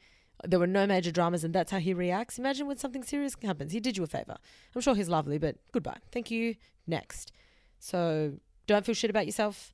There 0.43 0.59
were 0.59 0.67
no 0.67 0.85
major 0.85 1.11
dramas, 1.11 1.43
and 1.43 1.53
that's 1.55 1.71
how 1.71 1.79
he 1.79 1.93
reacts. 1.93 2.37
Imagine 2.37 2.67
when 2.67 2.77
something 2.77 3.03
serious 3.03 3.35
happens. 3.41 3.71
He 3.71 3.79
did 3.79 3.97
you 3.97 4.03
a 4.03 4.07
favor. 4.07 4.37
I'm 4.75 4.81
sure 4.81 4.95
he's 4.95 5.09
lovely, 5.09 5.37
but 5.37 5.55
goodbye. 5.71 5.97
Thank 6.11 6.31
you. 6.31 6.55
Next. 6.85 7.31
So 7.79 8.33
don't 8.67 8.85
feel 8.85 8.95
shit 8.95 9.09
about 9.09 9.25
yourself. 9.25 9.73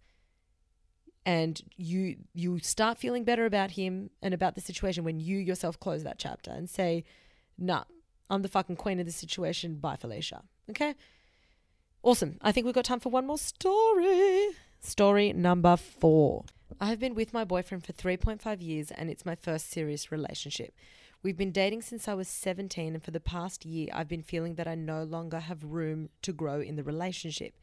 And 1.26 1.62
you 1.76 2.18
you 2.34 2.60
start 2.60 2.98
feeling 2.98 3.24
better 3.24 3.46
about 3.46 3.72
him 3.72 4.10
and 4.22 4.34
about 4.34 4.56
the 4.56 4.62
situation 4.62 5.04
when 5.04 5.20
you 5.20 5.38
yourself 5.38 5.80
close 5.80 6.04
that 6.04 6.18
chapter 6.18 6.50
and 6.50 6.70
say, 6.70 7.04
"Nah, 7.58 7.84
I'm 8.30 8.42
the 8.42 8.48
fucking 8.48 8.78
queen 8.78 9.00
of 9.00 9.06
the 9.06 9.12
situation." 9.12 9.76
Bye, 9.76 9.98
Felicia. 9.98 10.44
Okay. 10.70 10.96
Awesome. 12.02 12.38
I 12.42 12.52
think 12.52 12.66
we've 12.66 12.74
got 12.74 12.86
time 12.86 13.00
for 13.00 13.10
one 13.10 13.28
more 13.28 13.38
story. 13.38 14.50
Story 14.80 15.34
number 15.34 15.76
four. 15.76 16.46
I 16.80 16.88
have 16.88 17.00
been 17.00 17.16
with 17.16 17.34
my 17.34 17.44
boyfriend 17.44 17.84
for 17.84 17.94
3.5 17.94 18.62
years 18.62 18.92
and 18.92 19.10
it's 19.10 19.26
my 19.26 19.36
first 19.36 19.72
serious 19.72 20.12
relationship. 20.12 20.74
We've 21.22 21.38
been 21.38 21.52
dating 21.52 21.82
since 21.82 22.08
I 22.08 22.14
was 22.14 22.30
17, 22.30 22.94
and 22.94 23.04
for 23.04 23.12
the 23.12 23.20
past 23.20 23.66
year, 23.66 23.90
I've 23.94 24.08
been 24.08 24.24
feeling 24.24 24.56
that 24.56 24.70
I 24.70 24.76
no 24.76 25.04
longer 25.04 25.40
have 25.40 25.66
room 25.66 26.10
to 26.22 26.32
grow 26.32 26.62
in 26.62 26.78
the 26.78 26.84
relationship. 26.84 27.56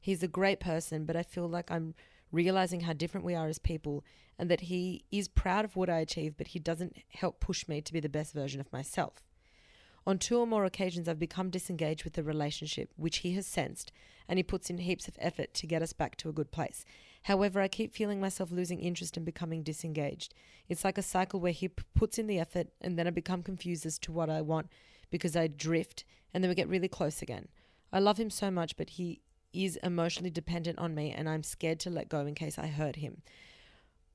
He's 0.00 0.24
a 0.24 0.28
great 0.28 0.58
person, 0.58 1.04
but 1.04 1.14
I 1.14 1.22
feel 1.22 1.48
like 1.48 1.70
I'm 1.70 1.94
realizing 2.32 2.80
how 2.80 2.92
different 2.92 3.24
we 3.24 3.36
are 3.36 3.46
as 3.46 3.60
people 3.60 4.02
and 4.36 4.50
that 4.50 4.62
he 4.62 5.04
is 5.12 5.28
proud 5.28 5.64
of 5.64 5.76
what 5.76 5.88
I 5.88 5.98
achieve, 5.98 6.36
but 6.36 6.48
he 6.48 6.58
doesn't 6.58 6.96
help 7.10 7.38
push 7.38 7.68
me 7.68 7.80
to 7.82 7.92
be 7.92 8.00
the 8.00 8.08
best 8.08 8.34
version 8.34 8.60
of 8.60 8.72
myself. 8.72 9.22
On 10.06 10.18
two 10.18 10.38
or 10.38 10.46
more 10.46 10.64
occasions, 10.64 11.08
I've 11.08 11.18
become 11.18 11.50
disengaged 11.50 12.02
with 12.02 12.14
the 12.14 12.24
relationship, 12.24 12.90
which 12.96 13.18
he 13.18 13.34
has 13.34 13.46
sensed, 13.46 13.92
and 14.28 14.38
he 14.38 14.42
puts 14.42 14.68
in 14.68 14.78
heaps 14.78 15.06
of 15.06 15.16
effort 15.20 15.54
to 15.54 15.66
get 15.66 15.82
us 15.82 15.92
back 15.92 16.16
to 16.16 16.28
a 16.28 16.32
good 16.32 16.50
place. 16.50 16.84
However, 17.24 17.60
I 17.60 17.68
keep 17.68 17.94
feeling 17.94 18.20
myself 18.20 18.52
losing 18.52 18.80
interest 18.80 19.16
and 19.16 19.24
becoming 19.24 19.62
disengaged. 19.62 20.34
It's 20.68 20.84
like 20.84 20.98
a 20.98 21.02
cycle 21.02 21.40
where 21.40 21.52
he 21.52 21.68
p- 21.68 21.82
puts 21.94 22.18
in 22.18 22.26
the 22.26 22.38
effort 22.38 22.68
and 22.82 22.98
then 22.98 23.06
I 23.06 23.10
become 23.10 23.42
confused 23.42 23.86
as 23.86 23.98
to 24.00 24.12
what 24.12 24.28
I 24.28 24.42
want 24.42 24.68
because 25.10 25.34
I 25.34 25.46
drift 25.46 26.04
and 26.34 26.44
then 26.44 26.50
we 26.50 26.54
get 26.54 26.68
really 26.68 26.88
close 26.88 27.22
again. 27.22 27.48
I 27.90 27.98
love 27.98 28.18
him 28.18 28.28
so 28.28 28.50
much, 28.50 28.76
but 28.76 28.90
he 28.90 29.22
is 29.54 29.78
emotionally 29.82 30.30
dependent 30.30 30.78
on 30.78 30.94
me 30.94 31.12
and 31.12 31.26
I'm 31.26 31.42
scared 31.42 31.80
to 31.80 31.90
let 31.90 32.10
go 32.10 32.26
in 32.26 32.34
case 32.34 32.58
I 32.58 32.66
hurt 32.66 32.96
him. 32.96 33.22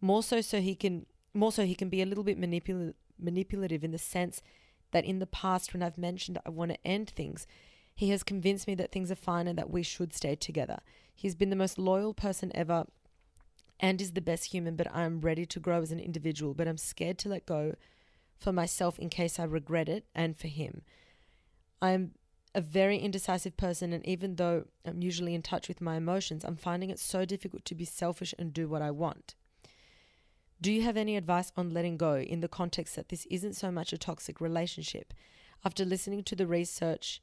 More 0.02 0.22
so 0.22 0.40
so 0.42 0.62
he 0.62 0.76
can 0.76 1.08
more 1.34 1.52
so 1.52 1.66
he 1.66 1.76
can 1.76 1.90
be 1.90 2.04
a 2.04 2.06
little 2.06 2.24
bit 2.24 2.40
manipul- 2.40 2.94
manipulative 3.18 3.84
in 3.84 3.92
the 3.92 3.98
sense 3.98 4.44
that 4.92 5.06
in 5.06 5.18
the 5.18 5.28
past 5.28 5.74
when 5.74 5.82
I've 5.82 5.98
mentioned 5.98 6.38
I 6.46 6.50
want 6.50 6.72
to 6.72 6.88
end 6.88 7.10
things, 7.10 7.48
he 7.96 8.12
has 8.12 8.22
convinced 8.22 8.68
me 8.68 8.76
that 8.76 8.92
things 8.92 9.10
are 9.12 9.16
fine 9.16 9.48
and 9.48 9.58
that 9.58 9.72
we 9.72 9.82
should 9.82 10.14
stay 10.14 10.36
together. 10.36 10.80
He's 11.16 11.36
been 11.36 11.50
the 11.50 11.56
most 11.56 11.80
loyal 11.80 12.14
person 12.14 12.52
ever 12.54 12.86
and 13.80 14.02
is 14.02 14.12
the 14.12 14.22
best 14.22 14.46
human, 14.46 14.76
but 14.76 14.94
I'm 14.94 15.22
ready 15.22 15.46
to 15.46 15.60
grow 15.60 15.82
as 15.82 15.92
an 15.92 16.00
individual, 16.00 16.54
but 16.54 16.68
I'm 16.68 16.78
scared 16.78 17.18
to 17.20 17.30
let 17.30 17.46
go 17.46 17.76
for 18.38 18.52
myself 18.52 19.00
in 19.00 19.10
case 19.10 19.40
I 19.40 19.44
regret 19.44 19.90
it 19.90 20.06
and 20.14 20.38
for 20.38 20.48
him. 20.48 20.82
I'm 21.82 22.12
a 22.56 22.62
very 22.62 22.98
indecisive 22.98 23.56
person, 23.58 23.94
and 23.94 24.06
even 24.06 24.36
though 24.36 24.66
I'm 24.86 25.02
usually 25.02 25.36
in 25.36 25.42
touch 25.42 25.68
with 25.68 25.82
my 25.82 25.98
emotions, 25.98 26.44
I'm 26.44 26.56
finding 26.56 26.90
it 26.90 27.00
so 27.00 27.24
difficult 27.24 27.64
to 27.66 27.76
be 27.76 27.86
selfish 27.86 28.34
and 28.38 28.54
do 28.54 28.68
what 28.68 28.82
I 28.82 28.92
want. 28.92 29.36
Do 30.62 30.72
you 30.74 30.82
have 30.82 30.98
any 30.98 31.16
advice 31.16 31.54
on 31.56 31.70
letting 31.70 31.96
go 31.96 32.18
in 32.18 32.42
the 32.42 32.50
context 32.50 32.96
that 32.96 33.10
this 33.10 33.26
isn't 33.30 33.56
so 33.56 33.72
much 33.72 33.94
a 33.94 33.98
toxic 33.98 34.42
relationship? 34.42 35.14
After 35.64 35.86
listening 35.86 36.24
to 36.24 36.36
the 36.36 36.48
research 36.48 37.22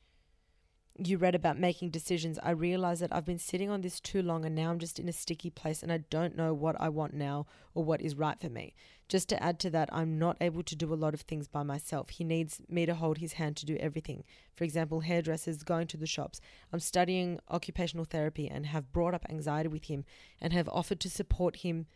you 0.98 1.18
read 1.18 1.34
about 1.34 1.58
making 1.58 1.90
decisions, 1.90 2.38
I 2.42 2.50
realized 2.50 3.02
that 3.02 3.14
I've 3.14 3.24
been 3.24 3.38
sitting 3.38 3.70
on 3.70 3.80
this 3.80 4.00
too 4.00 4.22
long 4.22 4.44
and 4.44 4.54
now 4.54 4.70
I'm 4.70 4.78
just 4.78 4.98
in 4.98 5.08
a 5.08 5.12
sticky 5.12 5.50
place 5.50 5.82
and 5.82 5.92
I 5.92 5.98
don't 5.98 6.36
know 6.36 6.54
what 6.54 6.80
I 6.80 6.88
want 6.88 7.14
now 7.14 7.46
or 7.74 7.84
what 7.84 8.00
is 8.00 8.16
right 8.16 8.38
for 8.40 8.48
me. 8.48 8.74
Just 9.08 9.28
to 9.28 9.42
add 9.42 9.60
to 9.60 9.70
that, 9.70 9.88
I'm 9.92 10.18
not 10.18 10.36
able 10.40 10.62
to 10.62 10.74
do 10.74 10.92
a 10.92 10.96
lot 10.96 11.14
of 11.14 11.20
things 11.20 11.48
by 11.48 11.62
myself. 11.62 12.10
He 12.10 12.24
needs 12.24 12.60
me 12.68 12.86
to 12.86 12.94
hold 12.94 13.18
his 13.18 13.34
hand 13.34 13.56
to 13.56 13.66
do 13.66 13.76
everything. 13.76 14.24
For 14.54 14.64
example, 14.64 15.00
hairdressers, 15.00 15.62
going 15.62 15.86
to 15.88 15.96
the 15.96 16.06
shops. 16.06 16.40
I'm 16.72 16.80
studying 16.80 17.38
occupational 17.50 18.04
therapy 18.04 18.48
and 18.48 18.66
have 18.66 18.92
brought 18.92 19.14
up 19.14 19.26
anxiety 19.28 19.68
with 19.68 19.84
him 19.84 20.04
and 20.40 20.52
have 20.52 20.68
offered 20.70 21.00
to 21.00 21.10
support 21.10 21.56
him 21.56 21.86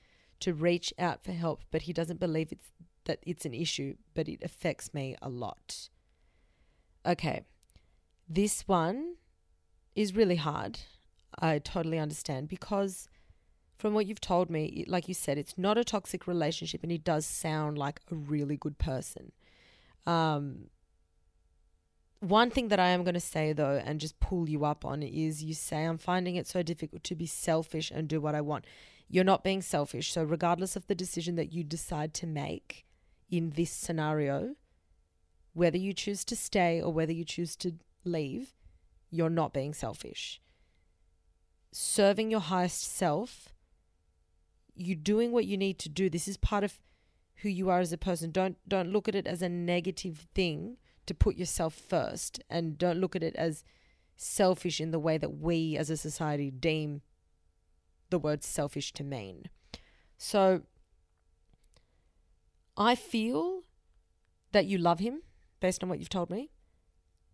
to 0.41 0.55
reach 0.55 0.93
out 0.99 1.25
for 1.25 1.33
help, 1.33 1.63
but 1.71 1.83
he 1.83 1.93
doesn't 1.93 2.21
believe 2.21 2.53
it's 2.53 2.73
that 3.05 3.19
it's 3.23 3.47
an 3.47 3.55
issue, 3.55 3.97
but 4.15 4.29
it 4.29 4.43
affects 4.43 4.93
me 4.93 5.17
a 5.23 5.29
lot. 5.29 5.89
Okay. 7.07 7.45
This 8.33 8.69
one 8.69 9.17
is 9.97 10.15
really 10.15 10.37
hard. 10.37 10.79
I 11.37 11.59
totally 11.59 11.99
understand 11.99 12.47
because 12.47 13.09
from 13.77 13.93
what 13.93 14.07
you've 14.07 14.21
told 14.21 14.51
me, 14.51 14.85
like 14.87 15.09
you 15.09 15.15
said, 15.15 15.37
it's 15.37 15.59
not 15.59 15.77
a 15.77 15.83
toxic 15.83 16.29
relationship 16.29 16.85
and 16.85 16.93
he 16.93 16.99
does 16.99 17.27
sound 17.27 17.77
like 17.77 18.01
a 18.11 18.15
really 18.15 18.57
good 18.57 18.79
person. 18.79 19.33
Um, 20.07 20.69
one 22.21 22.51
thing 22.51 22.69
that 22.69 22.79
I 22.79 22.91
am 22.91 23.03
going 23.03 23.15
to 23.15 23.21
say 23.21 23.53
though, 23.53 23.83
and 23.85 23.99
just 23.99 24.21
pull 24.21 24.49
you 24.49 24.65
up 24.65 24.85
on 24.85 25.03
is 25.03 25.43
you 25.43 25.55
say, 25.55 25.85
I'm 25.85 25.99
finding 25.99 26.37
it 26.37 26.47
so 26.47 26.63
difficult 26.63 27.03
to 27.05 27.17
be 27.17 27.27
selfish 27.27 27.91
and 27.91 28.07
do 28.07 28.21
what 28.21 28.37
I 28.37 28.43
want. 28.43 28.65
You're 29.09 29.25
not 29.25 29.43
being 29.43 29.61
selfish. 29.61 30.13
So, 30.13 30.23
regardless 30.23 30.77
of 30.77 30.87
the 30.87 30.95
decision 30.95 31.35
that 31.35 31.53
you 31.53 31.65
decide 31.65 32.15
to 32.15 32.29
make 32.29 32.85
in 33.29 33.51
this 33.57 33.73
scenario, 33.73 34.55
whether 35.53 35.79
you 35.79 35.93
choose 35.93 36.25
to 36.27 36.37
stay 36.37 36.81
or 36.81 36.93
whether 36.93 37.13
you 37.13 37.25
choose 37.25 37.57
to 37.57 37.75
leave, 38.05 38.55
you're 39.11 39.31
not 39.31 39.53
being 39.53 39.75
selfish. 39.75 40.41
Serving 41.73 42.31
your 42.31 42.41
highest 42.41 42.83
self, 42.83 43.53
you 44.75 44.95
doing 44.95 45.33
what 45.33 45.47
you 45.47 45.57
need 45.57 45.79
to 45.79 45.89
do. 45.89 46.09
This 46.09 46.29
is 46.29 46.37
part 46.37 46.65
of 46.65 46.79
who 47.37 47.49
you 47.49 47.69
are 47.71 47.81
as 47.81 47.93
a 47.93 47.99
person. 47.99 48.31
Don't 48.31 48.57
don't 48.69 48.91
look 48.93 49.09
at 49.09 49.15
it 49.15 49.27
as 49.27 49.43
a 49.43 49.49
negative 49.49 50.27
thing 50.35 50.77
to 51.07 51.15
put 51.15 51.37
yourself 51.37 51.75
first 51.75 52.41
and 52.49 52.79
don't 52.79 53.01
look 53.01 53.17
at 53.17 53.23
it 53.23 53.35
as 53.37 53.65
selfish 54.17 54.81
in 54.81 54.91
the 54.91 54.99
way 54.99 55.17
that 55.17 55.39
we 55.39 55.77
as 55.77 55.91
a 55.91 55.97
society 55.97 56.51
deem 56.51 57.03
the 58.11 58.19
word 58.19 58.45
selfish 58.45 58.93
to 58.93 59.05
mean. 59.05 59.49
So 60.19 60.63
I 62.77 62.95
feel 62.95 63.63
that 64.53 64.67
you 64.67 64.79
love 64.79 64.99
him 64.99 65.23
based 65.61 65.83
on 65.83 65.89
what 65.89 65.99
you've 65.99 66.09
told 66.09 66.31
me 66.31 66.51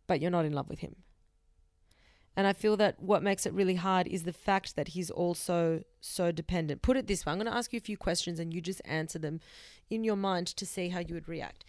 but 0.07 0.21
you're 0.21 0.31
not 0.31 0.45
in 0.45 0.53
love 0.53 0.69
with 0.69 0.81
him. 0.81 0.97
And 2.37 2.47
I 2.47 2.53
feel 2.53 2.77
that 2.77 3.03
what 3.03 3.23
makes 3.23 3.47
it 3.47 3.55
really 3.55 3.77
hard 3.77 4.07
is 4.07 4.25
the 4.25 4.33
fact 4.33 4.77
that 4.77 4.89
he's 4.89 5.11
also 5.11 5.83
so 6.01 6.31
dependent. 6.31 6.83
Put 6.83 6.99
it 6.99 7.07
this 7.07 7.25
way 7.25 7.33
I'm 7.33 7.39
going 7.39 7.51
to 7.51 7.57
ask 7.57 7.73
you 7.73 7.79
a 7.79 7.81
few 7.81 7.97
questions 7.97 8.39
and 8.39 8.53
you 8.53 8.61
just 8.61 8.83
answer 8.85 9.19
them 9.19 9.41
in 9.89 10.05
your 10.05 10.17
mind 10.17 10.49
to 10.49 10.67
see 10.67 10.91
how 10.91 11.01
you 11.01 11.15
would 11.15 11.29
react. 11.29 11.65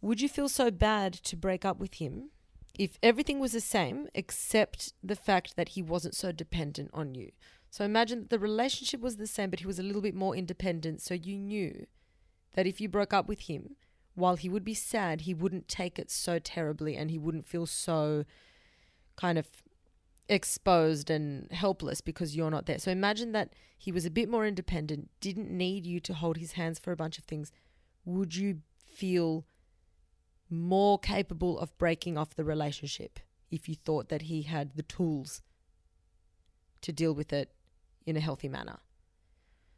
Would 0.00 0.20
you 0.20 0.28
feel 0.28 0.48
so 0.48 0.70
bad 0.70 1.12
to 1.12 1.36
break 1.36 1.64
up 1.64 1.78
with 1.78 1.94
him 1.94 2.30
if 2.78 2.96
everything 3.02 3.40
was 3.40 3.52
the 3.52 3.60
same 3.60 4.08
except 4.14 4.92
the 5.02 5.16
fact 5.16 5.56
that 5.56 5.70
he 5.70 5.82
wasn't 5.82 6.14
so 6.14 6.32
dependent 6.32 6.90
on 6.94 7.14
you. 7.14 7.32
So 7.70 7.84
imagine 7.84 8.20
that 8.20 8.30
the 8.30 8.38
relationship 8.38 9.00
was 9.00 9.16
the 9.16 9.26
same, 9.26 9.50
but 9.50 9.60
he 9.60 9.66
was 9.66 9.78
a 9.78 9.82
little 9.82 10.00
bit 10.00 10.14
more 10.14 10.34
independent. 10.34 11.02
So 11.02 11.14
you 11.14 11.36
knew 11.36 11.86
that 12.54 12.66
if 12.66 12.80
you 12.80 12.88
broke 12.88 13.12
up 13.12 13.28
with 13.28 13.40
him, 13.40 13.76
while 14.18 14.36
he 14.36 14.48
would 14.48 14.64
be 14.64 14.74
sad, 14.74 15.22
he 15.22 15.32
wouldn't 15.32 15.68
take 15.68 15.98
it 15.98 16.10
so 16.10 16.38
terribly 16.38 16.96
and 16.96 17.10
he 17.10 17.18
wouldn't 17.18 17.46
feel 17.46 17.66
so 17.66 18.24
kind 19.16 19.38
of 19.38 19.46
exposed 20.28 21.08
and 21.08 21.50
helpless 21.52 22.00
because 22.00 22.36
you're 22.36 22.50
not 22.50 22.66
there. 22.66 22.78
So 22.78 22.90
imagine 22.90 23.32
that 23.32 23.52
he 23.78 23.92
was 23.92 24.04
a 24.04 24.10
bit 24.10 24.28
more 24.28 24.44
independent, 24.44 25.08
didn't 25.20 25.50
need 25.50 25.86
you 25.86 26.00
to 26.00 26.14
hold 26.14 26.36
his 26.36 26.52
hands 26.52 26.78
for 26.78 26.90
a 26.90 26.96
bunch 26.96 27.16
of 27.16 27.24
things. 27.24 27.52
Would 28.04 28.34
you 28.34 28.62
feel 28.84 29.46
more 30.50 30.98
capable 30.98 31.58
of 31.58 31.76
breaking 31.78 32.18
off 32.18 32.34
the 32.34 32.44
relationship 32.44 33.20
if 33.50 33.68
you 33.68 33.76
thought 33.76 34.08
that 34.08 34.22
he 34.22 34.42
had 34.42 34.74
the 34.74 34.82
tools 34.82 35.42
to 36.80 36.92
deal 36.92 37.12
with 37.12 37.32
it 37.32 37.52
in 38.04 38.16
a 38.16 38.20
healthy 38.20 38.48
manner? 38.48 38.78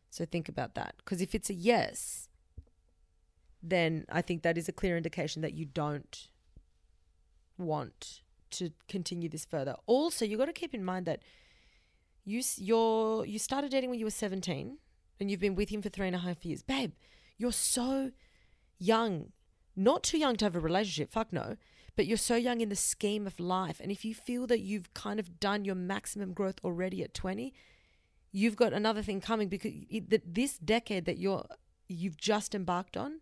So 0.09 0.25
think 0.25 0.49
about 0.49 0.75
that. 0.75 0.95
Because 0.97 1.21
if 1.21 1.35
it's 1.35 1.51
a 1.51 1.55
yes, 1.55 2.30
then 3.63 4.07
I 4.11 4.23
think 4.23 4.43
that 4.43 4.57
is 4.57 4.69
a 4.69 4.73
clear 4.73 4.97
indication 4.97 5.43
that 5.43 5.55
you 5.55 5.65
don't 5.65 6.29
want 7.59 8.21
to 8.53 8.71
continue 8.89 9.29
this 9.29 9.45
further. 9.45 9.77
Also, 9.87 10.25
you 10.25 10.37
got 10.37 10.47
to 10.47 10.53
keep 10.53 10.75
in 10.75 10.85
mind 10.85 11.07
that 11.07 11.23
you 12.25 12.43
you're 12.57 13.25
you 13.25 13.39
started 13.39 13.71
dating 13.71 13.91
when 13.91 13.99
you 13.99 14.07
were 14.07 14.11
17 14.11 14.79
and 15.19 15.31
you've 15.31 15.41
been 15.41 15.55
with 15.55 15.69
him 15.69 15.83
for 15.83 15.89
three 15.89 16.07
and 16.07 16.17
a 16.17 16.21
half 16.21 16.45
years. 16.45 16.63
Babe, 16.63 16.93
you're 17.39 17.53
so 17.53 18.13
young. 18.79 19.33
Not 19.77 20.03
too 20.03 20.19
young 20.19 20.37
to 20.37 20.45
have 20.45 20.57
a 20.57 20.61
relationship, 20.61 21.13
fuck 21.13 21.33
no. 21.33 21.57
But 21.97 22.07
you're 22.07 22.17
so 22.17 22.37
young 22.37 22.61
in 22.61 22.69
the 22.71 22.77
scheme 22.77 23.27
of 23.27 23.39
life. 23.39 23.81
And 23.81 23.91
if 23.93 24.05
you 24.05 24.15
feel 24.15 24.47
that 24.47 24.61
you've 24.61 24.93
kind 24.95 25.21
of 25.21 25.39
done 25.39 25.65
your 25.65 25.75
maximum 25.75 26.33
growth 26.33 26.57
already 26.65 27.03
at 27.03 27.13
20, 27.13 27.53
you've 28.33 28.57
got 28.57 28.73
another 28.73 29.03
thing 29.03 29.21
coming 29.21 29.49
because 29.49 29.73
this 30.27 30.59
decade 30.59 31.05
that 31.05 31.19
you're 31.19 31.45
you've 31.89 32.17
just 32.17 32.55
embarked 32.55 32.97
on 32.97 33.21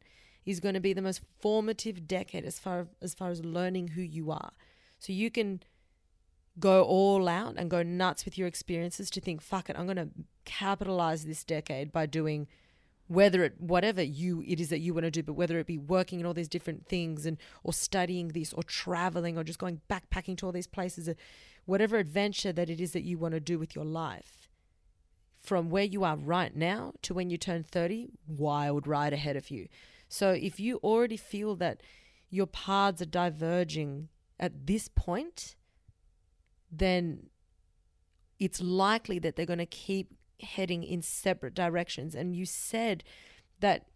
is 0.48 0.60
going 0.60 0.74
to 0.74 0.80
be 0.80 0.94
the 0.94 1.02
most 1.02 1.20
formative 1.40 2.08
decade 2.08 2.46
as 2.46 2.58
far 2.58 2.88
as 3.02 3.12
far 3.12 3.28
as 3.28 3.44
learning 3.44 3.88
who 3.88 4.00
you 4.00 4.30
are. 4.30 4.52
So 4.98 5.12
you 5.12 5.30
can 5.30 5.60
go 6.58 6.82
all 6.82 7.28
out 7.28 7.54
and 7.58 7.70
go 7.70 7.82
nuts 7.82 8.24
with 8.24 8.38
your 8.38 8.48
experiences 8.48 9.10
to 9.10 9.20
think, 9.20 9.42
fuck 9.42 9.68
it, 9.68 9.76
I'm 9.78 9.84
going 9.84 9.96
to 9.96 10.08
capitalize 10.46 11.26
this 11.26 11.44
decade 11.44 11.92
by 11.92 12.06
doing 12.06 12.48
whether 13.08 13.44
it 13.44 13.60
whatever 13.60 14.02
you 14.02 14.42
it 14.46 14.58
is 14.60 14.68
that 14.68 14.80
you 14.80 14.92
want 14.92 15.04
to 15.04 15.10
do 15.10 15.22
but 15.22 15.32
whether 15.32 15.58
it 15.58 15.66
be 15.66 15.78
working 15.78 16.20
in 16.20 16.26
all 16.26 16.34
these 16.34 16.48
different 16.48 16.86
things 16.86 17.24
and 17.24 17.38
or 17.64 17.72
studying 17.72 18.28
this 18.28 18.52
or 18.52 18.62
traveling 18.62 19.38
or 19.38 19.44
just 19.44 19.58
going 19.58 19.80
backpacking 19.88 20.36
to 20.36 20.44
all 20.44 20.52
these 20.52 20.66
places 20.66 21.08
whatever 21.64 21.96
adventure 21.96 22.52
that 22.52 22.68
it 22.68 22.80
is 22.82 22.92
that 22.92 23.04
you 23.04 23.16
want 23.16 23.32
to 23.32 23.40
do 23.40 23.58
with 23.58 23.74
your 23.74 23.84
life 23.84 24.46
from 25.40 25.70
where 25.70 25.84
you 25.84 26.04
are 26.04 26.16
right 26.16 26.54
now 26.54 26.92
to 27.00 27.14
when 27.14 27.30
you 27.30 27.38
turn 27.38 27.62
30 27.62 28.10
wild 28.26 28.86
ride 28.86 29.14
ahead 29.14 29.36
of 29.36 29.50
you 29.50 29.68
so 30.08 30.30
if 30.30 30.58
you 30.58 30.76
already 30.78 31.16
feel 31.16 31.54
that 31.56 31.82
your 32.30 32.46
paths 32.46 33.02
are 33.02 33.06
diverging 33.06 34.08
at 34.38 34.66
this 34.66 34.88
point, 34.88 35.56
then 36.70 37.28
it's 38.38 38.60
likely 38.60 39.18
that 39.18 39.36
they're 39.36 39.46
going 39.46 39.58
to 39.58 39.66
keep 39.66 40.14
heading 40.40 40.82
in 40.82 41.02
separate 41.02 41.54
directions. 41.54 42.14
And 42.14 42.34
you 42.34 42.46
said 42.46 43.02
that, 43.60 43.86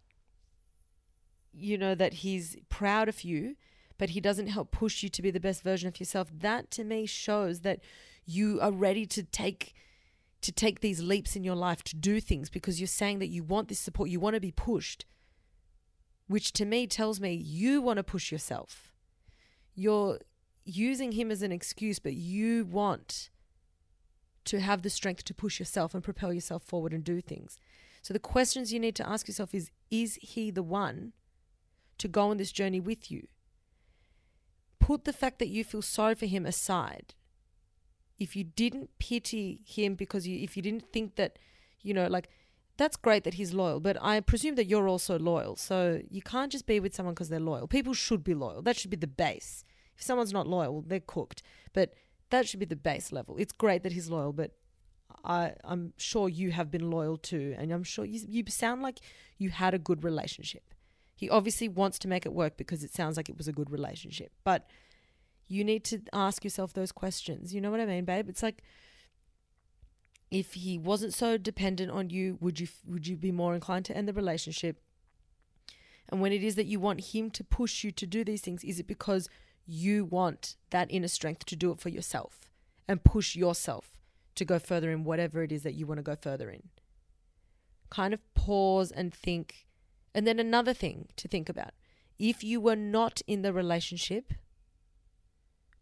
you 1.53 1.77
know, 1.77 1.95
that 1.95 2.15
he's 2.15 2.57
proud 2.69 3.07
of 3.07 3.23
you, 3.23 3.55
but 3.97 4.11
he 4.11 4.19
doesn't 4.19 4.47
help 4.47 4.71
push 4.71 5.03
you 5.03 5.09
to 5.09 5.21
be 5.21 5.31
the 5.31 5.39
best 5.39 5.63
version 5.63 5.87
of 5.87 5.99
yourself. 5.99 6.29
That 6.33 6.71
to 6.71 6.83
me 6.83 7.05
shows 7.05 7.61
that 7.61 7.79
you 8.25 8.59
are 8.61 8.71
ready 8.71 9.05
to 9.07 9.23
take 9.23 9.73
to 10.41 10.51
take 10.51 10.81
these 10.81 11.01
leaps 11.01 11.37
in 11.37 11.43
your 11.45 11.55
life 11.55 11.83
to 11.83 11.95
do 11.95 12.19
things 12.19 12.49
because 12.49 12.77
you're 12.77 12.85
saying 12.87 13.19
that 13.19 13.29
you 13.29 13.43
want 13.43 13.69
this 13.69 13.79
support 13.79 14.09
you 14.09 14.19
want 14.19 14.33
to 14.33 14.41
be 14.41 14.51
pushed 14.51 15.05
which 16.27 16.53
to 16.53 16.65
me 16.65 16.87
tells 16.87 17.19
me 17.19 17.33
you 17.33 17.81
want 17.81 17.97
to 17.97 18.03
push 18.03 18.31
yourself 18.31 18.93
you're 19.75 20.19
using 20.65 21.13
him 21.13 21.31
as 21.31 21.41
an 21.41 21.51
excuse, 21.51 21.99
but 21.99 22.13
you 22.13 22.65
want 22.65 23.29
to 24.45 24.59
have 24.59 24.81
the 24.81 24.89
strength 24.89 25.23
to 25.25 25.33
push 25.33 25.59
yourself 25.59 25.93
and 25.93 26.03
propel 26.03 26.33
yourself 26.33 26.63
forward 26.63 26.93
and 26.93 27.03
do 27.03 27.21
things. 27.21 27.57
So 28.01 28.13
the 28.13 28.19
questions 28.19 28.73
you 28.73 28.79
need 28.79 28.95
to 28.95 29.07
ask 29.07 29.27
yourself 29.27 29.55
is 29.55 29.71
is 29.89 30.15
he 30.21 30.51
the 30.51 30.63
one 30.63 31.13
to 31.97 32.07
go 32.07 32.29
on 32.29 32.37
this 32.37 32.51
journey 32.51 32.79
with 32.79 33.09
you? 33.09 33.27
Put 34.79 35.05
the 35.05 35.13
fact 35.13 35.39
that 35.39 35.47
you 35.47 35.63
feel 35.63 35.81
sorry 35.81 36.15
for 36.15 36.25
him 36.25 36.45
aside. 36.45 37.13
If 38.19 38.35
you 38.35 38.43
didn't 38.43 38.89
pity 38.99 39.61
him 39.65 39.95
because 39.95 40.27
you 40.27 40.39
if 40.43 40.57
you 40.57 40.63
didn't 40.63 40.91
think 40.91 41.15
that, 41.15 41.39
you 41.81 41.93
know, 41.93 42.07
like 42.07 42.29
that's 42.77 42.95
great 42.95 43.23
that 43.23 43.35
he's 43.35 43.53
loyal, 43.53 43.79
but 43.79 43.97
I 44.01 44.19
presume 44.19 44.55
that 44.55 44.65
you're 44.65 44.87
also 44.87 45.19
loyal. 45.19 45.55
So 45.55 46.01
you 46.09 46.21
can't 46.21 46.51
just 46.51 46.65
be 46.65 46.79
with 46.79 46.95
someone 46.95 47.13
because 47.13 47.29
they're 47.29 47.39
loyal. 47.39 47.67
People 47.67 47.93
should 47.93 48.23
be 48.23 48.33
loyal. 48.33 48.61
That 48.61 48.77
should 48.77 48.89
be 48.91 48.97
the 48.97 49.07
base. 49.07 49.63
If 49.95 50.01
someone's 50.01 50.33
not 50.33 50.47
loyal, 50.47 50.83
they're 50.85 50.99
cooked. 50.99 51.43
But 51.73 51.93
that 52.31 52.47
should 52.47 52.59
be 52.59 52.65
the 52.65 52.75
base 52.75 53.11
level. 53.11 53.37
It's 53.37 53.53
great 53.53 53.83
that 53.83 53.91
he's 53.91 54.09
loyal, 54.09 54.33
but 54.33 54.51
I, 55.23 55.53
I'm 55.63 55.93
sure 55.97 56.27
you 56.27 56.51
have 56.51 56.71
been 56.71 56.89
loyal 56.89 57.17
too, 57.17 57.55
and 57.57 57.71
I'm 57.71 57.83
sure 57.83 58.05
you, 58.05 58.21
you 58.27 58.43
sound 58.47 58.81
like 58.81 58.99
you 59.37 59.49
had 59.49 59.73
a 59.73 59.79
good 59.79 60.03
relationship. 60.03 60.73
He 61.15 61.29
obviously 61.29 61.69
wants 61.69 61.99
to 61.99 62.07
make 62.07 62.25
it 62.25 62.33
work 62.33 62.57
because 62.57 62.83
it 62.83 62.93
sounds 62.93 63.17
like 63.17 63.29
it 63.29 63.37
was 63.37 63.47
a 63.47 63.53
good 63.53 63.69
relationship, 63.69 64.31
but 64.43 64.67
you 65.47 65.63
need 65.63 65.83
to 65.85 66.01
ask 66.11 66.43
yourself 66.43 66.73
those 66.73 66.91
questions. 66.91 67.53
You 67.53 67.61
know 67.61 67.69
what 67.69 67.79
I 67.79 67.85
mean, 67.85 68.05
babe? 68.05 68.29
It's 68.29 68.41
like 68.41 68.63
if 70.33 70.55
he 70.55 70.79
wasn't 70.79 71.13
so 71.13 71.37
dependent 71.37 71.91
on 71.91 72.09
you, 72.09 72.39
would 72.41 72.59
you 72.59 72.67
would 72.87 73.05
you 73.05 73.15
be 73.15 73.31
more 73.31 73.53
inclined 73.53 73.85
to 73.85 73.95
end 73.95 74.07
the 74.07 74.13
relationship? 74.13 74.77
And 76.09 76.21
when 76.21 76.33
it 76.33 76.43
is 76.43 76.55
that 76.55 76.65
you 76.65 76.79
want 76.79 77.13
him 77.13 77.29
to 77.29 77.43
push 77.43 77.83
you 77.83 77.91
to 77.91 78.07
do 78.07 78.23
these 78.23 78.41
things, 78.41 78.63
is 78.63 78.79
it 78.79 78.87
because 78.87 79.29
you 79.67 80.03
want 80.03 80.55
that 80.71 80.89
inner 80.89 81.07
strength 81.07 81.45
to 81.45 81.55
do 81.55 81.71
it 81.71 81.79
for 81.79 81.89
yourself 81.89 82.49
and 82.87 83.03
push 83.03 83.35
yourself 83.35 83.95
to 84.33 84.43
go 84.43 84.57
further 84.57 84.89
in 84.89 85.03
whatever 85.03 85.43
it 85.43 85.51
is 85.51 85.61
that 85.61 85.75
you 85.75 85.85
want 85.85 85.99
to 85.99 86.03
go 86.03 86.15
further 86.15 86.49
in. 86.49 86.63
Kind 87.91 88.15
of 88.15 88.33
pause 88.33 88.91
and 88.91 89.13
think. 89.13 89.67
And 90.15 90.25
then 90.25 90.39
another 90.39 90.73
thing 90.73 91.09
to 91.17 91.27
think 91.27 91.47
about 91.47 91.73
if 92.17 92.43
you 92.43 92.59
were 92.59 92.75
not 92.75 93.21
in 93.27 93.43
the 93.43 93.53
relationship, 93.53 94.33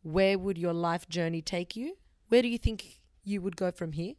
where 0.03 0.37
would 0.37 0.57
your 0.57 0.73
life 0.73 1.07
journey 1.07 1.41
take 1.41 1.77
you? 1.77 1.95
Where 2.27 2.41
do 2.41 2.49
you 2.49 2.57
think 2.57 2.99
you 3.23 3.39
would 3.41 3.55
go 3.55 3.71
from 3.71 3.93
here? 3.93 4.15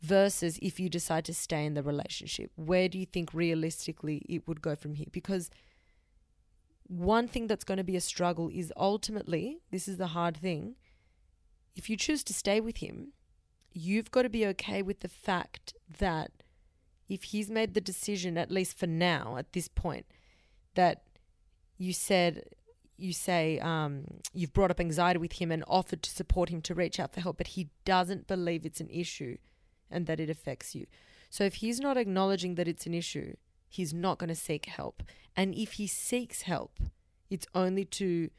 Versus 0.00 0.58
if 0.62 0.78
you 0.78 0.88
decide 0.88 1.24
to 1.24 1.34
stay 1.34 1.64
in 1.64 1.74
the 1.74 1.82
relationship, 1.82 2.52
where 2.54 2.88
do 2.88 2.98
you 2.98 3.06
think 3.06 3.34
realistically 3.34 4.22
it 4.28 4.46
would 4.46 4.62
go 4.62 4.76
from 4.76 4.94
here? 4.94 5.08
Because 5.10 5.50
one 6.86 7.26
thing 7.26 7.48
that's 7.48 7.64
going 7.64 7.78
to 7.78 7.84
be 7.84 7.96
a 7.96 8.00
struggle 8.00 8.48
is 8.48 8.72
ultimately, 8.76 9.58
this 9.70 9.88
is 9.88 9.96
the 9.96 10.08
hard 10.08 10.36
thing. 10.36 10.76
If 11.74 11.90
you 11.90 11.96
choose 11.96 12.22
to 12.24 12.34
stay 12.34 12.60
with 12.60 12.78
him, 12.78 13.12
you've 13.72 14.10
got 14.10 14.22
to 14.22 14.28
be 14.28 14.46
okay 14.46 14.82
with 14.82 15.00
the 15.00 15.08
fact 15.08 15.74
that 15.98 16.30
if 17.08 17.24
he's 17.24 17.50
made 17.50 17.74
the 17.74 17.80
decision, 17.80 18.38
at 18.38 18.50
least 18.50 18.78
for 18.78 18.86
now, 18.86 19.36
at 19.36 19.52
this 19.52 19.68
point, 19.68 20.06
that 20.74 21.02
you 21.76 21.92
said, 21.92 22.44
you 22.96 23.12
say 23.12 23.58
um, 23.60 24.04
you've 24.32 24.52
brought 24.52 24.70
up 24.70 24.80
anxiety 24.80 25.18
with 25.18 25.32
him 25.32 25.50
and 25.50 25.64
offered 25.66 26.02
to 26.02 26.10
support 26.10 26.48
him 26.48 26.60
to 26.62 26.74
reach 26.74 26.98
out 26.98 27.12
for 27.12 27.20
help, 27.20 27.38
but 27.38 27.48
he 27.48 27.68
doesn't 27.84 28.26
believe 28.26 28.64
it's 28.64 28.80
an 28.80 28.90
issue 28.90 29.36
and 29.90 30.06
that 30.06 30.20
it 30.20 30.30
affects 30.30 30.74
you. 30.74 30.86
So 31.30 31.44
if 31.44 31.56
he's 31.56 31.80
not 31.80 31.96
acknowledging 31.96 32.54
that 32.54 32.68
it's 32.68 32.86
an 32.86 32.94
issue, 32.94 33.34
he's 33.68 33.92
not 33.92 34.18
going 34.18 34.28
to 34.28 34.34
seek 34.34 34.66
help. 34.66 35.02
And 35.36 35.54
if 35.54 35.72
he 35.72 35.86
seeks 35.86 36.42
help, 36.42 36.78
it's 37.30 37.46
only 37.54 37.84
to 37.84 38.30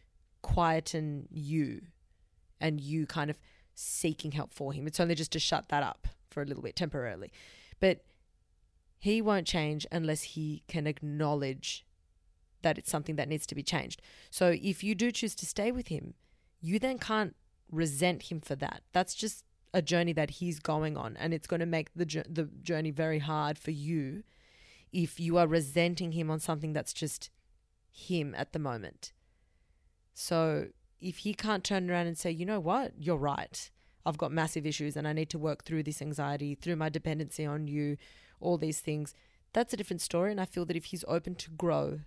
quieten 0.42 1.28
you 1.30 1.82
and 2.60 2.82
you 2.82 3.06
kind 3.06 3.30
of 3.30 3.38
seeking 3.76 4.32
help 4.32 4.54
for 4.54 4.74
him. 4.74 4.88
It's 4.88 5.00
only 5.00 5.16
just 5.16 5.32
to 5.34 5.40
shut 5.40 5.70
that 5.70 5.84
up 5.84 6.08
for 6.30 6.42
a 6.42 6.46
little 6.46 6.64
bit 6.64 6.76
temporarily. 6.76 7.32
But 7.80 8.04
he 8.98 9.22
won't 9.22 9.48
change 9.48 9.86
unless 9.92 10.22
he 10.22 10.64
can 10.68 10.86
acknowledge 10.86 11.86
that 12.62 12.78
it's 12.78 12.92
something 12.92 13.16
that 13.16 13.30
needs 13.30 13.46
to 13.48 13.56
be 13.56 13.64
changed. 13.64 14.02
So 14.30 14.58
if 14.62 14.84
you 14.84 14.96
do 14.96 15.12
choose 15.12 15.36
to 15.36 15.46
stay 15.46 15.72
with 15.72 15.88
him, 15.88 16.16
you 16.60 16.78
then 16.78 16.98
can't 16.98 17.36
resent 17.72 18.24
him 18.24 18.42
for 18.42 18.56
that. 18.56 18.82
That's 18.92 19.16
just 19.16 19.46
a 19.74 19.82
journey 19.82 20.14
that 20.14 20.32
he's 20.32 20.60
going 20.60 20.98
on 20.98 21.16
and 21.18 21.34
it's 21.34 21.48
going 21.48 21.60
to 21.60 21.66
make 21.66 21.94
the 21.96 22.06
the 22.28 22.50
journey 22.62 22.92
very 22.92 23.20
hard 23.20 23.58
for 23.58 23.72
you 23.72 24.24
if 24.92 25.20
you 25.20 25.38
are 25.38 25.48
resenting 25.48 26.14
him 26.14 26.32
on 26.32 26.40
something 26.40 26.74
that's 26.74 26.94
just 26.94 27.30
him 27.92 28.34
at 28.36 28.54
the 28.54 28.60
moment. 28.60 29.12
So 30.14 30.68
if 31.00 31.20
he 31.20 31.34
can't 31.34 31.64
turn 31.64 31.90
around 31.90 32.08
and 32.08 32.18
say, 32.18 32.32
you 32.32 32.46
know 32.46 32.60
what, 32.60 32.94
you're 32.98 33.18
right. 33.18 33.70
I've 34.06 34.18
got 34.18 34.32
massive 34.32 34.66
issues 34.66 34.98
and 34.98 35.08
I 35.08 35.14
need 35.14 35.30
to 35.30 35.40
work 35.40 35.64
through 35.64 35.84
this 35.84 36.02
anxiety, 36.02 36.56
through 36.56 36.78
my 36.78 36.90
dependency 36.90 37.46
on 37.46 37.68
you, 37.68 37.98
all 38.40 38.58
these 38.58 38.80
things, 38.80 39.14
that's 39.54 39.74
a 39.74 39.78
different 39.78 40.02
story. 40.02 40.32
And 40.32 40.42
I 40.42 40.46
feel 40.46 40.66
that 40.66 40.76
if 40.76 40.86
he's 40.86 41.06
open 41.08 41.36
to 41.36 41.52
grow 41.52 42.00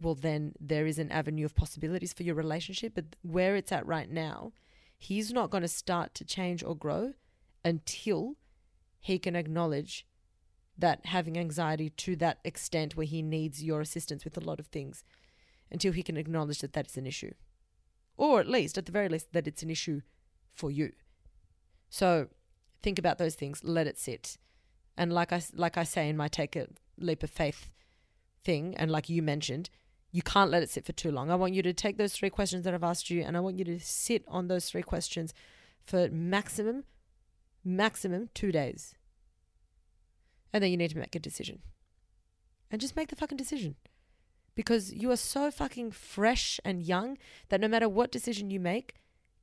well, 0.00 0.14
then 0.14 0.54
there 0.60 0.86
is 0.86 0.98
an 0.98 1.10
avenue 1.10 1.44
of 1.44 1.54
possibilities 1.54 2.12
for 2.12 2.24
your 2.24 2.34
relationship. 2.34 2.92
But 2.94 3.16
where 3.22 3.56
it's 3.56 3.72
at 3.72 3.86
right 3.86 4.10
now, 4.10 4.52
he's 4.96 5.32
not 5.32 5.50
going 5.50 5.62
to 5.62 5.68
start 5.68 6.14
to 6.14 6.24
change 6.24 6.62
or 6.62 6.76
grow 6.76 7.12
until 7.64 8.34
he 9.00 9.18
can 9.18 9.36
acknowledge 9.36 10.06
that 10.76 11.06
having 11.06 11.38
anxiety 11.38 11.90
to 11.90 12.16
that 12.16 12.38
extent 12.44 12.96
where 12.96 13.06
he 13.06 13.22
needs 13.22 13.62
your 13.62 13.80
assistance 13.80 14.24
with 14.24 14.36
a 14.36 14.40
lot 14.40 14.58
of 14.58 14.66
things, 14.66 15.04
until 15.70 15.92
he 15.92 16.02
can 16.02 16.16
acknowledge 16.16 16.60
that 16.60 16.72
that 16.72 16.86
is 16.86 16.96
an 16.96 17.06
issue. 17.06 17.32
Or 18.16 18.40
at 18.40 18.48
least, 18.48 18.78
at 18.78 18.86
the 18.86 18.92
very 18.92 19.08
least, 19.08 19.32
that 19.32 19.46
it's 19.46 19.62
an 19.62 19.70
issue 19.70 20.00
for 20.52 20.70
you. 20.70 20.92
So 21.90 22.28
think 22.82 22.98
about 22.98 23.18
those 23.18 23.34
things, 23.34 23.62
let 23.62 23.86
it 23.86 23.98
sit. 23.98 24.36
And 24.96 25.12
like 25.12 25.32
I, 25.32 25.42
like 25.52 25.76
I 25.76 25.84
say 25.84 26.08
in 26.08 26.16
my 26.16 26.28
take 26.28 26.56
a 26.56 26.68
leap 26.98 27.22
of 27.22 27.30
faith 27.30 27.70
thing, 28.44 28.74
and 28.76 28.90
like 28.90 29.08
you 29.08 29.22
mentioned, 29.22 29.70
you 30.14 30.22
can't 30.22 30.52
let 30.52 30.62
it 30.62 30.70
sit 30.70 30.86
for 30.86 30.92
too 30.92 31.10
long. 31.10 31.28
I 31.28 31.34
want 31.34 31.54
you 31.54 31.62
to 31.62 31.72
take 31.72 31.98
those 31.98 32.12
three 32.12 32.30
questions 32.30 32.62
that 32.62 32.72
I've 32.72 32.84
asked 32.84 33.10
you 33.10 33.22
and 33.22 33.36
I 33.36 33.40
want 33.40 33.58
you 33.58 33.64
to 33.64 33.80
sit 33.80 34.24
on 34.28 34.46
those 34.46 34.70
three 34.70 34.80
questions 34.80 35.34
for 35.84 36.08
maximum, 36.08 36.84
maximum 37.64 38.28
two 38.32 38.52
days. 38.52 38.94
And 40.52 40.62
then 40.62 40.70
you 40.70 40.76
need 40.76 40.92
to 40.92 40.98
make 40.98 41.16
a 41.16 41.18
decision. 41.18 41.62
And 42.70 42.80
just 42.80 42.94
make 42.94 43.08
the 43.08 43.16
fucking 43.16 43.36
decision. 43.36 43.74
Because 44.54 44.94
you 44.94 45.10
are 45.10 45.16
so 45.16 45.50
fucking 45.50 45.90
fresh 45.90 46.60
and 46.64 46.80
young 46.80 47.18
that 47.48 47.60
no 47.60 47.66
matter 47.66 47.88
what 47.88 48.12
decision 48.12 48.50
you 48.50 48.60
make, 48.60 48.94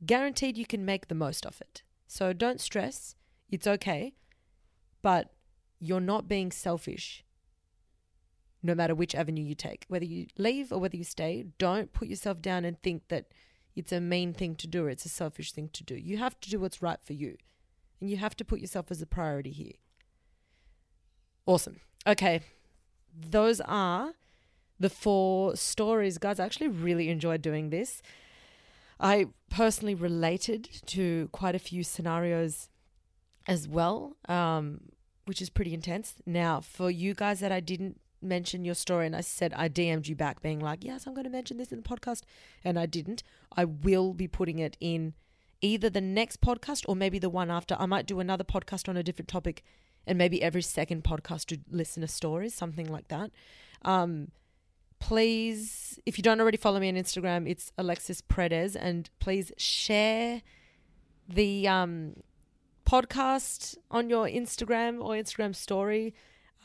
guaranteed 0.06 0.58
you 0.58 0.66
can 0.66 0.86
make 0.86 1.10
the 1.10 1.16
most 1.16 1.46
of 1.46 1.60
it. 1.60 1.84
So 2.08 2.32
don't 2.32 2.62
stress. 2.62 3.16
It's 3.50 3.68
okay. 3.68 4.14
But 5.02 5.34
you're 5.82 6.00
not 6.00 6.30
being 6.30 6.50
selfish 6.50 7.26
no 8.64 8.76
matter 8.76 8.94
which 8.94 9.16
avenue 9.16 9.44
you 9.44 9.56
take. 9.56 9.86
Whether 9.88 10.06
you 10.06 10.28
leave 10.38 10.72
or 10.72 10.80
whether 10.80 10.98
you 10.98 11.04
stay, 11.04 11.46
don't 11.58 11.94
put 11.94 12.08
yourself 12.08 12.42
down 12.42 12.66
and 12.66 12.82
think 12.82 13.08
that 13.10 13.26
it's 13.76 13.92
a 13.92 14.02
mean 14.02 14.34
thing 14.34 14.56
to 14.56 14.68
do 14.68 14.86
or 14.86 14.90
it's 14.90 15.06
a 15.06 15.10
selfish 15.10 15.52
thing 15.52 15.70
to 15.74 15.84
do. 15.84 15.96
You 15.96 16.18
have 16.18 16.40
to 16.42 16.50
do 16.50 16.60
what's 16.60 16.82
right 16.82 17.00
for 17.02 17.14
you. 17.14 17.38
And 18.00 18.10
you 18.10 18.18
have 18.18 18.36
to 18.38 18.46
put 18.46 18.60
yourself 18.60 18.92
as 18.92 19.02
a 19.02 19.06
priority 19.06 19.52
here. 19.52 19.74
Awesome. 21.46 21.80
Okay. 22.06 22.42
Those 23.16 23.62
are 23.62 24.14
the 24.80 24.90
four 24.90 25.56
stories. 25.56 26.18
Guys, 26.18 26.40
I 26.40 26.46
actually 26.46 26.68
really 26.68 27.10
enjoyed 27.10 27.42
doing 27.42 27.70
this. 27.70 28.02
I 29.00 29.28
personally 29.50 29.96
related 29.96 30.70
to 30.88 31.30
quite 31.32 31.56
a 31.56 31.60
few 31.60 31.84
scenarios 31.84 32.70
as 33.48 33.68
well, 33.68 34.16
um, 34.28 34.82
which 35.26 35.42
is 35.42 35.50
pretty 35.50 35.74
intense. 35.74 36.16
Now, 36.26 36.62
for 36.62 36.92
you 36.92 37.14
guys 37.14 37.40
that 37.40 37.52
I 37.52 37.60
didn't 37.60 38.01
mention 38.22 38.66
your 38.66 38.76
story 38.76 39.06
and 39.06 39.16
I 39.16 39.22
said 39.22 39.54
I 39.56 39.70
DM'd 39.70 40.08
you 40.08 40.16
back 40.16 40.42
being 40.42 40.60
like, 40.60 40.84
yes, 40.84 41.06
I'm 41.06 41.14
going 41.14 41.26
to 41.26 41.30
mention 41.30 41.58
this 41.58 41.72
in 41.72 41.82
the 41.82 41.88
podcast, 41.88 42.22
and 42.64 42.80
I 42.80 42.86
didn't, 42.86 43.24
I 43.56 43.66
will 43.66 44.14
be 44.14 44.28
putting 44.28 44.60
it 44.60 44.78
in 44.80 45.14
either 45.62 45.90
the 45.90 46.02
next 46.02 46.42
podcast 46.42 46.84
or 46.88 46.96
maybe 46.96 47.20
the 47.20 47.30
one 47.30 47.52
after. 47.52 47.76
I 47.80 47.86
might 47.86 48.06
do 48.06 48.20
another 48.20 48.44
podcast 48.44 48.90
on 48.90 48.98
a 48.98 49.04
different 49.04 49.30
topic 49.30 49.64
and 50.08 50.18
maybe 50.18 50.42
every 50.42 50.62
second 50.62 51.04
podcast 51.04 51.46
to 51.48 51.60
listen 51.70 52.02
to 52.02 52.08
stories, 52.08 52.54
something 52.54 52.92
like 52.92 53.08
that. 53.10 53.32
Um, 53.84 54.32
please, 55.00 56.00
if 56.06 56.18
you 56.18 56.24
don't 56.24 56.42
already 56.42 56.58
follow 56.58 56.80
me 56.80 56.90
on 56.90 56.96
Instagram, 56.96 57.50
it's 57.50 57.72
Alexis 57.78 58.22
Predez, 58.22 58.76
and 58.80 59.10
please 59.20 59.52
share 59.58 60.42
the 61.28 61.68
um, 61.68 62.16
podcast 62.86 63.78
on 63.90 64.10
your 64.10 64.26
Instagram 64.28 65.04
or 65.04 65.14
Instagram 65.14 65.56
story. 65.56 66.14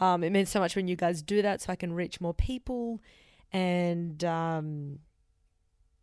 Um, 0.01 0.22
it 0.22 0.30
means 0.30 0.51
so 0.51 0.61
much 0.61 0.76
when 0.76 0.88
you 0.88 0.97
guys 0.97 1.22
do 1.22 1.42
that, 1.42 1.62
so 1.62 1.72
I 1.72 1.76
can 1.76 1.92
reach 1.92 2.20
more 2.20 2.34
people. 2.34 3.01
And 3.53 4.22
um, 4.24 4.99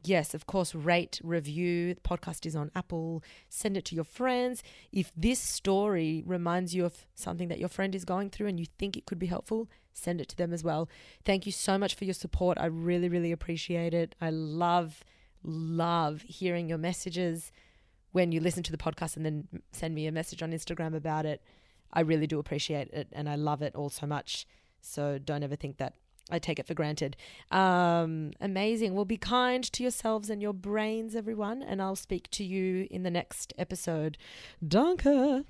yes, 0.04 0.34
of 0.34 0.46
course, 0.46 0.74
rate, 0.74 1.20
review. 1.24 1.94
The 1.94 2.02
podcast 2.02 2.46
is 2.46 2.56
on 2.56 2.72
Apple. 2.76 3.24
Send 3.50 3.78
it 3.78 3.86
to 3.86 3.96
your 3.96 4.04
friends. 4.04 4.64
If 4.92 5.12
this 5.16 5.40
story 5.40 6.24
reminds 6.26 6.74
you 6.74 6.86
of 6.86 7.06
something 7.16 7.48
that 7.50 7.60
your 7.60 7.70
friend 7.70 7.94
is 7.94 8.06
going 8.06 8.30
through 8.30 8.48
and 8.48 8.60
you 8.60 8.66
think 8.78 8.98
it 8.98 9.06
could 9.06 9.20
be 9.20 9.28
helpful, 9.28 9.70
send 9.94 10.22
it 10.22 10.30
to 10.30 10.36
them 10.36 10.54
as 10.54 10.64
well. 10.64 10.90
Thank 11.24 11.46
you 11.46 11.52
so 11.52 11.78
much 11.78 11.96
for 11.96 12.06
your 12.06 12.14
support. 12.14 12.58
I 12.60 12.66
really, 12.66 13.10
really 13.10 13.32
appreciate 13.32 13.94
it. 13.94 14.16
I 14.20 14.30
love, 14.32 15.04
love 15.44 16.24
hearing 16.24 16.68
your 16.68 16.78
messages 16.80 17.52
when 18.12 18.32
you 18.32 18.40
listen 18.40 18.64
to 18.64 18.72
the 18.72 18.78
podcast 18.78 19.18
and 19.18 19.26
then 19.26 19.48
send 19.72 19.94
me 19.96 20.08
a 20.08 20.12
message 20.12 20.42
on 20.42 20.52
Instagram 20.52 20.96
about 20.96 21.26
it. 21.26 21.42
I 21.94 22.02
really 22.02 22.28
do 22.28 22.40
appreciate 22.40 22.90
it 22.90 23.08
and 23.12 23.30
I 23.30 23.36
love 23.36 23.62
it 23.62 23.76
all 23.76 23.90
so 23.90 24.06
much. 24.06 24.46
So 24.82 25.18
don't 25.18 25.44
ever 25.44 25.56
think 25.56 25.78
that 25.78 25.94
I 26.30 26.40
take 26.40 26.60
it 26.60 26.68
for 26.68 26.74
granted. 26.74 27.16
Um, 27.52 28.32
amazing. 28.40 28.96
Well, 28.96 29.06
be 29.06 29.18
kind 29.18 29.64
to 29.72 29.84
yourselves 29.84 30.30
and 30.30 30.42
your 30.42 30.54
brains, 30.54 31.16
everyone. 31.16 31.62
And 31.62 31.82
I'll 31.82 31.96
speak 31.96 32.30
to 32.32 32.44
you 32.44 32.88
in 32.90 33.04
the 33.04 33.12
next 33.12 33.54
episode. 33.58 34.18
Danke. 34.66 35.46